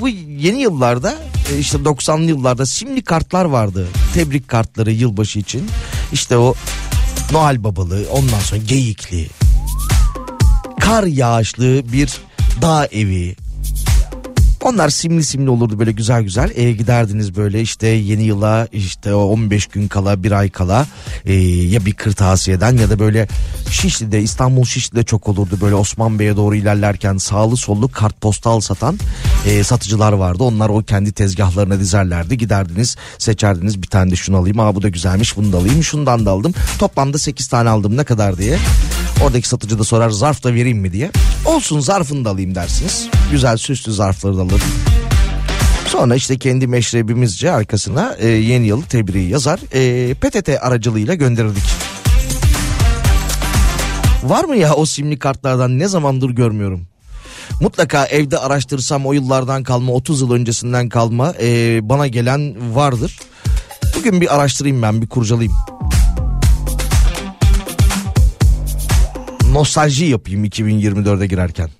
bu 0.00 0.08
yeni 0.08 0.60
yıllarda 0.62 1.14
e, 1.52 1.58
işte 1.58 1.78
90'lı 1.78 2.24
yıllarda 2.24 2.66
simli 2.66 3.02
kartlar 3.02 3.44
vardı. 3.44 3.88
Tebrik 4.14 4.48
kartları 4.48 4.92
yılbaşı 4.92 5.38
için. 5.38 5.68
İşte 6.12 6.36
o 6.36 6.54
Noel 7.32 7.64
babalı 7.64 8.04
ondan 8.12 8.40
sonra 8.40 8.60
geyikli. 8.60 9.45
Kar 10.86 11.04
yağışlı 11.04 11.92
bir 11.92 12.20
dağ 12.62 12.86
evi. 12.86 13.36
Onlar 14.62 14.88
simli 14.88 15.24
simli 15.24 15.50
olurdu 15.50 15.78
böyle 15.78 15.92
güzel 15.92 16.22
güzel. 16.22 16.50
E, 16.54 16.72
giderdiniz 16.72 17.36
böyle 17.36 17.60
işte 17.60 17.86
yeni 17.86 18.22
yıla 18.22 18.68
işte 18.72 19.14
o 19.14 19.22
15 19.22 19.66
gün 19.66 19.88
kala 19.88 20.22
bir 20.22 20.32
ay 20.32 20.50
kala 20.50 20.86
e, 21.24 21.34
ya 21.44 21.86
bir 21.86 21.92
kırtasiyeden 21.92 22.76
ya 22.76 22.90
da 22.90 22.98
böyle 22.98 23.28
Şişli'de 23.70 24.22
İstanbul 24.22 24.64
Şişli'de 24.64 25.04
çok 25.04 25.28
olurdu. 25.28 25.58
Böyle 25.60 25.74
Osman 25.74 26.18
Bey'e 26.18 26.36
doğru 26.36 26.54
ilerlerken 26.54 27.16
sağlı 27.16 27.56
sollu 27.56 27.88
kartpostal 27.88 28.60
satan 28.60 28.98
e, 29.46 29.64
satıcılar 29.64 30.12
vardı. 30.12 30.42
Onlar 30.42 30.68
o 30.68 30.82
kendi 30.82 31.12
tezgahlarına 31.12 31.80
dizerlerdi. 31.80 32.38
Giderdiniz 32.38 32.96
seçerdiniz 33.18 33.82
bir 33.82 33.88
tane 33.88 34.10
de 34.10 34.16
şunu 34.16 34.36
alayım. 34.36 34.60
Aa 34.60 34.74
bu 34.74 34.82
da 34.82 34.88
güzelmiş 34.88 35.36
bunu 35.36 35.52
da 35.52 35.56
alayım. 35.56 35.82
Şundan 35.82 36.26
da 36.26 36.30
aldım. 36.30 36.54
Toplamda 36.78 37.18
8 37.18 37.46
tane 37.46 37.68
aldım 37.68 37.96
ne 37.96 38.04
kadar 38.04 38.38
diye. 38.38 38.58
Oradaki 39.24 39.48
satıcı 39.48 39.78
da 39.78 39.84
sorar 39.84 40.10
zarf 40.10 40.44
da 40.44 40.54
vereyim 40.54 40.78
mi 40.78 40.92
diye. 40.92 41.10
Olsun 41.44 41.80
zarfını 41.80 42.24
da 42.24 42.30
alayım 42.30 42.54
dersiniz. 42.54 43.08
Güzel 43.30 43.56
süslü 43.56 43.92
zarfları 43.92 44.36
da 44.36 44.42
alırım. 44.42 44.60
Sonra 45.86 46.14
işte 46.16 46.38
kendi 46.38 46.66
meşrebimizce 46.66 47.50
arkasına 47.50 48.16
e, 48.18 48.28
yeni 48.28 48.66
yıl 48.66 48.82
tebriği 48.82 49.30
yazar. 49.30 49.60
E, 49.72 50.14
PTT 50.14 50.48
aracılığıyla 50.60 51.14
gönderirdik. 51.14 51.64
Var 54.22 54.44
mı 54.44 54.56
ya 54.56 54.74
o 54.74 54.86
simli 54.86 55.18
kartlardan 55.18 55.78
ne 55.78 55.88
zamandır 55.88 56.30
görmüyorum. 56.30 56.86
Mutlaka 57.60 58.06
evde 58.06 58.38
araştırsam 58.38 59.06
o 59.06 59.12
yıllardan 59.12 59.62
kalma 59.62 59.92
30 59.92 60.20
yıl 60.20 60.30
öncesinden 60.30 60.88
kalma 60.88 61.34
e, 61.40 61.78
bana 61.88 62.06
gelen 62.06 62.74
vardır. 62.74 63.18
Bugün 63.96 64.20
bir 64.20 64.34
araştırayım 64.34 64.82
ben 64.82 65.02
bir 65.02 65.06
kurcalayayım. 65.06 65.56
Nostalji 69.56 70.04
yapayım 70.04 70.44
2024'e 70.44 71.26
girerken. 71.26 71.70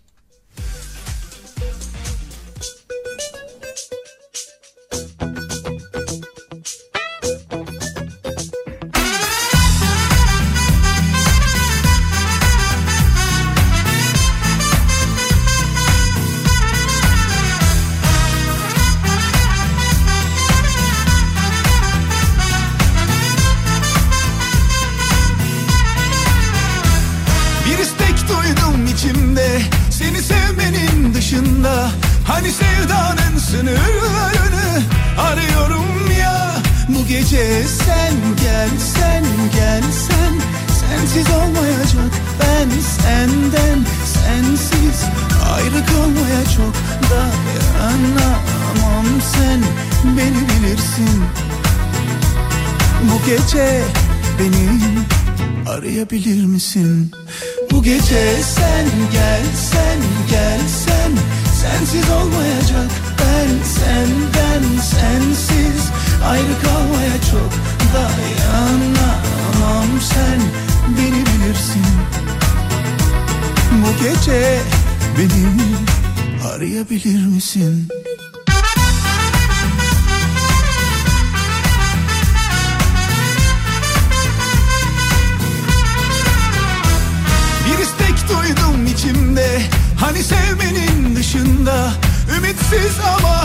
İçimde 89.36 89.60
Hani 90.00 90.22
sevmenin 90.22 91.16
dışında. 91.16 91.92
Ümitsiz 92.36 92.96
ama 93.16 93.44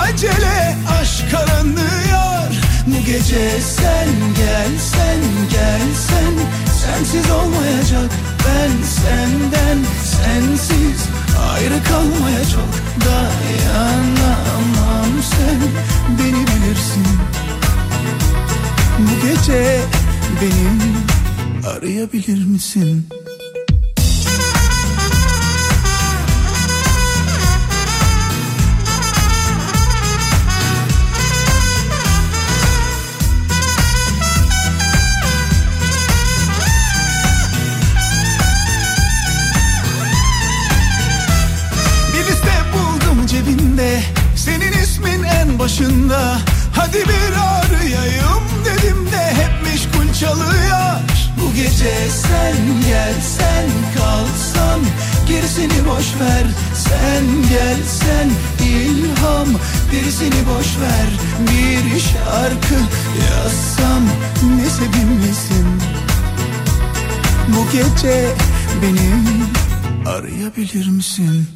acele 0.00 0.76
aşk 1.00 1.34
aranıyor. 1.34 2.50
Bu 2.86 3.04
gece 3.06 3.50
sen 3.60 4.08
gelsen 4.36 5.20
gelsen 5.50 6.34
Sensiz 6.82 7.30
olmayacak 7.30 8.10
ben 8.46 8.70
senden. 8.86 9.78
Sensiz 10.04 11.02
ayrı 11.50 11.84
kalmaya 11.84 12.44
çok 12.44 12.70
dayanamam 13.06 15.22
Sen. 15.30 15.60
Beni 16.18 16.46
bilirsin. 16.46 17.06
Bu 18.98 19.26
gece 19.26 19.80
beni 20.40 20.94
arayabilir 21.68 22.44
misin? 22.46 23.08
Başında. 45.74 46.38
Hadi 46.76 46.98
bir 46.98 47.32
arayayım 47.32 48.44
dedim 48.64 49.06
de 49.12 49.34
hep 49.34 49.62
meşgul 49.64 50.12
çalıyor. 50.20 51.00
Bu 51.40 51.54
gece 51.54 51.94
sen 52.10 52.56
gelsen 52.88 53.66
kalsan 53.98 54.80
Gerisini 55.28 55.86
boş 55.88 56.06
ver. 56.20 56.46
Sen 56.74 57.24
gelsen 57.50 58.30
ilham 58.64 59.48
Gerisini 59.92 60.46
boş 60.48 60.66
ver. 60.80 61.08
Bir 61.40 62.00
şarkı 62.00 62.80
yazsam 63.30 64.02
Ne 64.56 64.70
sevimlisin 64.70 65.66
Bu 67.48 67.66
gece 67.72 68.30
beni 68.82 69.10
arayabilir 70.08 70.88
misin? 70.88 71.46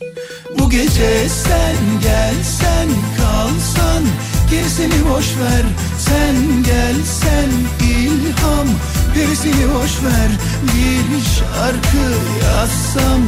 Bu 0.59 0.71
gece 0.71 1.29
sen 1.29 1.77
gelsen 2.03 2.89
kalsan. 3.17 4.05
Gerisini 4.51 5.09
boş 5.11 5.27
ver 5.39 5.65
sen 5.99 6.63
gelsen 6.63 7.51
ilham. 7.81 8.69
Gerisini 9.15 9.75
boş 9.75 10.03
ver 10.05 10.31
bir 10.63 11.23
şarkı 11.25 12.07
yazsam. 12.45 13.21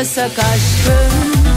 Yasak 0.00 0.38
aşkın 0.38 1.49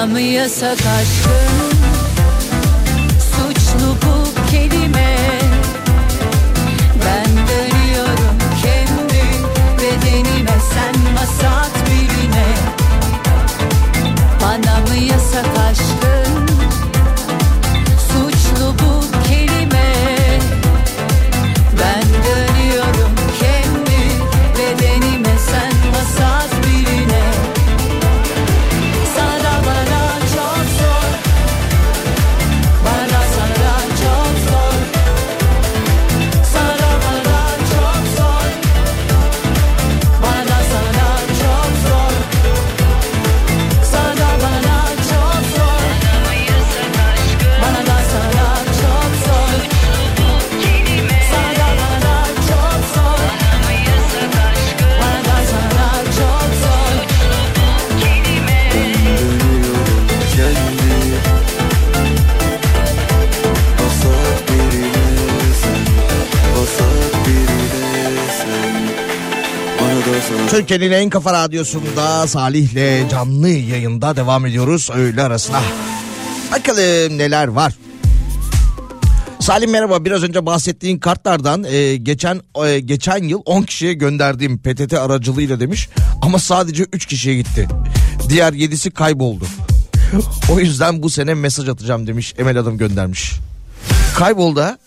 Bana 0.00 0.06
mı 0.06 0.20
yasak 0.20 0.72
aşkın 0.72 1.49
Türkiye'nin 70.70 70.96
en 70.96 71.10
kafa 71.10 71.32
radyosunda 71.32 72.26
Salih'le 72.26 73.10
canlı 73.10 73.48
yayında 73.48 74.16
devam 74.16 74.46
ediyoruz 74.46 74.90
öğle 74.94 75.22
arasına. 75.22 75.62
Bakalım 76.52 77.18
neler 77.18 77.48
var. 77.48 77.74
Salih 79.40 79.68
merhaba 79.68 80.04
biraz 80.04 80.22
önce 80.22 80.46
bahsettiğin 80.46 80.98
kartlardan 80.98 81.64
e, 81.64 81.96
geçen 81.96 82.40
e, 82.64 82.80
geçen 82.80 83.22
yıl 83.22 83.42
10 83.44 83.62
kişiye 83.62 83.92
gönderdiğim 83.92 84.58
PTT 84.58 84.94
aracılığıyla 84.94 85.60
demiş 85.60 85.88
ama 86.22 86.38
sadece 86.38 86.86
3 86.92 87.06
kişiye 87.06 87.36
gitti. 87.36 87.68
Diğer 88.28 88.52
7'si 88.52 88.90
kayboldu. 88.90 89.44
O 90.52 90.60
yüzden 90.60 91.02
bu 91.02 91.10
sene 91.10 91.34
mesaj 91.34 91.68
atacağım 91.68 92.06
demiş 92.06 92.34
Emel 92.38 92.56
Hanım 92.56 92.78
göndermiş. 92.78 93.32
Kayboldu 94.14 94.60
ha. 94.60 94.78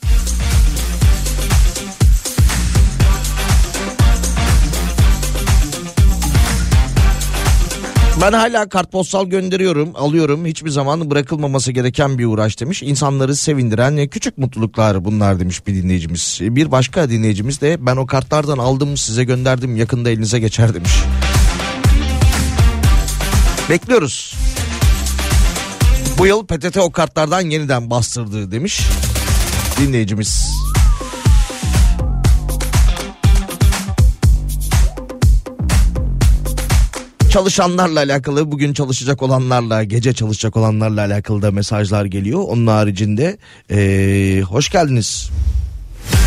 Ben 8.24 8.34
hala 8.34 8.70
kartpostal 8.70 9.26
gönderiyorum, 9.26 9.92
alıyorum. 9.96 10.46
Hiçbir 10.46 10.70
zaman 10.70 11.10
bırakılmaması 11.12 11.72
gereken 11.72 12.18
bir 12.18 12.26
uğraş 12.26 12.60
demiş. 12.60 12.84
İnsanları 12.84 13.36
sevindiren 13.36 14.08
küçük 14.08 14.38
mutluluklar 14.38 15.06
bunlar 15.06 15.40
demiş 15.40 15.68
bir 15.68 15.76
dinleyicimiz. 15.76 16.40
Bir 16.42 16.72
başka 16.72 17.10
dinleyicimiz 17.10 17.62
de 17.62 17.78
ben 17.80 17.96
o 17.96 18.06
kartlardan 18.06 18.58
aldım 18.58 18.98
size 18.98 19.24
gönderdim 19.24 19.76
yakında 19.76 20.10
elinize 20.10 20.40
geçer 20.40 20.74
demiş. 20.74 20.92
Bekliyoruz. 23.70 24.36
Bu 26.18 26.28
yıl 26.28 26.46
PTT 26.46 26.78
o 26.78 26.92
kartlardan 26.92 27.42
yeniden 27.42 27.90
bastırdı 27.90 28.52
demiş 28.52 28.82
dinleyicimiz. 29.80 30.54
Çalışanlarla 37.34 38.00
alakalı 38.00 38.52
bugün 38.52 38.74
çalışacak 38.74 39.22
olanlarla 39.22 39.84
gece 39.84 40.14
çalışacak 40.14 40.58
olanlarla 40.58 41.02
alakalı 41.02 41.42
da 41.42 41.52
mesajlar 41.52 42.06
geliyor. 42.06 42.44
Onun 42.48 42.68
haricinde 42.68 43.38
ee, 43.72 44.42
hoş 44.42 44.70
geldiniz. 44.70 45.30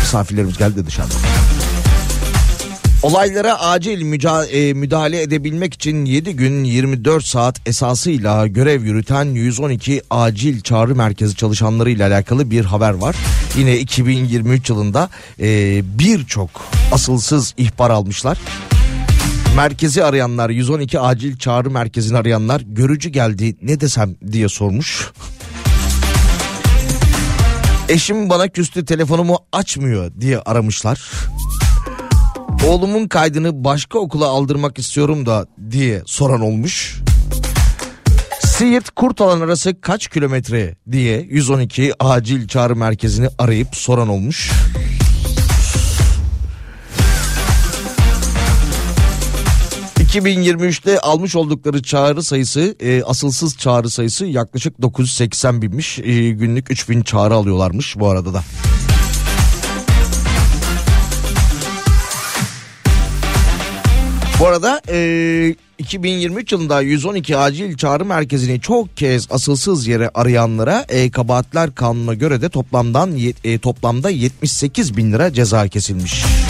Misafirlerimiz 0.01 0.57
geldi 0.57 0.85
dışarıda. 0.85 1.13
Olaylara 3.03 3.59
acil 3.59 4.01
müdahale 4.73 5.21
edebilmek 5.21 5.73
için 5.73 6.05
7 6.05 6.35
gün 6.35 6.63
24 6.63 7.25
saat 7.25 7.67
esasıyla 7.67 8.47
görev 8.47 8.83
yürüten 8.83 9.25
112 9.25 10.01
acil 10.09 10.61
çağrı 10.61 10.95
merkezi 10.95 11.35
çalışanları 11.35 11.89
ile 11.89 12.05
alakalı 12.05 12.51
bir 12.51 12.65
haber 12.65 12.93
var. 12.93 13.15
Yine 13.57 13.77
2023 13.77 14.69
yılında 14.69 15.09
birçok 15.99 16.49
asılsız 16.91 17.53
ihbar 17.57 17.89
almışlar. 17.89 18.37
Merkezi 19.57 20.03
arayanlar 20.03 20.49
112 20.49 20.99
acil 20.99 21.37
çağrı 21.37 21.71
merkezini 21.71 22.17
arayanlar 22.17 22.61
görücü 22.61 23.09
geldi 23.09 23.55
ne 23.61 23.79
desem 23.79 24.15
diye 24.31 24.49
sormuş. 24.49 25.11
Eşim 27.89 28.29
bana 28.29 28.47
küstü 28.47 28.85
telefonumu 28.85 29.37
açmıyor 29.51 30.11
diye 30.19 30.39
aramışlar. 30.39 31.11
Oğlumun 32.67 33.07
kaydını 33.07 33.63
başka 33.63 33.99
okula 33.99 34.27
aldırmak 34.27 34.79
istiyorum 34.79 35.25
da 35.25 35.45
diye 35.71 36.01
soran 36.05 36.41
olmuş. 36.41 37.01
Siirt 38.45 38.89
Kurtalan 38.89 39.41
arası 39.41 39.81
kaç 39.81 40.07
kilometre 40.07 40.75
diye 40.91 41.21
112 41.21 41.93
acil 41.99 42.47
çağrı 42.47 42.75
merkezini 42.75 43.27
arayıp 43.37 43.75
soran 43.75 44.07
olmuş. 44.07 44.51
...2023'te 50.17 50.99
almış 50.99 51.35
oldukları 51.35 51.83
çağrı 51.83 52.23
sayısı... 52.23 52.75
E, 52.79 53.03
...asılsız 53.03 53.57
çağrı 53.57 53.89
sayısı 53.89 54.25
yaklaşık 54.25 54.81
980 54.81 55.61
binmiş... 55.61 55.99
E, 55.99 56.29
...günlük 56.29 56.71
3000 56.71 57.01
çağrı 57.01 57.33
alıyorlarmış 57.33 57.99
bu 57.99 58.09
arada 58.09 58.33
da. 58.33 58.43
Bu 64.39 64.47
arada 64.47 64.81
e, 64.89 65.55
2023 65.77 66.51
yılında 66.51 66.81
112 66.81 67.37
acil 67.37 67.77
çağrı 67.77 68.05
merkezini 68.05 68.61
çok 68.61 68.97
kez 68.97 69.27
asılsız 69.31 69.87
yere 69.87 70.09
arayanlara 70.13 70.85
e, 70.89 71.11
kabahatler 71.11 71.75
kanuna 71.75 72.13
göre 72.13 72.41
de 72.41 72.49
toplamdan 72.49 73.17
e, 73.43 73.57
toplamda 73.57 74.09
78 74.09 74.97
bin 74.97 75.13
lira 75.13 75.33
ceza 75.33 75.67
kesilmiş. 75.67 76.23
O 76.23 76.46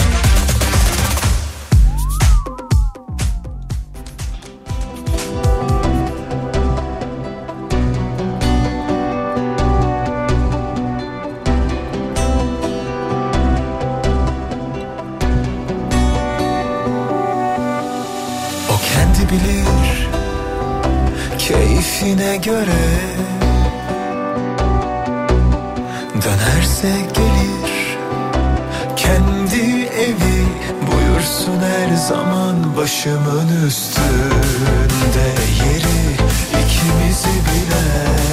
göre 22.43 23.18
Dönerse 26.23 26.91
gelir 27.14 27.97
kendi 28.95 29.85
evi 29.85 30.45
Buyursun 30.88 31.59
her 31.59 31.95
zaman 31.95 32.77
başımın 32.77 33.65
üstünde 33.68 35.27
yeri 35.65 35.99
ikimizi 36.64 37.30
bilen 37.47 38.27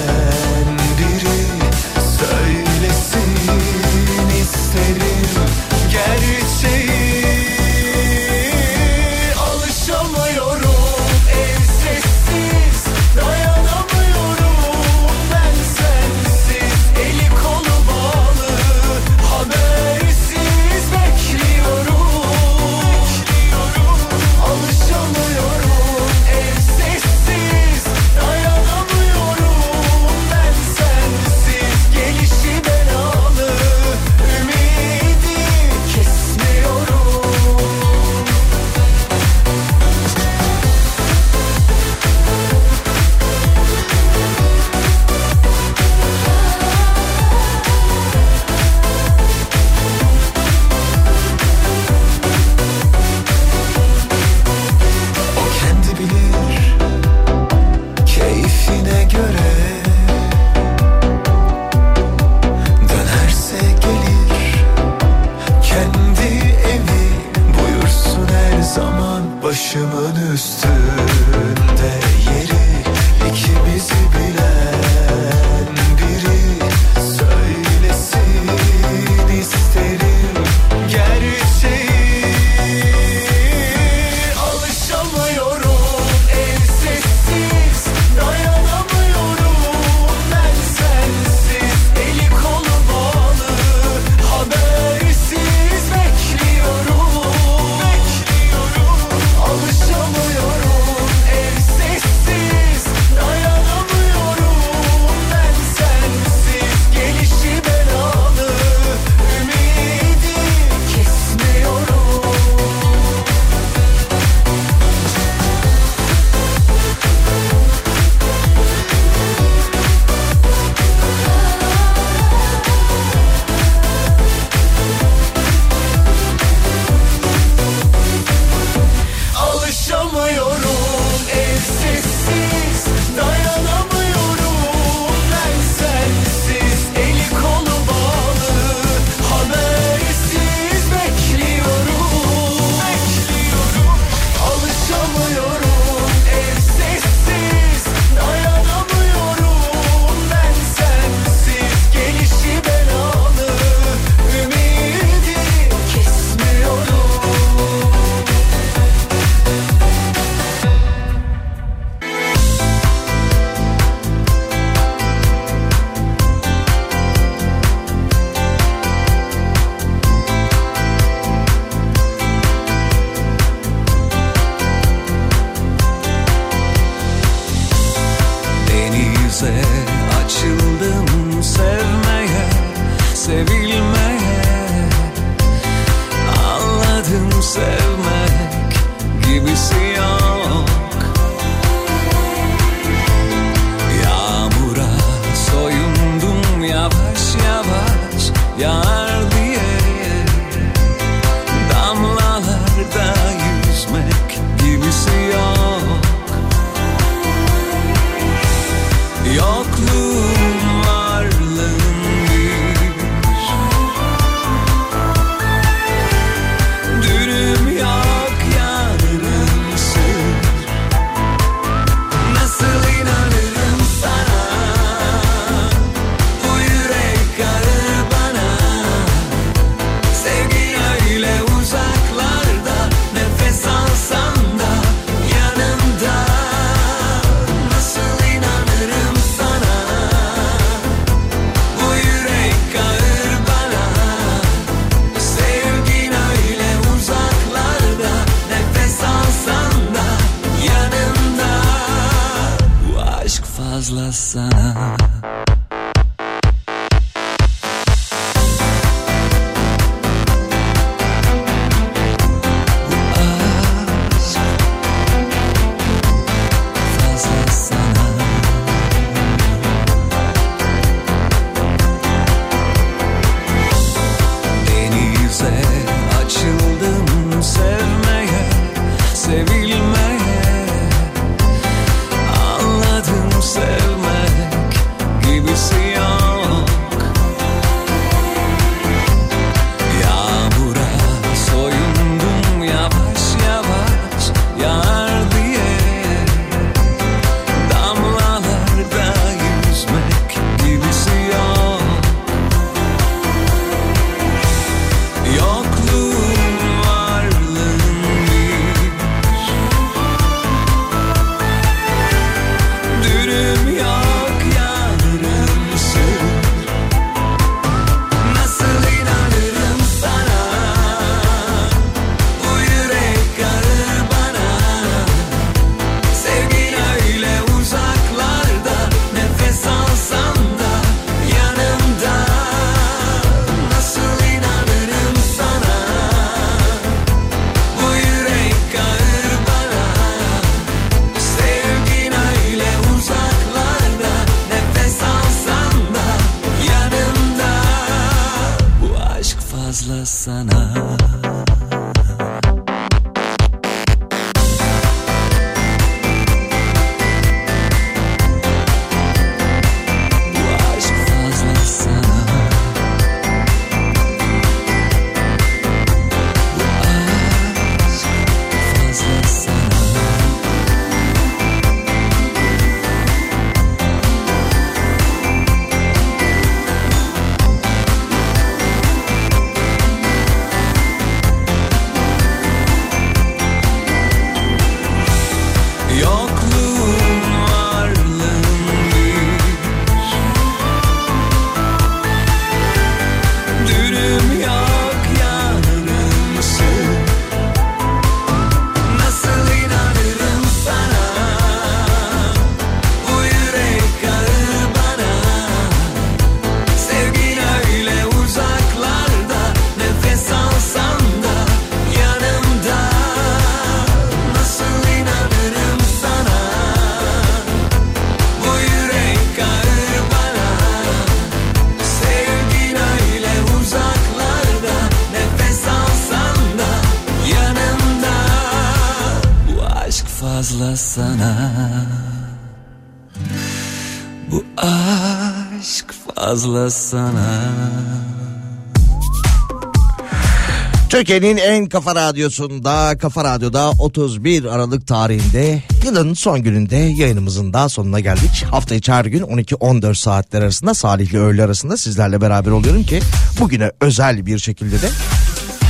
Türkiye'nin 441.05 441.37
en 441.37 441.67
kafa 441.67 441.95
radyosunda, 441.95 442.99
kafa 442.99 443.25
radyoda 443.25 443.71
31 443.71 444.45
Aralık 444.45 444.87
tarihinde 444.87 445.63
yılın 445.85 446.15
son 446.15 446.43
gününde 446.43 446.77
yayınımızın 446.77 447.53
daha 447.53 447.69
sonuna 447.69 448.01
geldik. 448.01 448.45
Hafta 448.51 448.75
içi 448.75 448.93
her 448.93 449.05
gün 449.05 449.23
12-14 449.23 449.95
saatler 449.95 450.43
arasında 450.43 450.75
Salih 450.75 451.11
ile 451.11 451.19
öğle 451.19 451.45
arasında 451.45 451.77
sizlerle 451.77 452.21
beraber 452.21 452.51
oluyorum 452.51 452.83
ki 452.83 453.01
bugüne 453.41 453.71
özel 453.81 454.27
bir 454.27 454.39
şekilde 454.39 454.83
de 454.83 454.89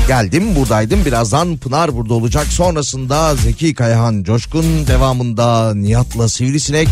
geldim 0.09 0.57
buradaydım. 0.57 1.05
Birazdan 1.05 1.57
Pınar 1.57 1.97
burada 1.97 2.15
olacak. 2.15 2.47
Sonrasında 2.47 3.37
Zeki 3.37 3.75
Kayahan 3.75 4.23
Coşkun, 4.23 4.87
devamında 4.87 5.75
Nihat'la 5.75 6.29
Sivrisinek. 6.29 6.89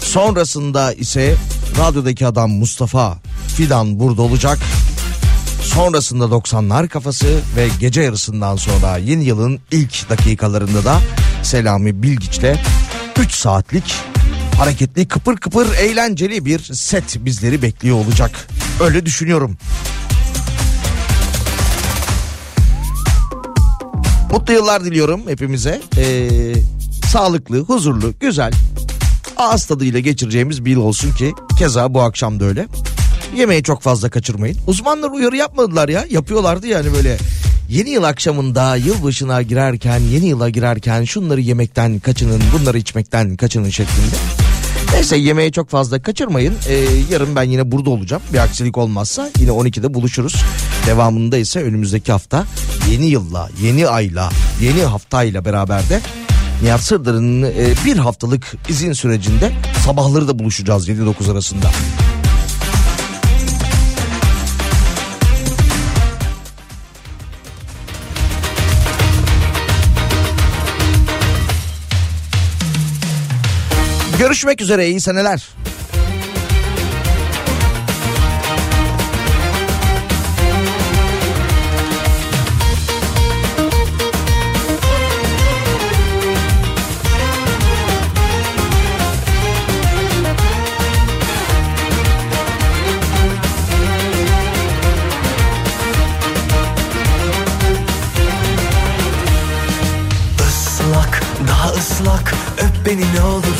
Sonrasında 0.00 0.92
ise 0.92 1.34
radyodaki 1.78 2.26
adam 2.26 2.50
Mustafa 2.50 3.18
Fidan 3.56 4.00
burada 4.00 4.22
olacak. 4.22 4.58
Sonrasında 5.74 6.24
90'lar 6.24 6.88
kafası 6.88 7.26
ve 7.56 7.68
gece 7.80 8.02
yarısından 8.02 8.56
sonra 8.56 8.96
yeni 8.96 9.24
yılın 9.24 9.60
ilk 9.70 10.10
dakikalarında 10.10 10.84
da 10.84 11.00
Selami 11.42 12.02
Bilgiç'le 12.02 12.56
3 13.20 13.34
saatlik 13.34 13.94
hareketli 14.58 15.08
kıpır 15.08 15.36
kıpır 15.36 15.74
eğlenceli 15.74 16.44
bir 16.44 16.58
set 16.58 17.16
bizleri 17.24 17.62
bekliyor 17.62 17.96
olacak. 17.96 18.48
Öyle 18.80 19.06
düşünüyorum. 19.06 19.56
Mutlu 24.30 24.52
yıllar 24.52 24.84
diliyorum 24.84 25.20
hepimize. 25.28 25.82
Ee, 25.96 26.54
sağlıklı, 27.12 27.58
huzurlu, 27.60 28.14
güzel, 28.20 28.52
ağız 29.36 29.66
tadıyla 29.66 30.00
geçireceğimiz 30.00 30.64
bir 30.64 30.70
yıl 30.70 30.80
olsun 30.80 31.12
ki 31.12 31.32
keza 31.58 31.94
bu 31.94 32.02
akşam 32.02 32.40
da 32.40 32.44
öyle. 32.44 32.66
Yemeği 33.36 33.62
çok 33.62 33.82
fazla 33.82 34.10
kaçırmayın. 34.10 34.56
Uzmanlar 34.66 35.10
uyarı 35.10 35.36
yapmadılar 35.36 35.88
ya. 35.88 36.04
Yapıyorlardı 36.10 36.66
yani 36.66 36.92
böyle 36.92 37.16
yeni 37.68 37.90
yıl 37.90 38.02
akşamında 38.02 38.76
yılbaşına 38.76 39.42
girerken 39.42 40.00
yeni 40.00 40.26
yıla 40.26 40.48
girerken 40.48 41.04
şunları 41.04 41.40
yemekten 41.40 41.98
kaçının 41.98 42.42
bunları 42.52 42.78
içmekten 42.78 43.36
kaçının 43.36 43.70
şeklinde. 43.70 44.16
Neyse 44.92 45.16
yemeği 45.16 45.52
çok 45.52 45.70
fazla 45.70 46.02
kaçırmayın. 46.02 46.54
Ee, 46.68 46.84
yarın 47.10 47.36
ben 47.36 47.42
yine 47.42 47.72
burada 47.72 47.90
olacağım. 47.90 48.22
Bir 48.32 48.38
aksilik 48.38 48.78
olmazsa 48.78 49.30
yine 49.38 49.50
12'de 49.50 49.94
buluşuruz. 49.94 50.36
Devamında 50.86 51.36
ise 51.36 51.62
önümüzdeki 51.62 52.12
hafta 52.12 52.44
yeni 52.90 53.06
yılla, 53.06 53.48
yeni 53.62 53.88
ayla, 53.88 54.30
yeni 54.62 54.82
haftayla 54.82 55.44
beraber 55.44 55.88
de 55.88 56.00
Nihat 56.62 56.80
Sırdar'ın 56.80 57.42
e, 57.42 57.74
bir 57.84 57.96
haftalık 57.96 58.54
izin 58.68 58.92
sürecinde 58.92 59.52
sabahları 59.86 60.28
da 60.28 60.38
buluşacağız 60.38 60.88
7-9 60.88 61.32
arasında. 61.32 61.70
Görüşmek 74.26 74.60
üzere 74.60 74.88
iyi 74.88 75.00
seneler. 75.00 75.48
Beni 102.86 103.14
ne 103.14 103.22
olursun 103.22 103.55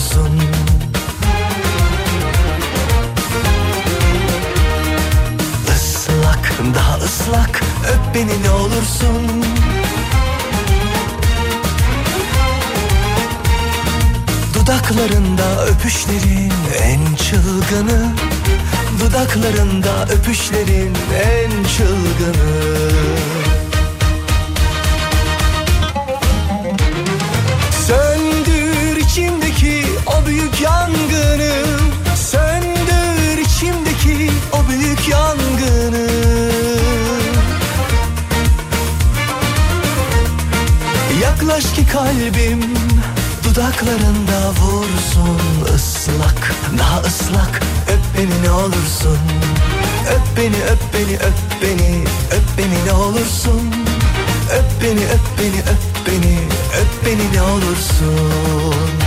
ıslak 7.26 7.62
öp 7.88 8.14
beni 8.14 8.42
ne 8.42 8.50
olursun. 8.50 9.44
Dudaklarında 14.54 15.66
öpüşlerin 15.66 16.52
en 16.82 17.14
çılgını. 17.14 18.12
Dudaklarında 19.00 20.06
öpüşlerin 20.06 20.94
en 21.14 21.50
çılgını 21.64 23.55
Yaklaş 41.56 41.74
ki 41.74 41.86
kalbim 41.86 42.60
dudaklarında 43.44 44.50
vursun 44.60 45.40
ıslak 45.74 46.52
Daha 46.78 47.00
ıslak. 47.00 47.60
Öp 47.88 48.18
beni 48.18 48.42
ne 48.42 48.50
olursun 48.50 49.18
Öp 50.10 50.36
beni 50.36 50.64
öp 50.64 50.94
beni 50.94 51.16
öp 51.16 51.62
beni 51.62 52.04
öp 52.30 52.58
beni 52.58 52.86
ne 52.86 52.92
olursun. 52.92 53.72
Öp 54.52 54.82
beni 54.82 55.04
öp 55.04 55.38
beni 55.38 55.60
öp 55.60 56.06
beni 56.06 56.38
öp 56.80 57.06
beni 57.06 57.32
ne 57.32 57.42
olursun 57.42 59.05